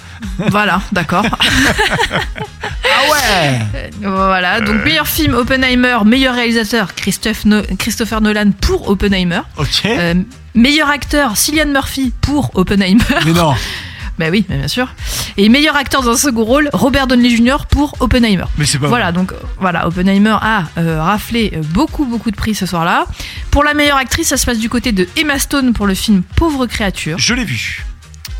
voilà, 0.50 0.82
d'accord. 0.92 1.26
Ah 1.30 3.12
ouais 3.12 3.60
Euh, 3.76 3.90
voilà, 4.02 4.60
donc 4.62 4.84
meilleur 4.84 5.08
film 5.08 5.34
Oppenheimer, 5.36 6.00
meilleur 6.06 6.36
réalisateur 6.36 6.94
Christophe 6.96 7.46
No- 7.46 7.62
Christopher 7.80 8.20
Nolan 8.22 8.52
pour 8.60 8.90
Oppenheimer. 8.90 9.42
Ok. 9.58 9.86
Euh, 9.86 10.16
meilleur 10.54 10.90
acteur 10.90 11.38
Cillian 11.38 11.68
Murphy 11.68 12.12
pour 12.22 12.52
Oppenheimer. 12.56 13.04
Mais 13.26 13.32
non, 13.32 13.54
bah 14.20 14.26
oui, 14.30 14.46
bien 14.48 14.68
sûr. 14.68 14.94
Et 15.38 15.50
meilleur 15.50 15.76
acteur 15.76 16.04
dans 16.04 16.12
un 16.12 16.18
second 16.18 16.44
rôle 16.44 16.70
Robert 16.74 17.08
Downey 17.08 17.36
Jr. 17.36 17.66
pour 17.70 17.96
Oppenheimer. 18.00 18.46
mais 18.58 18.66
c'est 18.66 18.78
pas 18.78 18.88
Voilà, 18.88 19.12
donc 19.12 19.32
euh, 19.32 19.36
voilà, 19.60 19.88
Oppenheimer 19.88 20.38
a 20.40 20.66
euh, 20.78 21.02
raflé 21.02 21.52
euh, 21.56 21.62
beaucoup, 21.70 22.06
beaucoup 22.06 22.30
de 22.30 22.36
prix 22.36 22.54
ce 22.54 22.66
soir-là. 22.66 23.06
Pour 23.50 23.64
la 23.64 23.74
meilleure 23.74 23.98
actrice, 23.98 24.28
ça 24.28 24.38
se 24.38 24.46
passe 24.46 24.60
du 24.60 24.70
côté 24.70 24.92
de 24.92 25.08
Emma 25.16 25.40
Stone 25.40 25.74
pour 25.74 25.88
le 25.88 25.96
film 25.96 26.22
Pauvre 26.36 26.68
créature. 26.68 27.18
Je 27.18 27.34
l'ai 27.34 27.46
vu. 27.46 27.86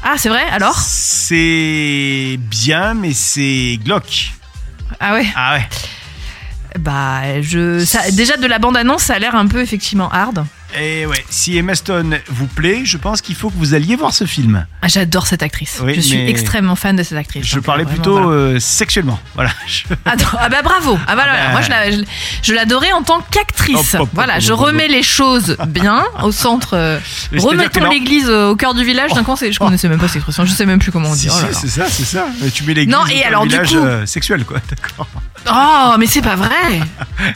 Ah, 0.04 0.14
c'est 0.18 0.30
vrai 0.30 0.44
Alors? 0.52 0.78
C'est 0.78 2.38
bien, 2.40 2.94
mais 2.94 3.14
c'est 3.14 3.80
glauque. 3.84 4.34
Ah 5.00 5.14
ouais? 5.14 5.26
Ah 5.36 5.56
ouais. 5.56 5.68
Bah, 6.80 7.42
je. 7.42 7.84
Ça, 7.86 8.12
déjà, 8.12 8.38
de 8.38 8.46
la 8.48 8.60
bande-annonce, 8.60 9.04
ça 9.04 9.16
a 9.16 9.20
l'air 9.20 9.36
un 9.36 9.48
peu 9.48 9.62
effectivement 9.62 10.12
hard. 10.12 10.46
Et 10.80 11.06
ouais, 11.06 11.24
si 11.30 11.58
Emma 11.58 11.76
Stone 11.76 12.18
vous 12.30 12.48
plaît, 12.48 12.82
je 12.86 12.98
pense 12.98 13.22
qu'il 13.22 13.36
faut 13.36 13.50
que 13.50 13.58
vous 13.58 13.74
alliez 13.74 13.96
voir 13.96 14.14
ce 14.14 14.26
film. 14.26 14.66
Ah, 14.82 14.88
J'adore 14.88 15.28
cette 15.28 15.44
actrice. 15.44 15.80
Oui, 15.84 15.94
je 15.96 16.02
suis 16.02 16.20
extrêmement 16.30 16.76
fan 16.76 16.96
de 16.96 17.04
cette 17.04 17.18
actrice. 17.18 17.46
Je 17.46 17.60
parlais 17.60 17.84
euh, 17.84 17.86
vraiment, 17.86 18.02
plutôt 18.04 18.22
voilà. 18.24 18.28
euh, 18.30 18.60
sexuellement. 18.60 19.20
Voilà. 19.36 19.52
Je- 19.68 19.84
Ah, 20.06 20.14
ah 20.40 20.50
bah 20.50 20.62
bravo. 20.64 20.98
Ah 21.08 21.16
bah, 21.16 21.24
Ah 21.28 21.34
bah. 21.48 21.52
moi 21.52 21.62
je 21.62 21.70
la- 21.70 21.92
je, 21.92 21.98
je 22.42 22.54
l'adorais 22.54 22.92
en 22.92 23.04
tant 23.04 23.22
qu'actrice. 23.32 23.96
Voilà, 24.14 24.40
je 24.40 24.52
remets 24.54 24.88
les 24.88 25.04
choses 25.04 25.58
bien 25.68 26.04
au 26.24 26.32
centre. 26.32 26.74
euh, 26.76 27.00
remettons 27.38 27.90
l'église 27.90 28.30
au 28.30 28.56
cœur 28.56 28.74
du 28.74 28.84
village. 28.84 29.12
D'un 29.14 29.24
coup, 29.24 29.36
c'est- 29.38 29.52
je 29.52 29.60
connaissais 29.60 29.90
même 29.90 30.00
pas 30.00 30.08
cette 30.08 30.18
expression. 30.18 30.46
Je 30.46 30.52
sais 30.52 30.66
même 30.66 30.80
plus 30.80 30.92
comment 30.92 31.10
on 31.10 31.16
dit. 31.16 31.28
Oh 31.32 31.36
si, 31.52 31.60
c'est 31.62 31.68
ça, 31.82 31.86
c'est 31.90 32.06
ça. 32.06 32.28
Mais 32.42 32.50
Tu 32.50 32.64
mets 32.64 32.74
les 32.74 32.86
Non, 32.86 33.06
et 33.08 33.24
alors, 33.24 33.44
du 33.44 33.50
village 33.50 33.70
coup- 33.72 33.78
euh, 33.78 34.06
sexuel, 34.06 34.44
quoi. 34.46 34.58
D'accord. 34.70 35.08
Oh, 35.52 35.96
mais 36.00 36.06
c'est 36.08 36.22
pas 36.22 36.36
vrai. 36.36 36.50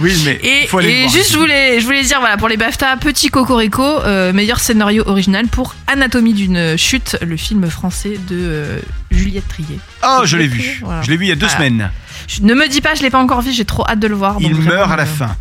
Oui, 0.00 0.12
mais 0.26 0.38
Et, 0.42 0.66
faut 0.66 0.78
aller 0.78 0.88
le 0.88 0.94
et 0.94 1.00
voir. 1.04 1.12
juste, 1.14 1.32
je 1.32 1.38
voulais, 1.38 1.80
je 1.80 1.84
voulais 1.86 2.02
dire, 2.02 2.20
voilà, 2.20 2.36
pour 2.36 2.48
les 2.48 2.56
BAFTA, 2.58 2.96
petit 2.98 3.28
cocorico, 3.30 3.82
euh, 3.82 4.32
meilleur 4.32 4.60
scénario 4.60 5.02
original 5.06 5.46
pour 5.48 5.74
Anatomie 5.86 6.34
d'une 6.34 6.76
chute, 6.76 7.16
le 7.22 7.36
film 7.38 7.68
français 7.70 8.18
de 8.28 8.36
euh, 8.38 8.78
Juliette 9.10 9.48
Trier. 9.48 9.80
Oh, 10.06 10.20
je 10.24 10.36
l'ai 10.36 10.46
vu. 10.46 10.80
Voilà. 10.82 11.00
Je 11.02 11.10
l'ai 11.10 11.16
vu 11.16 11.24
il 11.24 11.28
y 11.28 11.32
a 11.32 11.34
deux 11.34 11.46
Voilà. 11.46 11.56
semaines. 11.56 11.90
Je- 12.28 12.42
ne 12.42 12.54
me 12.54 12.68
dis 12.68 12.80
pas, 12.82 12.94
je 12.94 13.02
l'ai 13.02 13.10
pas 13.10 13.18
encore 13.20 13.40
vu, 13.40 13.52
j'ai 13.52 13.64
trop 13.64 13.84
hâte 13.88 13.98
de 14.00 14.06
le 14.08 14.14
voir. 14.14 14.36
Il 14.40 14.54
meurt 14.54 14.90
à 14.92 14.96
la 14.96 15.04
euh, 15.04 15.06
fin. 15.06 15.34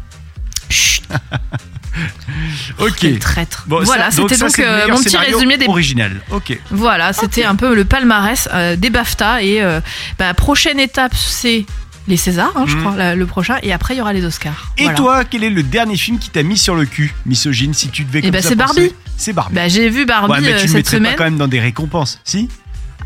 Chut, 0.69 1.03
Ok. 2.79 3.19
traître. 3.19 3.63
Bon, 3.67 3.81
voilà, 3.83 4.11
c'était 4.11 4.35
ça, 4.35 4.45
donc 4.47 4.59
euh, 4.59 4.87
mon 4.89 4.99
petit 4.99 5.17
résumé 5.17 5.57
des. 5.57 5.67
original. 5.67 6.21
Ok. 6.31 6.57
Voilà, 6.71 7.11
c'était 7.13 7.43
un 7.43 7.55
peu 7.55 7.75
le 7.75 7.85
palmarès 7.85 8.47
euh, 8.53 8.75
des 8.75 8.89
BAFTA 8.89 9.41
et 9.43 9.61
euh, 9.61 9.81
bah, 10.19 10.33
prochaine 10.33 10.79
étape, 10.79 11.13
c'est 11.15 11.65
les 12.07 12.17
Césars, 12.17 12.53
hein, 12.55 12.65
je 12.67 12.75
Mhm. 12.75 12.81
crois, 12.83 12.95
la- 12.95 13.15
le 13.15 13.25
prochain, 13.25 13.57
et 13.63 13.73
après 13.73 13.95
il 13.95 13.97
y 13.97 14.01
aura 14.01 14.13
les 14.13 14.23
Oscars. 14.25 14.71
Et 14.77 14.83
Voilà. 14.83 14.97
toi, 14.97 15.25
quel 15.25 15.43
est 15.43 15.49
le 15.49 15.63
dernier 15.63 15.97
film 15.97 16.19
qui 16.19 16.29
t'a 16.29 16.43
mis 16.43 16.57
sur 16.57 16.75
le 16.75 16.85
cul, 16.85 17.13
misogyne, 17.25 17.73
si 17.73 17.89
tu 17.89 18.03
devais 18.03 18.19
Eh 18.19 18.21
comme 18.23 18.31
ben, 18.31 18.41
ça 18.41 18.49
c'est 18.49 18.55
Barbie. 18.55 18.93
C'est 19.17 19.33
Barbie. 19.33 19.55
Bah, 19.55 19.67
j'ai 19.67 19.89
vu 19.89 20.05
Barbie 20.05 20.31
ouais, 20.31 20.41
mais 20.41 20.53
euh, 20.53 20.57
tu 20.61 20.67
le 20.67 20.71
cette 20.73 20.87
semaine. 20.89 21.11
pas 21.13 21.17
quand 21.17 21.23
même 21.25 21.37
dans 21.37 21.47
des 21.47 21.59
récompenses, 21.59 22.19
si? 22.23 22.49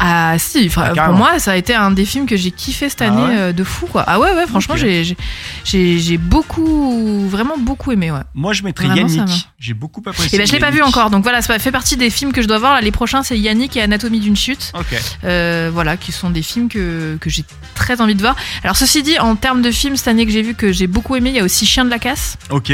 Ah 0.04 0.36
si, 0.40 0.70
Ah, 0.78 0.90
pour 1.06 1.14
moi 1.14 1.38
ça 1.38 1.52
a 1.52 1.56
été 1.56 1.76
un 1.76 1.92
des 1.92 2.06
films 2.06 2.26
que 2.26 2.36
j'ai 2.36 2.50
kiffé 2.50 2.90
cette 2.90 3.04
Ah 3.04 3.08
année 3.08 3.22
ouais 3.22 3.38
euh, 3.38 3.54
de 3.54 3.64
fou 3.64 3.86
quoi. 3.86 4.04
Ah 4.08 4.20
ouais 4.20 4.34
ouais 4.34 4.48
franchement 4.48 4.76
j'ai 4.76 5.04
j'ai- 5.04 5.18
j'ai 5.64 6.00
j'ai 6.00 6.18
beaucoup 6.18 7.28
vraiment 7.30 7.58
beaucoup 7.58 7.92
aimé 7.92 8.10
ouais. 8.12 8.22
Moi, 8.34 8.54
je 8.54 8.64
mettrais 8.64 8.88
Vraiment. 8.88 9.08
Yannick. 9.08 9.48
J'ai 9.60 9.74
beaucoup 9.76 10.02
apprécié. 10.06 10.36
Et 10.36 10.40
ben 10.42 10.48
je 10.48 10.54
l'ai 10.54 10.60
pas 10.60 10.72
vu 10.72 10.82
encore 10.82 11.10
donc 11.12 11.22
voilà 11.24 11.42
ça 11.44 11.58
fait 11.60 11.72
partie 11.72 11.98
des 11.98 12.10
films 12.10 12.34
que 12.34 12.42
je 12.42 12.48
dois 12.48 12.58
voir 12.58 12.74
là. 12.74 12.82
les 12.82 12.92
prochains 12.92 13.22
c'est 13.22 13.38
Yannick 13.38 13.78
et 13.78 13.82
Anatomie 13.82 14.20
d'une 14.20 14.36
chute 14.36 14.72
Ok. 14.78 15.00
Euh, 15.24 15.70
voilà 15.72 15.98
qui 15.98 16.12
sont 16.12 16.32
des 16.32 16.42
films 16.42 16.68
que 16.68 17.18
que 17.22 17.30
j'ai 17.30 17.46
très 17.76 18.02
envie 18.02 18.16
de 18.16 18.22
voir. 18.22 18.36
Alors 18.64 18.76
ceci 18.76 19.04
dit 19.04 19.20
en 19.20 19.36
termes 19.36 19.62
de 19.62 19.70
films 19.72 19.96
cette 19.98 20.08
année 20.08 20.26
que 20.26 20.32
j'ai 20.32 20.42
vu 20.42 20.56
que 20.56 20.72
j'ai 20.72 20.88
beaucoup 20.88 21.16
aimé 21.16 21.30
il 21.30 21.36
y 21.36 21.40
a 21.40 21.44
aussi 21.44 21.66
Chien 21.66 21.86
de 21.86 21.90
la 21.92 22.00
casse 22.00 22.38
Ok. 22.50 22.72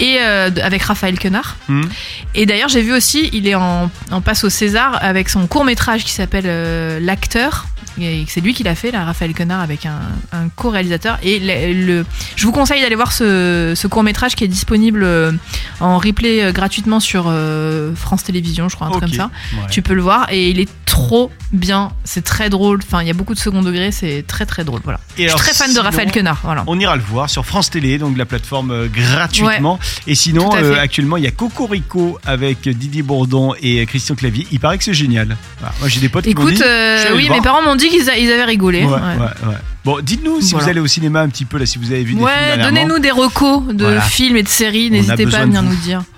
Et 0.00 0.16
euh, 0.20 0.50
avec 0.62 0.82
Raphaël 0.82 1.18
Quenard. 1.18 1.56
Hmm. 1.68 1.82
Et 2.34 2.46
d'ailleurs, 2.46 2.68
j'ai 2.68 2.82
vu 2.82 2.92
aussi, 2.92 3.30
il 3.32 3.46
est 3.46 3.54
en, 3.54 3.90
en 4.10 4.20
passe 4.20 4.44
au 4.44 4.48
César 4.48 4.98
avec 5.00 5.28
son 5.28 5.46
court 5.46 5.64
métrage 5.64 6.04
qui 6.04 6.12
s'appelle 6.12 6.46
euh, 6.46 6.98
L'acteur. 7.00 7.66
C'est 7.96 8.40
lui 8.40 8.54
qui 8.54 8.62
l'a 8.62 8.74
fait, 8.74 8.90
là, 8.90 9.04
Raphaël 9.04 9.32
Quenard, 9.34 9.60
avec 9.60 9.86
un, 9.86 9.98
un 10.32 10.48
co-réalisateur. 10.54 11.18
Et 11.22 11.38
le, 11.38 11.86
le- 11.86 12.06
je 12.36 12.46
vous 12.46 12.52
conseille 12.52 12.80
d'aller 12.80 12.94
voir 12.94 13.12
ce, 13.12 13.74
ce 13.76 13.86
court 13.86 14.02
métrage 14.02 14.34
qui 14.36 14.44
est 14.44 14.48
disponible 14.48 15.02
euh, 15.02 15.32
en 15.80 15.98
replay 15.98 16.42
euh, 16.42 16.52
gratuitement 16.52 17.00
sur 17.00 17.24
euh, 17.28 17.94
France 17.94 18.24
Télévisions, 18.24 18.68
je 18.68 18.76
crois, 18.76 18.86
un 18.86 18.90
truc 18.90 19.02
comme 19.04 19.12
ça. 19.12 19.30
Ouais. 19.54 19.66
Tu 19.70 19.82
peux 19.82 19.94
le 19.94 20.02
voir 20.02 20.28
et 20.30 20.50
il 20.50 20.60
est 20.60 20.68
trop 20.86 21.30
bien. 21.52 21.92
C'est 22.04 22.24
très 22.24 22.48
drôle. 22.50 22.80
Enfin, 22.86 23.02
il 23.02 23.06
y 23.08 23.10
a 23.10 23.14
beaucoup 23.14 23.34
de 23.34 23.38
second 23.38 23.62
degré. 23.62 23.92
C'est 23.92 24.24
très 24.26 24.46
très 24.46 24.64
drôle. 24.64 24.80
Voilà. 24.84 25.00
Et 25.18 25.24
je 25.24 25.28
suis 25.28 25.38
très 25.38 25.52
fan 25.52 25.72
de 25.74 25.80
Raphaël 25.80 26.10
Quenard. 26.10 26.40
Voilà. 26.44 26.64
On 26.66 26.78
ira 26.78 26.96
le 26.96 27.02
voir 27.02 27.28
sur 27.28 27.44
France 27.44 27.70
Télé, 27.70 27.98
donc 27.98 28.16
la 28.16 28.24
plateforme 28.26 28.88
gratuitement. 28.88 29.78
Et 30.06 30.14
sinon, 30.14 30.50
euh, 30.54 30.76
actuellement, 30.80 31.16
il 31.16 31.24
y 31.24 31.26
a 31.26 31.30
Cocorico 31.30 32.18
avec 32.24 32.68
Didier 32.68 33.02
Bourdon 33.02 33.54
et 33.62 33.84
Christian 33.86 34.14
Clavier. 34.14 34.46
Il 34.52 34.60
paraît 34.60 34.78
que 34.78 34.84
c'est 34.84 34.94
génial. 34.94 35.36
Moi, 35.60 35.88
j'ai 35.88 36.00
des 36.00 36.08
potes 36.08 36.24
qui 36.24 36.34
m'ont 36.34 36.42
Écoute, 36.42 36.54
dit. 36.56 36.62
euh, 36.64 37.14
oui, 37.16 37.28
mes 37.30 37.40
parents 37.40 37.62
m'ont 37.62 37.76
dit 37.80 37.88
qu'ils 37.88 38.08
a- 38.10 38.16
ils 38.18 38.30
avaient 38.30 38.44
rigolé. 38.44 38.84
Ouais, 38.84 38.90
Ouais. 38.92 38.98
ouais, 38.98 39.48
ouais. 39.48 39.54
Bon, 39.84 39.98
dites-nous 40.02 40.40
si 40.40 40.50
Voilà. 40.52 40.64
vous 40.64 40.70
allez 40.70 40.80
au 40.80 40.86
cinéma 40.86 41.20
un 41.22 41.28
petit 41.28 41.44
peu 41.44 41.58
là, 41.58 41.66
si 41.66 41.78
vous 41.78 41.86
avez 41.90 41.98
vu 42.04 42.12
des 42.12 42.18
films 42.18 42.22
Ouais, 42.24 42.32
dernièrement. 42.56 42.64
donnez-nous 42.82 42.98
des 43.00 43.10
recos 43.10 43.62
de 43.72 43.84
Voilà. 43.84 44.00
films 44.02 44.36
et 44.36 44.42
de 44.42 44.48
séries, 44.48 44.88
On 44.90 44.94
a 44.94 44.96
n'hésitez 44.96 45.16
pas 45.16 45.24
besoin 45.24 45.40
à 45.40 45.42
de 45.44 45.46
venir 45.48 45.62
vous. 45.62 45.68
nous 45.70 45.76
dire. 45.76 46.02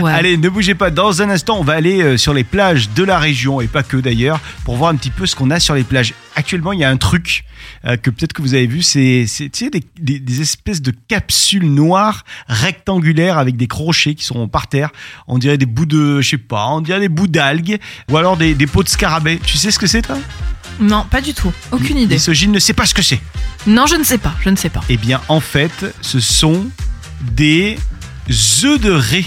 Ouais. 0.00 0.12
Allez, 0.12 0.38
ne 0.38 0.48
bougez 0.48 0.74
pas. 0.74 0.90
Dans 0.90 1.20
un 1.20 1.28
instant, 1.28 1.58
on 1.58 1.64
va 1.64 1.74
aller 1.74 2.00
euh, 2.00 2.16
sur 2.16 2.32
les 2.32 2.44
plages 2.44 2.88
de 2.96 3.04
la 3.04 3.18
région 3.18 3.60
et 3.60 3.66
pas 3.66 3.82
que 3.82 3.98
d'ailleurs 3.98 4.40
pour 4.64 4.76
voir 4.76 4.90
un 4.90 4.96
petit 4.96 5.10
peu 5.10 5.26
ce 5.26 5.36
qu'on 5.36 5.50
a 5.50 5.60
sur 5.60 5.74
les 5.74 5.82
plages. 5.84 6.14
Actuellement, 6.34 6.72
il 6.72 6.80
y 6.80 6.84
a 6.84 6.88
un 6.88 6.96
truc 6.96 7.44
euh, 7.84 7.96
que 7.98 8.08
peut-être 8.08 8.32
que 8.32 8.40
vous 8.40 8.54
avez 8.54 8.66
vu, 8.66 8.80
c'est 8.82 9.26
des, 9.70 9.82
des- 9.98 10.18
des 10.18 10.40
espèces 10.40 10.80
de 10.80 10.92
capsules 11.08 11.66
noires 11.70 12.24
rectangulaires 12.48 13.36
avec 13.38 13.56
des 13.56 13.66
crochets 13.66 14.14
qui 14.14 14.24
sont 14.24 14.48
par 14.48 14.66
terre. 14.66 14.90
On 15.28 15.36
dirait 15.38 15.58
des 15.58 15.66
bouts 15.66 15.84
de, 15.86 16.20
je 16.22 16.30
sais 16.30 16.38
pas, 16.38 16.68
on 16.68 16.80
dirait 16.80 17.00
des 17.00 17.10
bouts 17.10 17.26
d'algues 17.28 17.78
ou 18.10 18.16
alors 18.16 18.36
des, 18.38 18.54
des 18.54 18.66
pots 18.66 18.82
de 18.82 18.88
scarabée. 18.88 19.40
Tu 19.44 19.58
sais 19.58 19.70
ce 19.70 19.78
que 19.78 19.86
c'est 19.86 20.00
toi? 20.02 20.16
Non, 20.80 21.04
pas 21.10 21.20
du 21.20 21.34
tout. 21.34 21.52
Aucune 21.70 21.98
idée. 21.98 22.14
Misogyne 22.14 22.50
ne 22.52 22.58
sait 22.58 22.72
pas 22.72 22.86
ce 22.86 22.94
que 22.94 23.02
c'est. 23.02 23.20
Non, 23.66 23.86
je 23.86 23.96
ne 23.96 24.04
sais 24.04 24.16
pas. 24.18 24.34
Je 24.42 24.48
ne 24.48 24.56
sais 24.56 24.70
pas. 24.70 24.80
Eh 24.88 24.96
bien, 24.96 25.20
en 25.28 25.40
fait, 25.40 25.84
ce 26.00 26.18
sont 26.18 26.66
des 27.20 27.76
œufs 28.64 28.80
de 28.80 28.90
raie. 28.90 29.26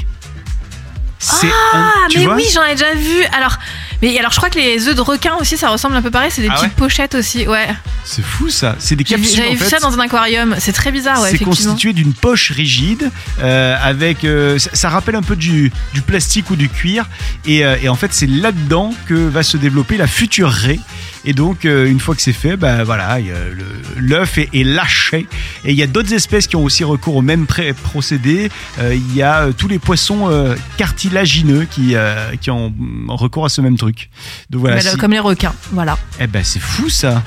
C'est 1.19 1.47
un- 1.47 1.51
Ah, 1.73 2.07
tu 2.09 2.19
mais 2.19 2.25
vois? 2.25 2.35
oui, 2.35 2.43
j'en 2.53 2.63
ai 2.65 2.71
déjà 2.73 2.93
vu. 2.93 3.23
Alors, 3.31 3.57
mais 4.01 4.17
alors, 4.19 4.31
je 4.31 4.37
crois 4.37 4.49
que 4.49 4.57
les 4.59 4.87
œufs 4.87 4.95
de 4.95 5.01
requin 5.01 5.35
aussi, 5.39 5.57
ça 5.57 5.69
ressemble 5.69 5.95
un 5.95 6.01
peu 6.01 6.11
pareil. 6.11 6.29
C'est 6.31 6.41
des 6.41 6.49
Ah 6.49 6.55
petites 6.55 6.69
ouais 6.69 6.75
pochettes 6.77 7.15
aussi. 7.15 7.47
Ouais. 7.47 7.67
C'est 8.03 8.23
fou 8.23 8.49
ça. 8.49 8.75
C'est 8.79 8.95
des 8.95 9.03
capsules 9.03 9.35
J'avais 9.35 9.51
vu 9.51 9.57
fait. 9.57 9.69
ça 9.69 9.79
dans 9.79 9.93
un 9.93 9.99
aquarium. 9.99 10.55
C'est 10.59 10.73
très 10.73 10.91
bizarre, 10.91 11.21
ouais, 11.21 11.31
c'est 11.31 11.43
constitué 11.43 11.93
d'une 11.93 12.13
poche 12.13 12.51
rigide 12.51 13.11
euh, 13.41 13.75
avec 13.81 14.23
euh, 14.23 14.57
ça, 14.59 14.69
ça 14.73 14.89
rappelle 14.89 15.15
un 15.15 15.21
peu 15.21 15.35
du, 15.35 15.71
du 15.93 16.01
plastique 16.01 16.49
ou 16.51 16.55
du 16.55 16.69
cuir 16.69 17.07
et, 17.45 17.65
euh, 17.65 17.75
et 17.81 17.89
en 17.89 17.95
fait 17.95 18.13
c'est 18.13 18.27
là-dedans 18.27 18.93
que 19.07 19.13
va 19.13 19.43
se 19.43 19.57
développer 19.57 19.97
la 19.97 20.07
future 20.07 20.49
raie 20.49 20.79
et 21.25 21.33
donc 21.33 21.65
euh, 21.65 21.85
une 21.89 21.99
fois 21.99 22.15
que 22.15 22.21
c'est 22.21 22.33
fait 22.33 22.55
bah 22.57 22.83
voilà 22.83 23.17
l'œuf 23.97 24.37
est, 24.37 24.49
est 24.53 24.63
lâché 24.63 25.27
et 25.63 25.71
il 25.71 25.75
y 25.77 25.83
a 25.83 25.87
d'autres 25.87 26.13
espèces 26.13 26.47
qui 26.47 26.55
ont 26.55 26.63
aussi 26.63 26.83
recours 26.83 27.15
au 27.15 27.21
même 27.21 27.45
procédé 27.83 28.49
Euh, 28.79 28.93
il 28.95 29.15
y 29.15 29.21
a 29.21 29.43
euh, 29.43 29.51
tous 29.51 29.67
les 29.67 29.79
poissons 29.79 30.29
cartilagineux 30.77 31.65
qui, 31.69 31.95
qui 32.41 32.51
ont 32.51 32.73
recours 33.09 33.45
à 33.45 33.49
ce 33.49 33.61
même 33.61 33.77
truc 33.77 34.09
donc 34.49 34.61
voilà 34.61 34.75
là, 34.77 34.81
si- 34.91 34.97
Comme 34.97 35.11
les 35.11 35.19
requins. 35.19 35.53
Voilà. 35.71 35.97
eh 36.19 36.27
ben 36.27 36.43
c'est 36.43 36.59
fou 36.59 36.89
ça 36.89 37.23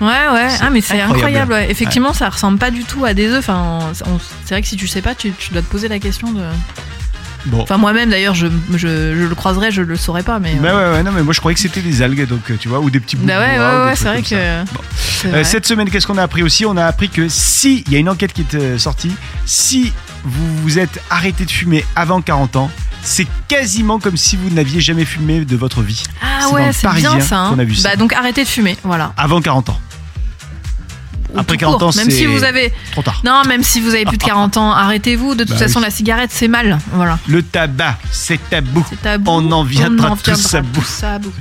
Ouais, 0.00 0.08
ouais. 0.08 0.48
Ah, 0.60 0.70
mais 0.70 0.80
c'est 0.80 0.94
incroyable. 1.00 1.12
incroyable. 1.14 1.52
ouais. 1.52 1.70
Effectivement, 1.70 2.12
ça 2.12 2.28
ressemble 2.28 2.58
pas 2.58 2.72
du 2.72 2.82
tout 2.82 3.04
à 3.04 3.14
des 3.14 3.28
œufs. 3.28 3.38
Enfin, 3.48 3.92
c'est 3.92 4.54
vrai 4.54 4.62
que 4.62 4.66
si 4.66 4.76
tu 4.76 4.88
sais 4.88 5.02
pas, 5.02 5.14
tu, 5.14 5.30
tu 5.38 5.52
dois 5.52 5.62
te 5.62 5.66
poser 5.70 5.86
la 5.86 6.00
question 6.00 6.32
de. 6.32 6.40
Bon 7.46 7.62
Enfin, 7.62 7.76
moi-même, 7.76 8.10
d'ailleurs, 8.10 8.34
je, 8.34 8.46
je, 8.72 8.78
je 8.78 9.24
le 9.26 9.34
croiserais, 9.34 9.70
je 9.70 9.82
le 9.82 9.96
saurais 9.96 10.22
pas, 10.22 10.38
mais. 10.38 10.54
Bah 10.54 10.68
euh, 10.70 10.90
ouais, 10.92 10.96
ouais, 10.98 11.02
non, 11.02 11.12
mais 11.12 11.22
moi 11.22 11.32
je 11.32 11.40
croyais 11.40 11.54
que 11.54 11.60
c'était 11.60 11.80
des 11.82 12.02
algues, 12.02 12.26
donc 12.26 12.50
euh, 12.50 12.56
tu 12.58 12.68
vois, 12.68 12.80
ou 12.80 12.90
des 12.90 13.00
petits 13.00 13.16
bouts 13.16 13.26
Bah 13.26 13.36
de 13.36 13.40
ouais, 13.40 13.56
bois, 13.56 13.80
ouais, 13.80 13.84
ouais, 13.86 13.96
c'est 13.96 14.04
vrai 14.04 14.22
que. 14.22 14.64
Bon. 14.72 14.80
Euh, 15.26 15.30
vrai. 15.30 15.44
cette 15.44 15.66
semaine, 15.66 15.88
qu'est-ce 15.90 16.06
qu'on 16.06 16.18
a 16.18 16.22
appris 16.22 16.42
aussi? 16.42 16.64
On 16.66 16.76
a 16.76 16.84
appris 16.84 17.08
que 17.08 17.28
si, 17.28 17.84
il 17.86 17.92
y 17.92 17.96
a 17.96 17.98
une 17.98 18.08
enquête 18.08 18.32
qui 18.32 18.42
est 18.56 18.78
sortie, 18.78 19.12
si 19.46 19.92
vous 20.24 20.56
vous 20.62 20.78
êtes 20.78 21.00
arrêté 21.10 21.44
de 21.44 21.50
fumer 21.50 21.84
avant 21.96 22.20
40 22.20 22.56
ans, 22.56 22.70
c'est 23.02 23.26
quasiment 23.48 23.98
comme 23.98 24.16
si 24.16 24.36
vous 24.36 24.50
n'aviez 24.50 24.80
jamais 24.80 25.04
fumé 25.04 25.44
de 25.44 25.56
votre 25.56 25.82
vie. 25.82 26.02
Ah 26.22 26.48
ouais, 26.50 26.70
c'est 26.72 26.88
bien 26.94 27.18
ça. 27.20 27.38
hein. 27.38 27.50
qu'on 27.50 27.58
a 27.58 27.64
vu 27.64 27.74
ça. 27.74 27.90
Bah 27.90 27.96
donc 27.96 28.12
arrêtez 28.12 28.44
de 28.44 28.48
fumer, 28.48 28.76
voilà. 28.84 29.12
Avant 29.16 29.40
40 29.40 29.70
ans. 29.70 29.80
Après 31.36 31.56
tout 31.56 31.60
40 31.60 31.78
court. 31.78 31.88
ans, 31.88 31.92
même 31.96 32.10
si 32.10 32.18
c'est 32.18 32.26
vous 32.26 32.44
avez 32.44 32.72
trop 32.92 33.02
tard. 33.02 33.20
non, 33.24 33.42
même 33.46 33.62
si 33.62 33.80
vous 33.80 33.90
avez 33.94 34.04
plus 34.04 34.18
de 34.18 34.22
40 34.24 34.56
ans, 34.56 34.70
arrêtez-vous. 34.72 35.34
De 35.34 35.44
toute 35.44 35.52
Bah 35.54 35.58
façon, 35.58 35.78
oui. 35.78 35.84
la 35.86 35.90
cigarette 35.90 36.30
c'est 36.32 36.48
mal. 36.48 36.78
Voilà. 36.92 37.18
Le 37.26 37.42
tabac, 37.42 37.96
c'est 38.10 38.38
tabou. 38.50 38.84
On 39.26 39.50
en 39.52 39.64
viendra 39.64 40.10
en 40.10 40.16
tous 40.16 40.54
à 40.54 40.60
bout. 40.62 40.80
tous 40.80 41.04
à 41.04 41.18
bout. 41.18 41.32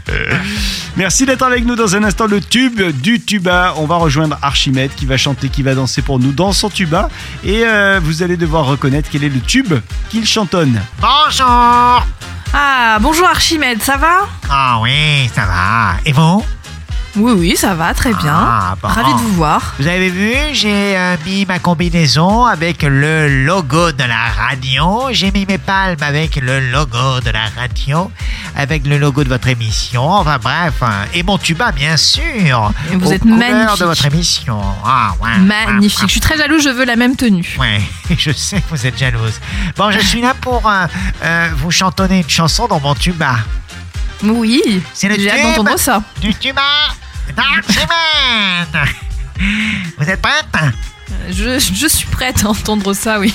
Merci 0.98 1.26
d'être 1.26 1.44
avec 1.44 1.66
nous 1.66 1.76
dans 1.76 1.96
un 1.96 2.04
instant. 2.04 2.26
Le 2.28 2.42
tube 2.42 2.82
du 3.02 3.20
tuba. 3.22 3.74
On 3.78 3.86
va 3.86 3.96
rejoindre 3.96 4.38
Archimède 4.42 4.92
qui 4.96 5.06
va 5.06 5.18
chanter, 5.18 5.50
qui 5.50 5.64
va 5.64 5.76
danser 5.76 6.02
pour 6.02 6.20
nous 6.20 6.32
dans 6.32 6.52
son 6.54 6.70
tuba. 6.70 7.10
Et 7.44 7.64
euh, 7.66 8.00
vous 8.04 8.24
allez 8.24 8.38
devoir 8.38 8.66
reconnaître 8.66 9.10
quel 9.12 9.24
est 9.24 9.30
le 9.30 9.40
tube 9.42 9.74
qu'il 10.10 10.26
chantonne. 10.26 10.82
Bonjour 11.00 12.06
Ah, 12.54 12.98
bonjour 13.00 13.28
Archimède, 13.28 13.82
ça 13.82 13.98
va? 13.98 14.28
Ah 14.50 14.80
oui, 14.82 15.30
ça 15.34 15.46
va. 15.46 15.94
Et 16.06 16.12
vous? 16.12 16.44
Oui, 17.18 17.34
oui, 17.36 17.56
ça 17.58 17.76
va, 17.76 17.94
très 17.94 18.14
bien. 18.14 18.34
Ah, 18.34 18.76
bon. 18.82 18.88
Ravi 18.88 19.14
de 19.14 19.20
vous 19.20 19.34
voir. 19.34 19.74
Vous 19.80 19.88
avez 19.88 20.10
vu, 20.10 20.34
j'ai 20.54 20.98
euh, 20.98 21.18
mis 21.26 21.46
ma 21.46 21.60
combinaison 21.60 22.46
avec 22.46 22.84
le 22.84 23.44
logo 23.46 23.92
de 23.92 24.04
la 24.04 24.30
radio. 24.30 25.10
J'ai 25.12 25.30
mis 25.32 25.46
mes 25.46 25.58
palmes 25.58 26.02
avec 26.02 26.38
le 26.38 26.72
logo 26.72 27.20
de 27.20 27.30
la 27.32 27.44
radio, 27.58 28.10
avec 28.56 28.88
le 28.88 28.98
logo 28.98 29.26
de 29.26 29.30
votre 29.30 29.50
émission. 29.50 30.10
Enfin 30.10 30.38
bref, 30.42 30.76
hein. 30.82 31.06
et 31.14 31.24
mon 31.24 31.38
tuba 31.38 31.74
bien 31.74 31.98
sûr. 31.98 32.72
Et 32.92 32.96
vous 32.96 33.10
aux 33.10 33.14
êtes 33.14 33.26
magnifique. 33.26 33.80
de 33.80 33.86
votre 33.86 34.06
émission. 34.06 34.62
Ah 34.86 35.12
ouais. 35.22 35.38
Magnifique. 35.40 36.08
Je 36.08 36.12
suis 36.12 36.22
très 36.22 36.38
jaloux, 36.38 36.60
je 36.60 36.70
veux 36.70 36.86
la 36.86 36.96
même 36.96 37.18
tenue. 37.18 37.58
Ouais, 37.60 37.82
je 38.18 38.32
sais 38.32 38.62
que 38.62 38.70
vous 38.70 38.88
êtes 38.88 38.98
jalouse. 38.98 39.40
Bon, 39.76 39.92
je 39.92 40.00
suis 40.00 40.22
là 40.22 40.34
pour 40.40 40.66
euh, 40.66 40.86
euh, 41.24 41.50
vous 41.58 41.72
chantonner 41.72 42.20
une 42.20 42.30
chanson 42.30 42.68
dans 42.68 42.80
mon 42.80 42.96
tuba. 42.96 43.36
Oui, 44.24 44.62
C'est 44.94 45.10
le 45.10 45.16
j'ai 45.16 45.32
hâte 45.32 45.58
d'entendre 45.58 45.80
ça. 45.80 46.02
Du 46.22 46.34
tuba 46.36 46.62
d'Archimède. 47.36 48.96
Vous 49.98 50.10
êtes 50.10 50.22
prête? 50.22 50.46
Je, 51.30 51.60
je 51.60 51.88
suis 51.88 52.08
prête 52.08 52.44
à 52.46 52.50
entendre 52.50 52.94
ça, 52.94 53.20
oui. 53.20 53.34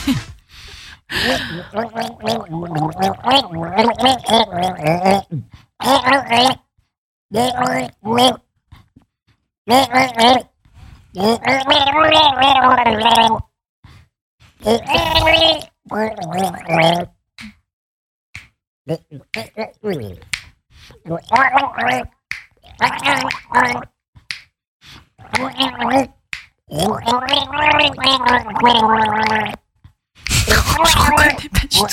Je 30.48 30.98
reconnais 30.98 31.48
pas 31.52 31.60
du 31.60 31.68
tout. 31.68 31.86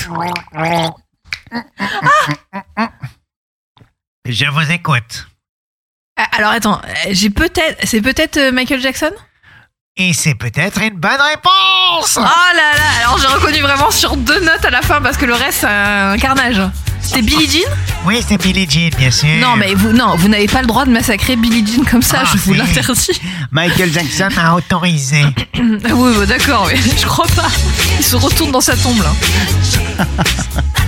Je 4.25 4.45
vous 4.45 4.71
écoute. 4.71 5.27
Ah, 6.17 6.27
Alors 6.33 6.51
attends, 6.51 6.81
j'ai 7.09 7.29
peut-être, 7.29 7.85
c'est 7.87 8.01
peut-être 8.01 8.37
euh, 8.37 8.51
Michael 8.51 8.79
Jackson? 8.81 9.11
Et 9.95 10.13
c'est 10.13 10.35
peut-être 10.35 10.81
une 10.81 10.95
bonne 10.97 11.21
réponse 11.21 12.17
Oh 12.17 12.21
là 12.21 12.73
là, 12.75 12.99
alors 13.01 13.17
j'ai 13.19 13.27
reconnu 13.27 13.59
vraiment 13.61 13.91
sur 13.91 14.17
deux 14.17 14.39
notes 14.39 14.65
à 14.65 14.69
la 14.71 14.81
fin 14.81 15.01
parce 15.01 15.17
que 15.17 15.25
le 15.25 15.33
reste 15.35 15.59
c'est 15.61 15.67
un 15.67 16.17
carnage. 16.17 16.61
C'est 17.03 17.21
Billie 17.21 17.49
Jean 17.49 17.69
Oui, 18.05 18.21
c'est 18.27 18.41
Billie 18.41 18.67
Jean, 18.69 18.89
bien 18.97 19.11
sûr. 19.11 19.27
Non 19.39 19.55
mais 19.57 19.73
vous 19.75 19.91
non, 19.91 20.15
vous 20.15 20.27
n'avez 20.29 20.47
pas 20.47 20.61
le 20.61 20.67
droit 20.67 20.85
de 20.85 20.91
massacrer 20.91 21.35
Billie 21.35 21.65
Jean 21.65 21.83
comme 21.83 22.01
ça, 22.01 22.23
Ah, 22.23 22.29
je 22.33 22.37
vous 22.39 22.53
l'interdis. 22.53 23.19
Michael 23.51 23.91
Jackson 23.91 24.29
a 24.37 24.55
autorisé. 24.55 25.23
Oui, 25.93 26.11
bah, 26.17 26.25
d'accord, 26.25 26.67
mais 26.71 26.77
je 26.77 27.05
crois 27.05 27.27
pas. 27.35 27.47
Il 27.99 28.03
se 28.03 28.15
retourne 28.15 28.51
dans 28.51 28.61
sa 28.61 28.75
tombe 28.75 29.01
là. 29.01 29.13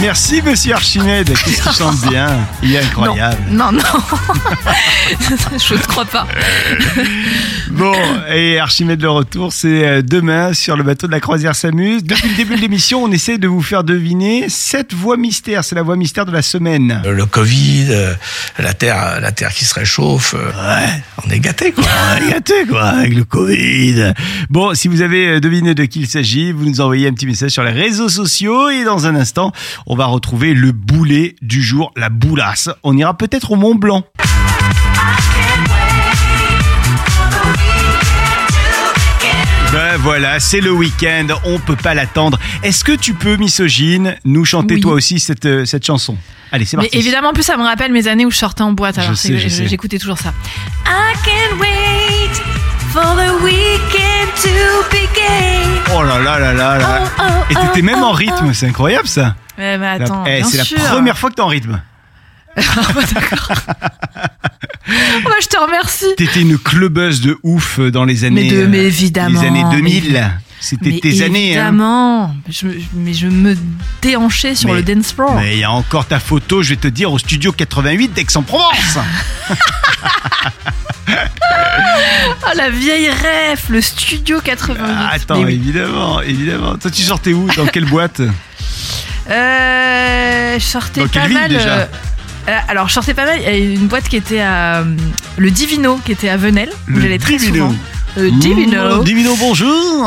Merci, 0.00 0.42
monsieur 0.42 0.74
Archimède. 0.74 1.28
Qu'est-ce 1.28 1.62
qu'il 1.62 1.72
chante 1.72 2.00
bien? 2.08 2.28
Il 2.62 2.74
est 2.74 2.78
incroyable. 2.78 3.36
Non, 3.50 3.72
non. 3.72 3.80
je 5.58 5.74
ne 5.74 5.78
crois 5.80 6.04
pas. 6.04 6.26
Bon, 7.70 7.94
et 8.32 8.58
Archimède 8.58 9.00
le 9.02 9.10
retour, 9.10 9.52
c'est 9.52 9.86
euh, 9.86 10.02
demain 10.02 10.52
sur 10.52 10.76
le 10.76 10.82
bateau 10.82 11.06
de 11.06 11.12
la 11.12 11.20
croisière 11.20 11.54
s'amuse. 11.54 12.02
Depuis 12.04 12.28
le 12.30 12.36
début 12.36 12.56
de 12.56 12.60
l'émission, 12.60 13.02
on 13.04 13.10
essaie 13.12 13.38
de 13.38 13.46
vous 13.48 13.62
faire 13.62 13.84
deviner 13.84 14.46
cette 14.48 14.94
voix 14.94 15.16
mystère. 15.16 15.64
C'est 15.64 15.74
la 15.74 15.82
voix 15.82 15.96
mystère 15.96 16.26
de 16.26 16.32
la 16.32 16.42
semaine. 16.42 17.02
Euh, 17.04 17.12
Le 17.12 17.26
Covid, 17.26 17.86
euh, 17.90 18.14
la 18.58 18.74
terre, 18.74 19.18
la 19.20 19.32
terre 19.32 19.52
qui 19.52 19.64
se 19.64 19.74
réchauffe. 19.74 20.34
euh, 20.34 20.86
On 21.26 21.30
est 21.30 21.40
gâté 21.40 21.72
quoi. 21.72 21.84
On 22.20 22.26
est 22.26 22.30
gâtés, 22.30 22.66
quoi, 22.68 22.84
avec 22.84 23.14
le 23.14 23.24
Covid. 23.24 24.12
Bon, 24.50 24.74
si 24.74 24.88
vous 24.88 25.02
avez 25.02 25.40
deviné 25.40 25.74
de 25.74 25.84
qui 25.84 26.00
il 26.00 26.08
s'agit, 26.08 26.52
vous 26.52 26.64
nous 26.64 26.80
envoyez 26.80 27.08
un 27.08 27.12
petit 27.12 27.26
message 27.26 27.50
sur 27.50 27.62
les 27.64 27.72
réseaux 27.72 28.08
sociaux 28.08 28.70
et 28.70 28.84
dans 28.84 29.06
un 29.06 29.14
instant, 29.14 29.37
on 29.86 29.96
va 29.96 30.06
retrouver 30.06 30.54
le 30.54 30.72
boulet 30.72 31.36
du 31.42 31.62
jour, 31.62 31.92
la 31.96 32.08
boulasse. 32.08 32.68
On 32.82 32.96
ira 32.96 33.16
peut-être 33.16 33.52
au 33.52 33.56
Mont 33.56 33.74
Blanc. 33.74 34.04
Ben 39.72 39.96
voilà, 39.98 40.40
c'est 40.40 40.60
le 40.62 40.72
week-end, 40.72 41.26
on 41.44 41.58
peut 41.58 41.76
pas 41.76 41.92
l'attendre. 41.94 42.38
Est-ce 42.62 42.82
que 42.84 42.92
tu 42.92 43.12
peux, 43.12 43.36
misogyne, 43.36 44.16
nous 44.24 44.44
chanter 44.46 44.74
Oui. 44.76 44.80
toi 44.80 44.92
aussi 44.94 45.20
cette, 45.20 45.44
euh, 45.44 45.64
cette 45.66 45.84
chanson? 45.84 46.16
Allez, 46.50 46.64
c'est 46.64 46.78
Mais 46.78 46.84
parti. 46.84 46.98
évidemment, 46.98 47.28
en 47.28 47.32
plus, 47.34 47.42
ça 47.42 47.58
me 47.58 47.62
rappelle 47.62 47.92
mes 47.92 48.08
années 48.08 48.24
où 48.24 48.30
je 48.30 48.38
sortais 48.38 48.62
en 48.62 48.72
boîte. 48.72 48.96
Alors, 48.98 49.14
j'écoutais 49.14 49.98
toujours 49.98 50.18
ça. 50.18 50.32
I 50.86 51.14
can't 51.22 51.60
wait 51.60 52.42
for 52.92 53.14
the 53.16 53.42
weekend 53.42 54.32
to 54.42 54.84
begin. 54.90 55.80
Oh 55.94 56.02
là 56.02 56.18
là 56.18 56.38
là 56.38 56.52
là 56.54 56.78
là. 56.78 57.04
Oh, 57.18 57.22
oh, 57.22 57.44
Et 57.50 57.54
t'étais 57.54 57.80
oh, 57.80 57.84
même 57.84 58.02
en 58.02 58.10
oh, 58.10 58.14
rythme, 58.14 58.52
c'est 58.54 58.66
incroyable 58.66 59.08
ça. 59.08 59.34
Ouais, 59.58 59.76
mais 59.78 59.98
La- 59.98 60.04
attends, 60.04 60.24
eh, 60.26 60.42
c'est 60.44 60.76
la 60.78 60.88
première 60.90 61.18
fois 61.18 61.30
que 61.30 61.34
t'es 61.36 61.42
en 61.42 61.48
rythme. 61.48 61.80
Oh, 64.90 65.20
bah, 65.22 65.32
je 65.42 65.46
te 65.48 65.58
remercie. 65.58 66.06
T'étais 66.16 66.40
une 66.40 66.56
clubeuse 66.56 67.20
de 67.20 67.38
ouf 67.42 67.78
dans 67.78 68.06
les 68.06 68.24
années. 68.24 68.44
Mais 68.44 68.56
de- 68.56 68.62
euh, 68.62 68.66
mais 68.68 68.84
évidemment, 68.86 69.38
Les 69.38 69.46
années 69.46 69.64
mais 69.64 69.76
2000. 69.76 70.30
C'était 70.60 70.90
Mais 70.92 71.00
tes 71.00 71.22
années. 71.22 71.58
Hein. 71.58 71.66
évidemment. 71.68 72.34
Je, 72.48 72.68
mais 72.94 73.12
je 73.12 73.26
me 73.26 73.54
déhanchais 74.00 74.54
sur 74.54 74.70
Mais- 74.70 74.76
le 74.76 74.82
dance 74.82 75.12
floor. 75.12 75.34
Mais 75.36 75.56
il 75.56 75.58
y 75.60 75.64
a 75.64 75.70
encore 75.70 76.06
ta 76.06 76.18
photo, 76.18 76.62
je 76.62 76.70
vais 76.70 76.76
te 76.76 76.88
dire, 76.88 77.12
au 77.12 77.18
studio 77.18 77.52
88 77.52 78.14
d'Aix-en-Provence. 78.14 78.98
Oh, 82.44 82.50
la 82.56 82.70
vieille 82.70 83.08
ref, 83.10 83.68
le 83.68 83.80
studio 83.80 84.40
88. 84.42 84.80
Ah, 84.86 85.10
Attends, 85.12 85.42
oui. 85.42 85.54
évidemment, 85.54 86.20
évidemment. 86.20 86.76
Toi, 86.76 86.90
tu 86.90 87.02
sortais 87.02 87.32
où? 87.32 87.48
Dans 87.56 87.66
quelle 87.66 87.84
boîte? 87.86 88.20
Euh, 89.30 90.58
je 90.58 90.64
sortais 90.64 91.00
Dans 91.02 91.08
quelle 91.08 91.22
pas 91.22 91.28
ville, 91.28 91.38
mal. 91.38 91.48
déjà? 91.50 91.68
euh, 91.70 91.86
euh, 92.48 92.56
alors, 92.68 92.88
je 92.88 92.94
sortais 92.94 93.14
pas 93.14 93.24
mal. 93.26 93.38
Il 93.40 93.42
y 93.44 93.46
a 93.46 93.56
une 93.74 93.86
boîte 93.88 94.08
qui 94.08 94.16
était 94.16 94.40
à. 94.40 94.76
euh, 94.78 94.84
le 95.36 95.50
Divino, 95.50 95.98
qui 96.04 96.12
était 96.12 96.28
à 96.28 96.36
Venelle, 96.36 96.70
où 96.92 96.98
j'allais 97.00 97.18
très 97.18 97.36
Divino. 97.36 97.66
souvent. 97.68 97.78
Le 98.16 98.30
Divino. 98.32 99.00
Mmh, 99.00 99.04
Divino, 99.04 99.36
bonjour. 99.38 100.00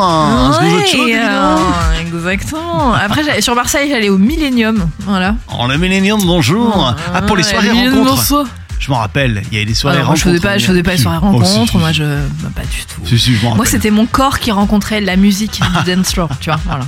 Ouais, 0.60 0.84
Divino 0.90 1.18
euh, 1.22 1.56
exactement. 2.00 2.92
Après, 2.94 3.40
sur 3.40 3.54
Marseille, 3.54 3.88
j'allais 3.90 4.08
au 4.08 4.18
Millennium. 4.18 4.88
Voilà. 5.00 5.36
Oh, 5.56 5.66
le 5.68 5.78
Millennium, 5.78 6.20
bonjour. 6.24 6.94
Ah, 7.14 7.22
pour 7.22 7.36
les 7.36 7.42
soirées 7.44 7.70
rencontres. 7.70 8.44
Je 8.84 8.90
m'en 8.90 8.98
rappelle, 8.98 9.42
il 9.52 9.54
y 9.54 9.56
avait 9.58 9.64
des 9.66 9.74
soirées 9.74 10.00
rencontres. 10.02 10.18
je 10.18 10.24
faisais 10.24 10.40
pas, 10.40 10.58
je 10.58 10.66
faisais 10.66 10.82
pas 10.82 10.90
les 10.90 10.98
soirées 10.98 11.18
rencontres. 11.18 11.78
moi, 11.78 11.92
je, 11.92 12.02
bah, 12.42 12.48
pas 12.52 12.62
du 12.62 12.84
tout. 12.92 13.00
Si, 13.06 13.16
si, 13.16 13.36
je 13.36 13.44
m'en 13.44 13.54
Moi, 13.54 13.64
c'était 13.64 13.92
mon 13.92 14.06
corps 14.06 14.40
qui 14.40 14.50
rencontrait 14.50 15.00
la 15.00 15.14
musique 15.14 15.60
du 15.84 15.94
dance 15.94 16.12
floor, 16.12 16.28
tu 16.40 16.50
vois. 16.50 16.58
Voilà. 16.66 16.84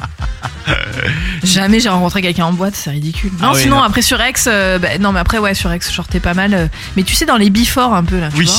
Jamais 1.45 1.79
j'ai 1.79 1.89
rencontré 1.91 2.21
quelqu'un 2.23 2.47
en 2.47 2.53
boîte, 2.53 2.75
c'est 2.75 2.91
ridicule. 2.91 3.31
Non, 3.41 3.49
Ah 3.49 3.53
oui, 3.55 3.61
sinon 3.63 3.77
non. 3.77 3.83
après 3.85 4.03
sur 4.03 4.19
X, 4.21 4.49
euh, 4.51 4.79
bah, 4.81 4.99
non 4.99 5.13
mais 5.13 5.21
après 5.21 5.39
ouais 5.39 5.55
sur 5.55 5.73
X, 5.73 5.89
je 5.91 5.95
sortais 5.95 6.21
pas 6.21 6.35
mal. 6.35 6.53
euh, 6.55 6.67
mais 6.97 7.03
tu 7.05 7.15
sais 7.15 7.27
dans 7.27 7.37
les 7.37 7.51
before 7.51 7.95
un 7.95 8.03
peu 8.03 8.19
là, 8.19 8.29
tu 8.31 8.39
Oui, 8.39 8.45
vois, 8.47 8.55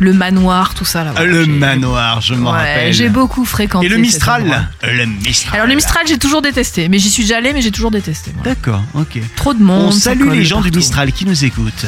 le 0.00 0.12
manoir, 0.12 0.74
tout 0.74 0.84
ça 0.84 1.04
là. 1.04 1.12
Voilà, 1.12 1.32
le 1.32 1.46
manoir, 1.46 2.20
je 2.20 2.34
m'en 2.34 2.52
Ouais, 2.52 2.58
rappelle. 2.58 2.92
j'ai 2.92 3.08
beaucoup 3.08 3.44
fréquenté. 3.44 3.86
Et 3.86 3.88
le 3.88 3.96
Mistral. 3.96 4.68
Le 4.82 5.06
Mistral. 5.06 5.54
Alors 5.56 5.66
le 5.66 5.74
Mistral, 5.74 6.04
j'ai 6.06 6.18
toujours 6.18 6.42
détesté, 6.42 6.88
mais 6.88 6.98
j'y 6.98 7.10
suis 7.10 7.24
déjà 7.24 7.38
allée, 7.38 7.52
mais 7.52 7.62
j'ai 7.62 7.70
toujours 7.72 7.90
détesté. 7.90 8.32
voilà. 8.36 8.54
D'accord, 8.54 8.82
ok. 8.94 9.18
Trop 9.36 9.54
de 9.54 9.62
monde. 9.62 9.86
On 9.88 9.90
salue 9.92 10.28
les 10.30 10.44
gens 10.44 10.60
du. 10.60 10.70
Mistral 10.70 11.12
qui 11.12 11.24
nous 11.26 11.44
écoutent. 11.44 11.86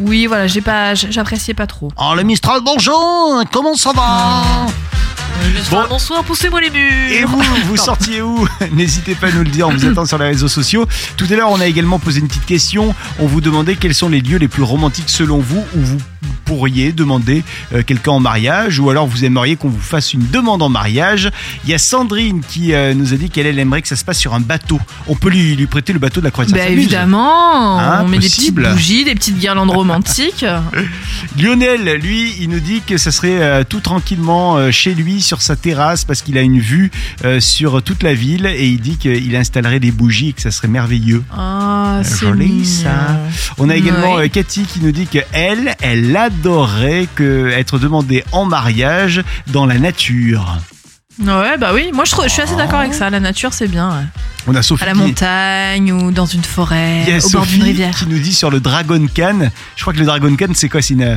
Oui, 0.00 0.26
voilà, 0.26 0.48
j'ai 0.48 0.60
pas, 0.60 0.94
j'appréciais 0.94 1.54
pas 1.54 1.66
trop. 1.68 1.92
Oh, 1.96 2.14
le 2.16 2.24
Mistral, 2.24 2.60
bonjour 2.64 3.42
Comment 3.52 3.74
ça 3.76 3.92
va 3.92 4.42
Bon. 5.70 5.82
bonsoir, 5.88 6.22
poussez-moi 6.24 6.60
les 6.60 6.70
murs. 6.70 6.92
Et 7.10 7.24
vous, 7.24 7.40
vous 7.66 7.76
sortiez 7.76 8.22
où 8.22 8.46
N'hésitez 8.72 9.14
pas 9.14 9.28
à 9.28 9.32
nous 9.32 9.42
le 9.42 9.48
dire, 9.50 9.68
on 9.68 9.72
vous 9.72 9.84
attend 9.86 10.06
sur 10.06 10.16
les 10.18 10.26
réseaux 10.26 10.48
sociaux. 10.48 10.86
Tout 11.16 11.26
à 11.30 11.34
l'heure, 11.34 11.50
on 11.50 11.60
a 11.60 11.66
également 11.66 11.98
posé 11.98 12.20
une 12.20 12.28
petite 12.28 12.46
question. 12.46 12.94
On 13.18 13.26
vous 13.26 13.40
demandait 13.40 13.74
quels 13.76 13.94
sont 13.94 14.08
les 14.08 14.20
lieux 14.20 14.38
les 14.38 14.48
plus 14.48 14.62
romantiques 14.62 15.10
selon 15.10 15.38
vous 15.38 15.64
où 15.76 15.80
vous 15.80 15.98
pourriez 16.54 16.92
demander 16.92 17.42
euh, 17.74 17.82
quelqu'un 17.84 18.12
en 18.12 18.20
mariage 18.20 18.78
ou 18.78 18.88
alors 18.88 19.06
vous 19.06 19.24
aimeriez 19.24 19.56
qu'on 19.56 19.68
vous 19.68 19.80
fasse 19.80 20.14
une 20.14 20.26
demande 20.30 20.62
en 20.62 20.68
mariage. 20.68 21.30
Il 21.64 21.70
y 21.70 21.74
a 21.74 21.78
Sandrine 21.78 22.42
qui 22.46 22.72
euh, 22.72 22.94
nous 22.94 23.12
a 23.12 23.16
dit 23.16 23.28
qu'elle 23.28 23.46
elle 23.46 23.58
aimerait 23.58 23.82
que 23.82 23.88
ça 23.88 23.96
se 23.96 24.04
passe 24.04 24.18
sur 24.18 24.34
un 24.34 24.40
bateau. 24.40 24.80
On 25.08 25.16
peut 25.16 25.30
lui, 25.30 25.56
lui 25.56 25.66
prêter 25.66 25.92
le 25.92 25.98
bateau 25.98 26.20
de 26.20 26.24
la 26.24 26.30
croisière. 26.30 26.64
Bah 26.64 26.70
évidemment, 26.70 27.78
Hein, 27.80 28.02
on 28.04 28.08
met 28.08 28.18
des 28.18 28.28
petites 28.28 28.54
bougies, 28.54 29.04
des 29.04 29.14
petites 29.14 29.38
guirlandes 29.38 29.70
romantiques. 29.74 30.44
Lionel, 31.38 32.00
lui, 32.00 32.34
il 32.40 32.50
nous 32.50 32.60
dit 32.60 32.82
que 32.86 32.98
ça 32.98 33.10
serait 33.10 33.42
euh, 33.42 33.64
tout 33.68 33.80
tranquillement 33.80 34.70
chez 34.70 34.94
lui 34.94 35.20
sur 35.20 35.42
sa 35.42 35.56
terrasse 35.56 36.04
parce 36.04 36.22
qu'il 36.22 36.38
a 36.38 36.42
une 36.42 36.60
vue 36.60 36.90
sur 37.40 37.82
toute 37.82 38.02
la 38.02 38.14
ville 38.14 38.46
et 38.46 38.68
il 38.68 38.80
dit 38.80 38.96
qu'il 38.96 39.34
installerait 39.34 39.80
des 39.80 39.90
bougies 39.90 40.28
et 40.28 40.32
que 40.32 40.42
ça 40.42 40.50
serait 40.50 40.68
merveilleux. 40.68 41.22
Ah, 41.32 42.00
c'est 42.04 42.26
ça. 42.64 43.20
On 43.58 43.68
a 43.68 43.76
également 43.76 44.16
Cathy 44.28 44.62
qui 44.62 44.80
nous 44.80 44.92
dit 44.92 45.06
que 45.06 45.18
elle, 45.32 45.74
elle 45.80 46.16
adorerait 46.44 47.08
que 47.14 47.48
être 47.52 47.78
demandée 47.78 48.22
en 48.32 48.44
mariage 48.44 49.22
dans 49.46 49.64
la 49.64 49.78
nature. 49.78 50.58
Ouais, 51.18 51.56
bah 51.56 51.70
oui, 51.72 51.90
moi 51.94 52.04
je, 52.04 52.28
suis 52.28 52.42
assez 52.42 52.54
d'accord 52.56 52.80
avec 52.80 52.92
ça. 52.92 53.08
La 53.08 53.18
nature, 53.18 53.54
c'est 53.54 53.66
bien. 53.68 53.88
ouais. 53.88 54.04
On 54.46 54.54
a 54.54 54.62
Sophie. 54.62 54.82
À 54.82 54.88
la 54.88 54.92
qui- 54.92 54.98
montagne 54.98 55.92
ou 55.92 56.10
dans 56.10 56.26
une 56.26 56.42
forêt, 56.44 57.04
au 57.06 57.30
bord 57.30 57.46
d'une 57.46 57.50
Sophie 57.50 57.62
rivière. 57.62 57.94
qui 57.96 58.06
nous 58.08 58.18
dit 58.18 58.34
sur 58.34 58.50
le 58.50 58.60
Dragon 58.60 59.06
Can. 59.16 59.48
Je 59.76 59.80
crois 59.82 59.94
que 59.94 59.98
le 60.00 60.04
Dragon 60.04 60.36
Can, 60.36 60.48
c'est 60.54 60.68
quoi? 60.68 60.82
C'est 60.82 61.00
euh, 61.00 61.16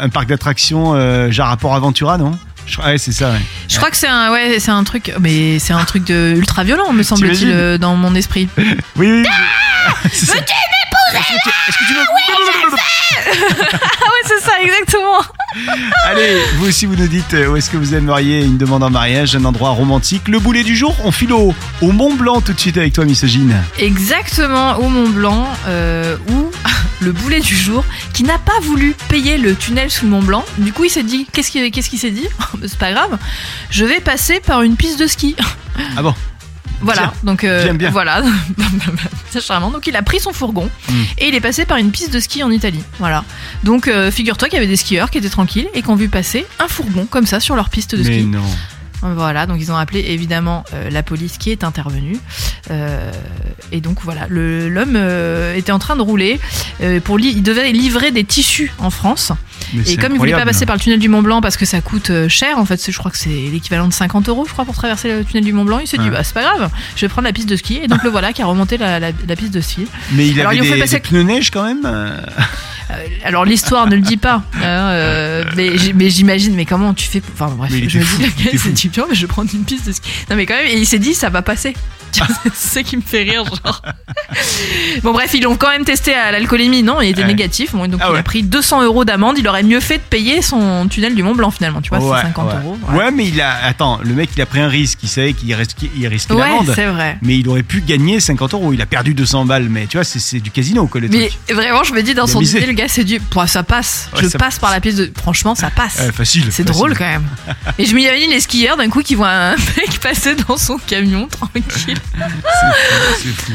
un 0.00 0.08
parc 0.10 0.28
d'attractions 0.28 0.94
euh, 0.94 1.32
genre 1.32 1.48
rapport 1.48 1.74
Aventura, 1.74 2.16
non? 2.16 2.38
Je 2.66 2.80
Ouais, 2.80 2.98
c'est 2.98 3.12
ça. 3.12 3.30
ouais. 3.32 3.40
Je 3.68 3.78
crois 3.78 3.90
que 3.90 3.96
c'est 3.96 4.06
un, 4.06 4.30
ouais, 4.30 4.60
c'est 4.60 4.70
un 4.70 4.84
truc, 4.84 5.12
mais 5.18 5.58
c'est 5.58 5.72
un 5.72 5.84
truc 5.86 6.04
de 6.04 6.34
ultra 6.36 6.62
violent, 6.62 6.92
me 6.92 7.02
semble-t-il, 7.02 7.50
euh, 7.50 7.78
dans 7.78 7.96
mon 7.96 8.14
esprit. 8.14 8.48
Oui, 8.96 9.10
oui. 9.10 9.24
Tu- 10.12 10.26
est-ce 11.14 11.78
que 11.78 11.84
tu 11.86 11.94
veux 11.94 12.00
Ah 13.28 14.06
ouais, 14.06 14.24
c'est 14.26 14.40
ça, 14.40 14.52
exactement. 14.60 15.20
Allez, 16.04 16.38
vous 16.56 16.68
aussi 16.68 16.86
vous 16.86 16.96
nous 16.96 17.08
dites 17.08 17.34
euh, 17.34 17.48
où 17.48 17.56
est-ce 17.56 17.70
que 17.70 17.76
vous 17.76 17.94
aimeriez 17.94 18.44
une 18.44 18.58
demande 18.58 18.82
en 18.82 18.90
mariage, 18.90 19.34
un 19.36 19.44
endroit 19.44 19.70
romantique. 19.70 20.28
Le 20.28 20.38
boulet 20.38 20.62
du 20.62 20.76
jour, 20.76 20.94
on 21.04 21.10
file 21.10 21.32
au, 21.32 21.54
au 21.80 21.92
Mont 21.92 22.14
Blanc 22.14 22.40
tout 22.40 22.52
de 22.52 22.60
suite 22.60 22.76
avec 22.76 22.92
toi, 22.92 23.04
misogyne. 23.04 23.56
Exactement, 23.78 24.76
au 24.76 24.88
Mont 24.88 25.08
Blanc, 25.08 25.48
euh, 25.66 26.16
où 26.30 26.50
le 27.00 27.12
boulet 27.12 27.40
du 27.40 27.56
jour, 27.56 27.84
qui 28.12 28.24
n'a 28.24 28.38
pas 28.38 28.58
voulu 28.62 28.94
payer 29.08 29.38
le 29.38 29.54
tunnel 29.54 29.90
sous 29.90 30.04
le 30.04 30.10
Mont 30.10 30.22
Blanc, 30.22 30.44
du 30.58 30.72
coup 30.72 30.84
il 30.84 30.90
s'est 30.90 31.02
dit, 31.02 31.26
qu'est-ce 31.32 31.50
qu'il 31.50 31.70
qu'est-ce 31.70 31.90
qu'il 31.90 31.98
s'est 31.98 32.10
dit? 32.10 32.28
C'est 32.66 32.78
pas 32.78 32.92
grave, 32.92 33.18
je 33.70 33.84
vais 33.84 34.00
passer 34.00 34.40
par 34.40 34.62
une 34.62 34.76
piste 34.76 34.98
de 34.98 35.06
ski. 35.06 35.36
Ah 35.96 36.02
bon? 36.02 36.14
Voilà, 36.80 37.12
donc 37.24 37.44
euh, 37.44 37.72
bien. 37.72 37.90
voilà, 37.90 38.22
c'est 39.30 39.42
charmant. 39.42 39.70
Donc 39.70 39.86
il 39.86 39.96
a 39.96 40.02
pris 40.02 40.20
son 40.20 40.32
fourgon 40.32 40.68
Mm. 40.88 40.92
et 41.18 41.28
il 41.28 41.34
est 41.34 41.40
passé 41.40 41.64
par 41.66 41.76
une 41.78 41.90
piste 41.90 42.12
de 42.12 42.20
ski 42.20 42.42
en 42.42 42.50
Italie. 42.50 42.82
Voilà. 42.98 43.24
Donc 43.64 43.88
euh, 43.88 44.10
figure-toi 44.10 44.48
qu'il 44.48 44.56
y 44.56 44.58
avait 44.58 44.66
des 44.68 44.76
skieurs 44.76 45.10
qui 45.10 45.18
étaient 45.18 45.28
tranquilles 45.28 45.68
et 45.74 45.82
qui 45.82 45.88
ont 45.90 45.96
vu 45.96 46.08
passer 46.08 46.46
un 46.60 46.68
fourgon 46.68 47.06
comme 47.06 47.26
ça 47.26 47.40
sur 47.40 47.56
leur 47.56 47.68
piste 47.68 47.94
de 47.94 48.02
Mais 48.02 48.18
ski. 48.20 48.24
non. 48.26 48.42
Voilà, 49.02 49.46
donc 49.46 49.58
ils 49.60 49.70
ont 49.70 49.76
appelé 49.76 50.00
évidemment 50.08 50.64
euh, 50.74 50.90
la 50.90 51.02
police 51.04 51.38
qui 51.38 51.50
est 51.50 51.62
intervenue. 51.64 52.16
Euh, 52.70 53.10
et 53.70 53.80
donc 53.80 53.98
voilà, 54.02 54.26
l'homme 54.28 54.94
euh, 54.96 55.54
était 55.54 55.70
en 55.72 55.78
train 55.78 55.94
de 55.96 56.02
rouler. 56.02 56.40
pour 57.04 57.20
il 57.20 57.42
devait 57.42 57.70
livrer 57.72 58.10
des 58.10 58.24
tissus 58.24 58.72
en 58.78 58.90
France. 58.90 59.32
Mais 59.74 59.82
Et 59.90 59.96
comme 59.96 60.12
il 60.14 60.18
voulait 60.18 60.32
pas 60.32 60.38
incroyable. 60.38 60.50
passer 60.50 60.66
par 60.66 60.76
le 60.76 60.80
tunnel 60.80 60.98
du 60.98 61.08
Mont 61.08 61.22
Blanc 61.22 61.40
parce 61.40 61.56
que 61.56 61.64
ça 61.66 61.80
coûte 61.80 62.10
cher, 62.28 62.58
en 62.58 62.64
fait, 62.64 62.90
je 62.90 62.96
crois 62.98 63.10
que 63.10 63.18
c'est 63.18 63.28
l'équivalent 63.28 63.86
de 63.86 63.92
50 63.92 64.28
euros, 64.28 64.44
je 64.46 64.52
crois, 64.52 64.64
pour 64.64 64.74
traverser 64.74 65.08
le 65.18 65.24
tunnel 65.24 65.44
du 65.44 65.52
Mont 65.52 65.64
Blanc. 65.64 65.78
Il 65.78 65.86
s'est 65.86 65.98
dit, 65.98 66.08
bah 66.10 66.24
c'est 66.24 66.34
pas 66.34 66.42
grave, 66.42 66.70
je 66.96 67.02
vais 67.02 67.08
prendre 67.08 67.26
la 67.26 67.32
piste 67.32 67.48
de 67.48 67.56
ski. 67.56 67.80
Et 67.82 67.86
donc 67.86 68.02
le 68.02 68.10
voilà 68.18 68.32
qui 68.32 68.42
a 68.42 68.46
remonté 68.46 68.78
la, 68.78 68.98
la- 68.98 69.10
la 69.26 69.36
piste 69.36 69.52
de 69.52 69.60
ski. 69.60 69.86
Mais 70.12 70.26
il 70.28 70.40
Alors, 70.40 70.52
avait 70.52 70.60
ont 70.60 70.64
fait 70.64 70.74
des, 70.74 70.80
passer- 70.80 70.94
des 70.96 71.00
pneus 71.00 71.22
neige 71.22 71.50
quand 71.50 71.64
même 71.64 71.86
alors 73.24 73.44
l'histoire 73.44 73.86
ne 73.86 73.96
le 73.96 74.00
dit 74.00 74.16
pas, 74.16 74.42
hein, 74.56 74.88
euh, 74.90 75.44
mais 75.94 76.10
j'imagine, 76.10 76.54
mais 76.54 76.64
comment 76.64 76.94
tu 76.94 77.06
fais 77.06 77.22
Enfin 77.32 77.52
bref, 77.56 77.70
Mais 77.72 77.88
je 77.88 77.98
me 77.98 78.72
dis, 78.72 78.88
tiens, 78.90 79.06
mais 79.08 79.14
je 79.14 79.22
vais 79.22 79.26
prendre 79.26 79.50
une 79.52 79.64
piste 79.64 79.86
de 79.86 79.92
ski. 79.92 80.08
Non 80.30 80.36
mais 80.36 80.46
quand 80.46 80.54
même, 80.54 80.66
et 80.66 80.78
il 80.78 80.86
s'est 80.86 80.98
dit, 80.98 81.14
ça 81.14 81.28
va 81.28 81.42
passer. 81.42 81.74
C'est 82.54 82.68
ça 82.74 82.82
qui 82.82 82.96
me 82.96 83.02
fait 83.02 83.22
rire, 83.22 83.44
genre. 83.44 83.82
Bon 85.02 85.12
bref, 85.12 85.30
ils 85.34 85.42
l'ont 85.42 85.56
quand 85.56 85.70
même 85.70 85.84
testé 85.84 86.14
à 86.14 86.30
l'alcoolémie, 86.32 86.82
non 86.82 87.00
Il 87.00 87.08
était 87.10 87.22
Ouais. 87.22 87.26
négatif, 87.26 87.72
bon, 87.74 87.86
donc 87.88 88.00
Ah 88.02 88.06
il 88.08 88.12
ouais. 88.14 88.18
a 88.18 88.22
pris 88.22 88.42
200 88.42 88.82
euros 88.82 89.04
d'amende. 89.04 89.36
Il 89.38 89.46
aurait 89.48 89.62
mieux 89.62 89.80
fait 89.80 89.98
de 89.98 90.02
payer 90.02 90.42
son 90.42 90.86
tunnel 90.88 91.14
du 91.14 91.22
Mont 91.22 91.34
Blanc 91.34 91.50
finalement, 91.50 91.80
tu 91.80 91.90
vois, 91.90 91.98
ouais, 91.98 92.16
c'est 92.20 92.26
50 92.28 92.52
ouais. 92.52 92.58
euros. 92.60 92.78
Ouais, 92.92 93.10
mais 93.10 93.26
il 93.28 93.40
a. 93.40 93.56
Attends, 93.64 93.98
le 94.02 94.14
mec 94.14 94.30
il 94.36 94.42
a 94.42 94.46
pris 94.46 94.60
un 94.60 94.68
risque. 94.68 94.98
Il 95.02 95.08
savait 95.08 95.32
qu'il 95.32 95.52
risquait, 95.54 95.90
il 95.96 96.06
risquait 96.06 96.34
Ouais, 96.34 96.40
l'amende. 96.48 96.72
c'est 96.74 96.86
vrai. 96.86 97.18
Mais 97.22 97.38
il 97.38 97.48
aurait 97.48 97.62
pu 97.62 97.80
gagner 97.80 98.20
50 98.20 98.54
euros. 98.54 98.72
Il 98.72 98.80
a 98.82 98.86
perdu 98.86 99.14
200 99.14 99.44
balles. 99.44 99.68
Mais 99.68 99.86
tu 99.86 99.96
vois, 99.96 100.04
c'est- 100.04 100.18
c'est 100.18 100.40
du 100.40 100.50
casino 100.50 100.86
quoi 100.86 101.00
le 101.00 101.08
Mais 101.08 101.28
truc. 101.28 101.56
vraiment, 101.56 101.84
je 101.84 101.92
me 101.92 102.02
dis 102.02 102.14
dans 102.14 102.26
son 102.26 102.40
idée, 102.40 102.66
le 102.66 102.72
gars 102.72 102.86
dit, 102.98 103.18
Pouah, 103.18 103.46
ça 103.46 103.62
passe. 103.62 104.08
Je 104.20 104.28
ça 104.28 104.38
passe 104.38 104.58
par 104.58 104.70
la 104.70 104.80
piste 104.80 104.98
de. 104.98 105.12
Franchement, 105.16 105.54
ça 105.54 105.70
passe. 105.70 106.00
Facile. 106.12 106.44
C'est 106.50 106.64
drôle 106.64 106.96
quand 106.96 107.04
même. 107.06 107.26
Et 107.78 107.84
je 107.84 107.94
m'imagine 107.94 108.30
les 108.30 108.40
skieurs 108.40 108.76
d'un 108.76 108.88
coup 108.88 109.02
qui 109.02 109.14
voient 109.14 109.30
un 109.30 109.56
mec 109.76 109.98
passer 110.00 110.34
dans 110.34 110.56
son 110.56 110.78
camion 110.78 111.26
tranquille. 111.28 111.97
C'est 113.18 113.28
fou. 113.28 113.52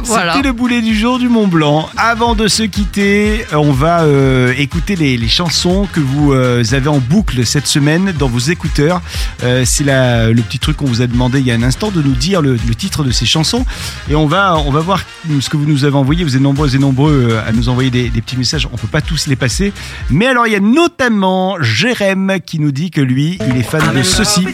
Voilà. 0.00 0.34
C'était 0.36 0.46
le 0.46 0.52
boulet 0.52 0.80
du 0.80 0.96
jour 0.96 1.18
du 1.18 1.28
Mont 1.28 1.48
Blanc. 1.48 1.88
Avant 1.96 2.34
de 2.36 2.46
se 2.46 2.62
quitter, 2.62 3.44
on 3.52 3.72
va 3.72 4.02
euh, 4.02 4.54
écouter 4.56 4.94
les, 4.94 5.16
les 5.18 5.28
chansons 5.28 5.88
que 5.92 5.98
vous 5.98 6.32
euh, 6.32 6.62
avez 6.72 6.88
en 6.88 6.98
boucle 6.98 7.44
cette 7.44 7.66
semaine 7.66 8.12
dans 8.16 8.28
vos 8.28 8.38
écouteurs. 8.38 9.02
Euh, 9.42 9.64
C'est 9.66 9.82
la- 9.82 10.30
le 10.30 10.40
petit 10.42 10.60
truc 10.60 10.76
qu'on 10.76 10.86
vous 10.86 11.02
a 11.02 11.08
demandé 11.08 11.40
il 11.40 11.46
y 11.46 11.50
a 11.50 11.54
un 11.54 11.64
instant 11.64 11.90
de 11.90 12.00
nous 12.00 12.14
dire 12.14 12.40
le, 12.42 12.52
le 12.52 12.74
titre 12.76 13.02
de 13.02 13.10
ces 13.10 13.26
chansons. 13.26 13.66
Et 14.08 14.14
on 14.14 14.26
va, 14.26 14.56
on 14.64 14.70
va 14.70 14.80
voir 14.80 15.02
ce 15.40 15.48
que 15.50 15.56
vous 15.56 15.66
nous 15.66 15.84
avez 15.84 15.96
envoyé. 15.96 16.22
Vous 16.22 16.36
êtes 16.36 16.42
nombreux 16.42 16.74
et 16.74 16.78
nombreux 16.78 17.36
à 17.46 17.50
nous 17.50 17.68
envoyer 17.68 17.90
des, 17.90 18.08
des 18.08 18.22
petits 18.22 18.36
messages. 18.36 18.68
On 18.72 18.76
peut 18.76 18.86
pas 18.86 19.00
tous 19.02 19.26
les 19.26 19.36
passer. 19.36 19.72
Mais 20.10 20.26
alors, 20.26 20.46
il 20.46 20.52
y 20.52 20.56
a 20.56 20.60
notamment 20.60 21.60
Jérém 21.60 22.38
qui 22.46 22.60
nous 22.60 22.70
dit 22.72 22.90
que 22.92 23.00
lui, 23.00 23.36
il 23.50 23.56
est 23.56 23.62
fan 23.64 23.82
de 23.94 24.02
ceci. 24.04 24.46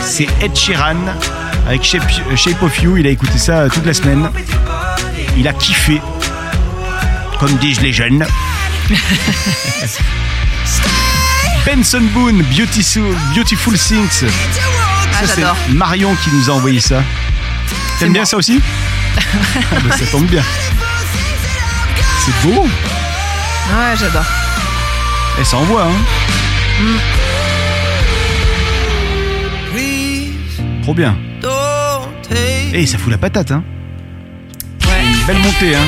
C'est 0.00 0.28
Ed 0.42 0.56
Sheeran 0.56 0.96
avec 1.68 1.84
Shape, 1.84 2.02
Shape 2.34 2.62
of 2.62 2.82
You. 2.82 2.96
Il 2.96 3.06
a 3.06 3.10
écouté 3.10 3.36
ça 3.38 3.60
euh, 3.60 3.68
toute 3.68 3.84
la 3.84 3.92
semaine. 3.92 4.30
Il 5.36 5.46
a 5.46 5.52
kiffé. 5.52 6.00
Comme 7.38 7.56
disent 7.58 7.82
les 7.82 7.92
jeunes. 7.92 8.26
Benson 11.66 12.00
Boone, 12.14 12.42
Beautiful, 12.44 13.14
Beautiful 13.34 13.78
Things. 13.78 14.24
Ah, 15.12 15.26
c'est. 15.26 15.44
Marion 15.74 16.14
qui 16.16 16.30
nous 16.30 16.48
a 16.50 16.54
envoyé 16.54 16.80
ça. 16.80 17.04
T'aimes 17.98 18.12
bien 18.12 18.22
moi. 18.22 18.26
ça 18.26 18.38
aussi 18.38 18.60
Ah, 19.18 19.20
bah, 19.86 19.96
Ça 19.96 20.06
tombe 20.06 20.26
bien. 20.26 20.42
C'est 22.24 22.48
beau. 22.48 22.62
Ouais, 22.62 23.96
j'adore. 23.98 24.24
Et 25.38 25.44
ça 25.44 25.58
envoie, 25.58 25.84
hein 25.84 25.96
Trop 30.82 30.94
bien. 30.94 31.14
Et 32.30 32.86
ça 32.86 32.98
fout 32.98 33.10
la 33.10 33.18
patate, 33.18 33.50
hein 33.50 33.62
Ouais. 34.86 35.02
Une 35.04 35.26
belle 35.26 35.38
montée, 35.38 35.74
hein 35.74 35.84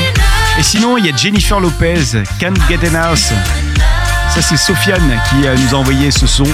Et 0.59 0.62
sinon, 0.62 0.97
il 0.99 1.07
y 1.07 1.11
a 1.12 1.16
Jennifer 1.16 1.61
Lopez, 1.61 2.22
Can't 2.38 2.55
Get 2.68 2.80
An 2.91 2.95
House. 2.95 3.32
Ça, 4.34 4.43
c'est 4.43 4.57
Sofiane 4.57 5.20
qui 5.28 5.36
nous 5.36 5.74
a 5.74 5.78
envoyé 5.78 6.11
ce 6.11 6.26
son. 6.26 6.45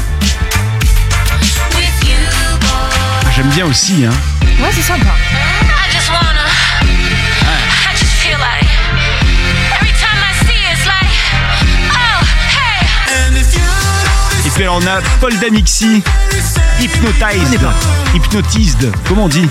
Ah, 1.94 3.30
J'aime 3.34 3.48
bien 3.50 3.66
aussi, 3.66 4.04
hein 4.04 4.12
Ouais, 4.60 4.70
c'est 4.72 4.82
sympa. 4.82 5.04
I 5.04 5.92
just 5.92 6.08
wanna. 6.10 6.46
I 6.82 7.96
just 7.98 8.12
feel 8.22 8.38
like. 8.38 8.66
Every 9.80 9.92
time 9.92 10.18
I 10.22 10.32
see 10.44 10.52
it, 10.54 10.72
it's 10.72 10.86
like. 10.86 11.10
Oh, 11.92 12.24
hey. 12.48 14.46
Et 14.46 14.50
puis 14.50 14.62
alors, 14.62 14.76
on 14.82 14.86
a 14.86 15.00
Paul 15.20 15.38
Danixi, 15.38 16.02
Hypnotized. 16.80 17.60
Hypnotized, 18.14 18.90
comment 19.06 19.24
on 19.24 19.28
dit? 19.28 19.48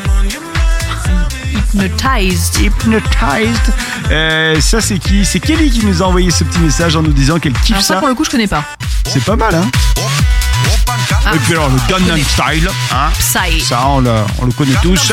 Hypnotized. 1.73 2.59
Hypnotized. 2.61 3.73
Euh, 4.11 4.59
ça, 4.61 4.81
c'est 4.81 4.99
qui 4.99 5.25
C'est 5.25 5.39
Kelly 5.39 5.71
qui 5.71 5.85
nous 5.85 6.01
a 6.01 6.05
envoyé 6.05 6.31
ce 6.31 6.43
petit 6.43 6.59
message 6.59 6.95
en 6.95 7.01
nous 7.01 7.13
disant 7.13 7.39
qu'elle 7.39 7.53
kiffe 7.53 7.71
Alors 7.71 7.83
ça, 7.83 7.93
ça. 7.95 7.99
pour 7.99 8.07
le 8.07 8.15
coup, 8.15 8.23
je 8.25 8.29
connais 8.29 8.47
pas. 8.47 8.63
C'est 9.07 9.23
pas 9.23 9.35
mal, 9.35 9.53
hein 9.55 9.65
Ah, 11.25 11.33
Et 11.35 11.37
puis 11.39 11.53
alors, 11.53 11.69
le 11.69 11.77
Gangnam 11.89 12.19
Style, 12.19 12.69
hein 12.93 13.09
Psy. 13.19 13.61
Ça, 13.61 13.87
on 13.87 13.99
le, 14.01 14.11
on 14.39 14.45
le 14.45 14.51
connaît 14.51 14.75
tous. 14.81 15.11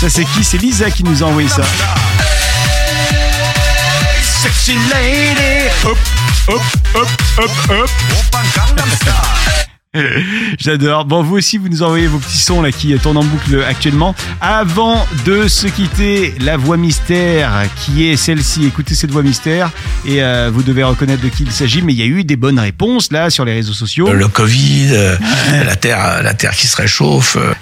Ça, 0.00 0.08
c'est 0.10 0.24
qui 0.24 0.44
C'est 0.44 0.58
Lisa 0.58 0.90
qui 0.90 1.04
nous 1.04 1.22
a 1.22 1.26
envoyé 1.26 1.48
ça. 1.48 1.62
Sexy 4.42 4.74
lady. 4.92 5.68
Hop, 5.84 5.98
hop, 6.48 6.60
hop, 6.94 7.08
hop, 7.38 7.50
hop. 7.70 7.90
J'adore. 10.58 11.04
Bon, 11.04 11.22
vous 11.22 11.36
aussi, 11.36 11.58
vous 11.58 11.68
nous 11.68 11.82
envoyez 11.82 12.06
vos 12.06 12.18
petits 12.18 12.38
sons 12.38 12.62
là 12.62 12.72
qui 12.72 12.94
tournent 12.98 13.16
en 13.18 13.24
boucle 13.24 13.62
actuellement. 13.68 14.14
Avant 14.40 15.06
de 15.24 15.48
se 15.48 15.66
quitter, 15.66 16.34
la 16.40 16.56
voix 16.56 16.76
mystère 16.76 17.52
qui 17.76 18.06
est 18.08 18.16
celle-ci. 18.16 18.66
Écoutez 18.66 18.94
cette 18.94 19.10
voix 19.10 19.22
mystère 19.22 19.70
et 20.06 20.22
euh, 20.22 20.50
vous 20.52 20.62
devez 20.62 20.82
reconnaître 20.84 21.22
de 21.22 21.28
qui 21.28 21.42
il 21.44 21.52
s'agit. 21.52 21.82
Mais 21.82 21.92
il 21.92 21.98
y 21.98 22.02
a 22.02 22.06
eu 22.06 22.24
des 22.24 22.36
bonnes 22.36 22.58
réponses 22.60 23.12
là 23.12 23.30
sur 23.30 23.44
les 23.44 23.52
réseaux 23.52 23.72
sociaux. 23.74 24.08
Euh, 24.08 24.12
Le 24.12 24.28
Covid, 24.28 24.88
euh, 24.92 25.16
la 25.64 25.76
terre, 25.76 26.22
la 26.22 26.34
terre 26.34 26.52
qui 26.54 26.66
se 26.66 26.76
réchauffe. 26.76 27.36
euh, 27.36 27.52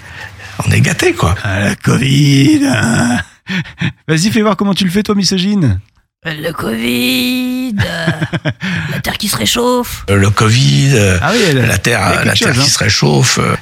On 0.67 0.71
est 0.71 0.81
gâté 0.81 1.13
quoi. 1.13 1.35
Ah, 1.43 1.59
la 1.59 1.75
Covid. 1.75 2.61
hein. 2.67 3.17
Vas-y, 4.07 4.31
fais 4.31 4.41
voir 4.41 4.55
comment 4.57 4.73
tu 4.73 4.85
le 4.85 4.89
fais, 4.89 5.03
toi, 5.03 5.13
misogyne. 5.15 5.79
Le 6.25 6.51
Covid, 6.51 7.75
euh, 7.85 8.07
la 8.91 8.99
Terre 8.99 9.17
qui 9.17 9.27
se 9.27 9.37
réchauffe. 9.37 10.05
Le 10.09 10.29
Covid, 10.31 10.91
euh, 10.95 11.17
Ah 11.21 11.31
oui, 11.33 11.39
elle- 11.49 11.67
la 11.67 11.77
Terre, 11.77 11.99
quelque 12.13 12.25
la 12.25 12.33
Terre 12.33 12.53
qui 12.53 12.59
hein. 12.59 12.63
se 12.63 12.77
réchauffe. 12.79 13.37
euh, 13.39 13.55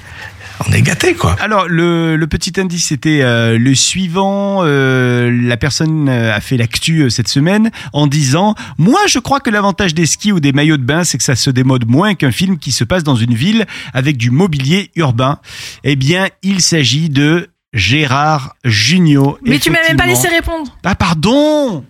on 0.65 0.71
est 0.71 0.81
gâté, 0.81 1.13
quoi. 1.13 1.35
Alors, 1.41 1.67
le, 1.67 2.15
le 2.15 2.27
petit 2.27 2.53
indice, 2.57 2.87
c'était 2.87 3.19
euh, 3.21 3.57
le 3.57 3.75
suivant. 3.75 4.59
euh, 4.63 5.29
la 5.43 5.57
personne 5.57 6.07
euh, 6.07 6.33
a 6.33 6.39
fait 6.39 6.55
l'actu 6.55 7.01
euh, 7.01 7.09
cette 7.09 7.27
semaine 7.27 7.69
en 7.91 8.07
disant 8.07 8.55
«Moi, 8.77 8.99
je 9.07 9.19
crois 9.19 9.41
que 9.41 9.49
l'avantage 9.49 9.93
des 9.93 10.05
skis 10.05 10.31
ou 10.31 10.39
des 10.39 10.53
maillots 10.53 10.77
de 10.77 10.83
bain, 10.83 11.03
c'est 11.03 11.17
que 11.17 11.23
ça 11.23 11.35
se 11.35 11.49
démode 11.49 11.85
moins 11.87 12.13
qu'un 12.15 12.31
film 12.31 12.57
qui 12.59 12.71
se 12.71 12.85
passe 12.85 13.03
dans 13.03 13.15
une 13.17 13.33
ville 13.33 13.65
avec 13.93 14.15
du 14.15 14.31
mobilier 14.31 14.89
urbain.» 14.95 15.39
Eh 15.83 15.97
bien, 15.97 16.27
il 16.43 16.61
s'agit 16.61 17.09
de 17.09 17.49
Gérard 17.73 18.55
Jugnot. 18.63 19.39
Mais 19.43 19.57
tu 19.59 19.71
m'as 19.71 19.81
même 19.87 19.97
pas 19.97 20.05
laissé 20.05 20.27
répondre. 20.29 20.77
Ah, 20.85 20.93
pardon 20.95 21.83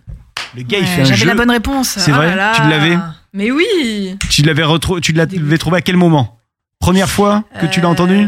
Le 0.56 0.64
gars, 0.64 0.78
il 0.80 0.84
Ouais, 0.84 0.88
fait 0.88 1.02
un 1.02 1.06
J'avais 1.06 1.26
la 1.26 1.36
bonne 1.36 1.52
réponse. 1.52 1.96
C'est 1.98 2.12
Oh 2.12 2.16
vrai 2.16 2.28
là 2.28 2.36
là. 2.36 2.54
Tu 2.56 2.70
l'avais 2.70 2.98
Mais 3.34 3.52
oui. 3.52 4.18
Tu 4.30 4.42
l'avais 4.44 4.64
retrouvé, 4.64 5.02
tu 5.02 5.12
l'avais 5.14 5.58
trouvé 5.58 5.78
à 5.78 5.82
quel 5.82 5.98
moment? 5.98 6.40
Première 6.80 7.10
fois 7.10 7.44
que 7.60 7.66
tu 7.66 7.80
l'as 7.82 7.88
Euh, 7.88 7.92
entendu? 7.92 8.28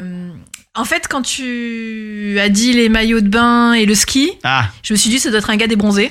En 0.77 0.83
fait, 0.85 1.07
quand 1.07 1.21
tu 1.21 2.37
as 2.39 2.49
dit 2.49 2.73
les 2.73 2.89
maillots 2.89 3.21
de 3.21 3.29
bain 3.29 3.73
et 3.73 3.85
le 3.85 3.95
ski, 3.95 4.31
Ah, 4.43 4.67
je 4.83 4.93
me 4.93 4.97
suis 4.97 5.09
dit 5.09 5.19
ça 5.19 5.29
doit 5.29 5.39
être 5.39 5.49
un 5.49 5.55
gars 5.55 5.67
des 5.67 5.75
bronzés. 5.77 6.09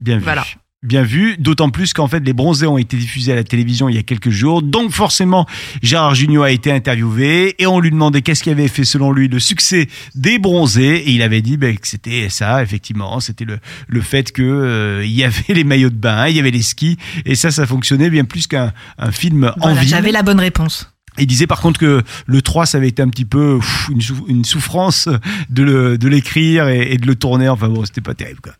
bien 0.00 0.18
vu. 0.18 0.24
Voilà. 0.24 0.44
Bien 0.82 1.02
vu, 1.02 1.36
d'autant 1.36 1.68
plus 1.68 1.92
qu'en 1.92 2.08
fait 2.08 2.20
les 2.20 2.32
bronzés 2.32 2.66
ont 2.66 2.78
été 2.78 2.96
diffusés 2.96 3.32
à 3.32 3.34
la 3.34 3.44
télévision 3.44 3.90
il 3.90 3.96
y 3.96 3.98
a 3.98 4.02
quelques 4.02 4.30
jours, 4.30 4.62
donc 4.62 4.92
forcément 4.92 5.44
Gérard 5.82 6.14
Jugnot 6.14 6.42
a 6.42 6.50
été 6.50 6.72
interviewé 6.72 7.54
et 7.58 7.66
on 7.66 7.80
lui 7.80 7.90
demandait 7.90 8.22
qu'est-ce 8.22 8.42
qui 8.42 8.48
avait 8.48 8.66
fait 8.66 8.84
selon 8.84 9.12
lui 9.12 9.28
le 9.28 9.38
succès 9.40 9.88
des 10.14 10.38
bronzés 10.38 10.96
et 10.96 11.10
il 11.10 11.20
avait 11.20 11.42
dit 11.42 11.58
ben, 11.58 11.76
que 11.76 11.86
c'était 11.86 12.30
ça 12.30 12.62
effectivement, 12.62 13.20
c'était 13.20 13.44
le, 13.44 13.58
le 13.88 14.00
fait 14.00 14.32
que 14.32 14.40
euh, 14.40 15.04
il 15.04 15.12
y 15.12 15.22
avait 15.22 15.42
les 15.52 15.64
maillots 15.64 15.90
de 15.90 15.96
bain, 15.96 16.28
il 16.28 16.36
y 16.36 16.40
avait 16.40 16.50
les 16.50 16.62
skis 16.62 16.96
et 17.26 17.34
ça 17.34 17.50
ça 17.50 17.66
fonctionnait 17.66 18.08
bien 18.08 18.24
plus 18.24 18.46
qu'un 18.46 18.72
un 18.96 19.12
film 19.12 19.52
en 19.58 19.60
Voilà, 19.60 19.80
ville. 19.80 19.88
J'avais 19.90 20.12
la 20.12 20.22
bonne 20.22 20.40
réponse. 20.40 20.90
Il 21.20 21.26
disait 21.26 21.46
par 21.46 21.60
contre 21.60 21.78
que 21.78 22.02
le 22.26 22.42
3, 22.42 22.66
ça 22.66 22.78
avait 22.78 22.88
été 22.88 23.02
un 23.02 23.08
petit 23.08 23.24
peu 23.24 23.58
pff, 23.58 23.88
une, 23.90 24.00
sou- 24.00 24.24
une 24.28 24.44
souffrance 24.44 25.08
de 25.48 25.98
l'écrire 26.08 26.68
et, 26.68 26.92
et 26.92 26.96
de 26.98 27.06
le 27.06 27.14
tourner. 27.14 27.48
Enfin 27.48 27.68
bon, 27.68 27.84
c'était 27.84 28.00
pas 28.00 28.14
terrible. 28.14 28.40
Quoi. 28.40 28.52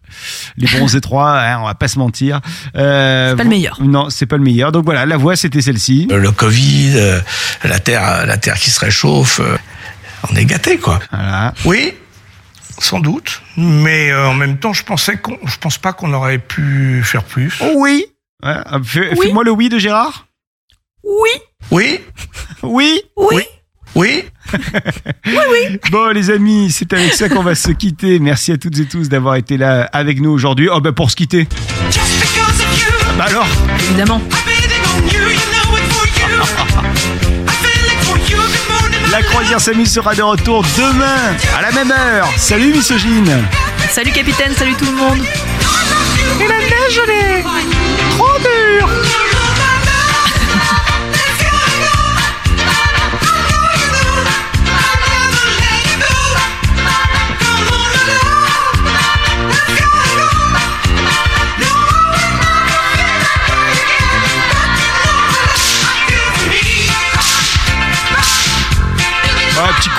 Les 0.56 0.66
bronzés 0.66 1.00
3, 1.00 1.30
hein, 1.40 1.58
on 1.60 1.66
va 1.66 1.74
pas 1.74 1.88
se 1.88 1.98
mentir. 1.98 2.40
Euh, 2.76 3.30
C'est 3.30 3.36
pas 3.36 3.42
le 3.44 3.48
meilleur. 3.48 3.78
Non, 3.82 4.10
c'est 4.10 4.26
pas 4.26 4.36
le 4.36 4.42
meilleur. 4.44 4.72
Donc 4.72 4.84
voilà, 4.84 5.06
la 5.06 5.16
voix, 5.16 5.36
c'était 5.36 5.60
celle-ci. 5.62 6.08
Euh, 6.10 6.18
Le 6.18 6.30
Covid, 6.32 6.92
euh, 6.96 7.20
la 7.64 7.78
Terre, 7.78 8.26
la 8.26 8.36
Terre 8.36 8.54
qui 8.56 8.70
se 8.70 8.80
réchauffe. 8.80 9.40
euh, 9.40 9.56
on 10.30 10.36
est 10.36 10.44
gâté, 10.44 10.76
quoi. 10.78 10.98
Voilà. 11.10 11.54
Oui, 11.64 11.94
sans 12.78 13.00
doute. 13.00 13.42
Mais 13.56 14.14
en 14.14 14.34
même 14.34 14.58
temps, 14.58 14.72
je 14.72 14.84
pensais 14.84 15.16
qu'on, 15.16 15.38
je 15.46 15.56
pense 15.58 15.78
pas 15.78 15.92
qu'on 15.92 16.12
aurait 16.12 16.38
pu 16.38 17.02
faire 17.04 17.24
plus. 17.24 17.54
Oh 17.62 17.72
oui 17.76 18.04
Ouais, 18.42 18.54
fais- 18.84 19.10
Oui. 19.16 19.26
Fais-moi 19.26 19.44
le 19.44 19.50
oui 19.50 19.68
de 19.68 19.78
Gérard. 19.78 20.26
Oui. 21.04 21.30
Oui, 21.70 22.00
Oui 22.62 23.02
Oui. 23.96 24.24
oui. 25.26 25.78
Bon 25.90 26.08
les 26.14 26.30
amis, 26.30 26.70
c'est 26.70 26.92
avec 26.92 27.12
ça 27.12 27.28
qu'on 27.28 27.42
va 27.42 27.54
se 27.54 27.70
quitter. 27.72 28.18
Merci 28.18 28.52
à 28.52 28.56
toutes 28.58 28.78
et 28.78 28.86
tous 28.86 29.08
d'avoir 29.08 29.34
été 29.36 29.56
là 29.56 29.88
avec 29.92 30.20
nous 30.20 30.30
aujourd'hui. 30.30 30.68
Oh 30.72 30.80
bah 30.80 30.92
pour 30.92 31.10
se 31.10 31.16
quitter. 31.16 31.48
Bah 33.18 33.24
alors 33.28 33.46
Évidemment. 33.88 34.20
La 39.10 39.22
croisière 39.22 39.60
s'amuse 39.60 39.90
sera 39.92 40.14
de 40.14 40.22
retour 40.22 40.64
demain 40.76 41.34
à 41.58 41.62
la 41.62 41.72
même 41.72 41.90
heure. 41.90 42.28
Salut 42.36 42.72
misogyne 42.72 43.44
Salut 43.90 44.12
capitaine, 44.12 44.54
salut 44.56 44.74
tout 44.74 44.84
le 44.86 44.92
monde. 44.92 45.18
Et 46.40 46.46
la 46.46 46.58
neige, 46.58 47.00
elle 47.04 47.10
est 47.10 47.42
trop 48.16 48.38
dure 48.38 48.88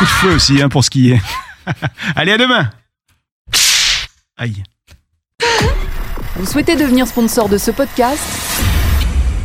coup 0.02 0.06
de 0.06 0.10
fouet 0.10 0.34
aussi 0.34 0.62
hein, 0.62 0.70
pour 0.70 0.84
skier. 0.84 1.22
Allez, 2.16 2.32
à 2.32 2.38
demain 2.40 2.72
Aïe. 4.36 4.64
Vous 6.38 6.46
souhaitez 6.48 6.76
devenir 6.76 7.06
sponsor 7.06 7.48
de 7.50 7.60
ce 7.60 7.70
podcast? 7.70 8.24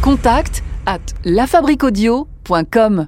Contact 0.01 0.63
à 0.87 0.97
lafabriquaudio.com. 1.25 3.07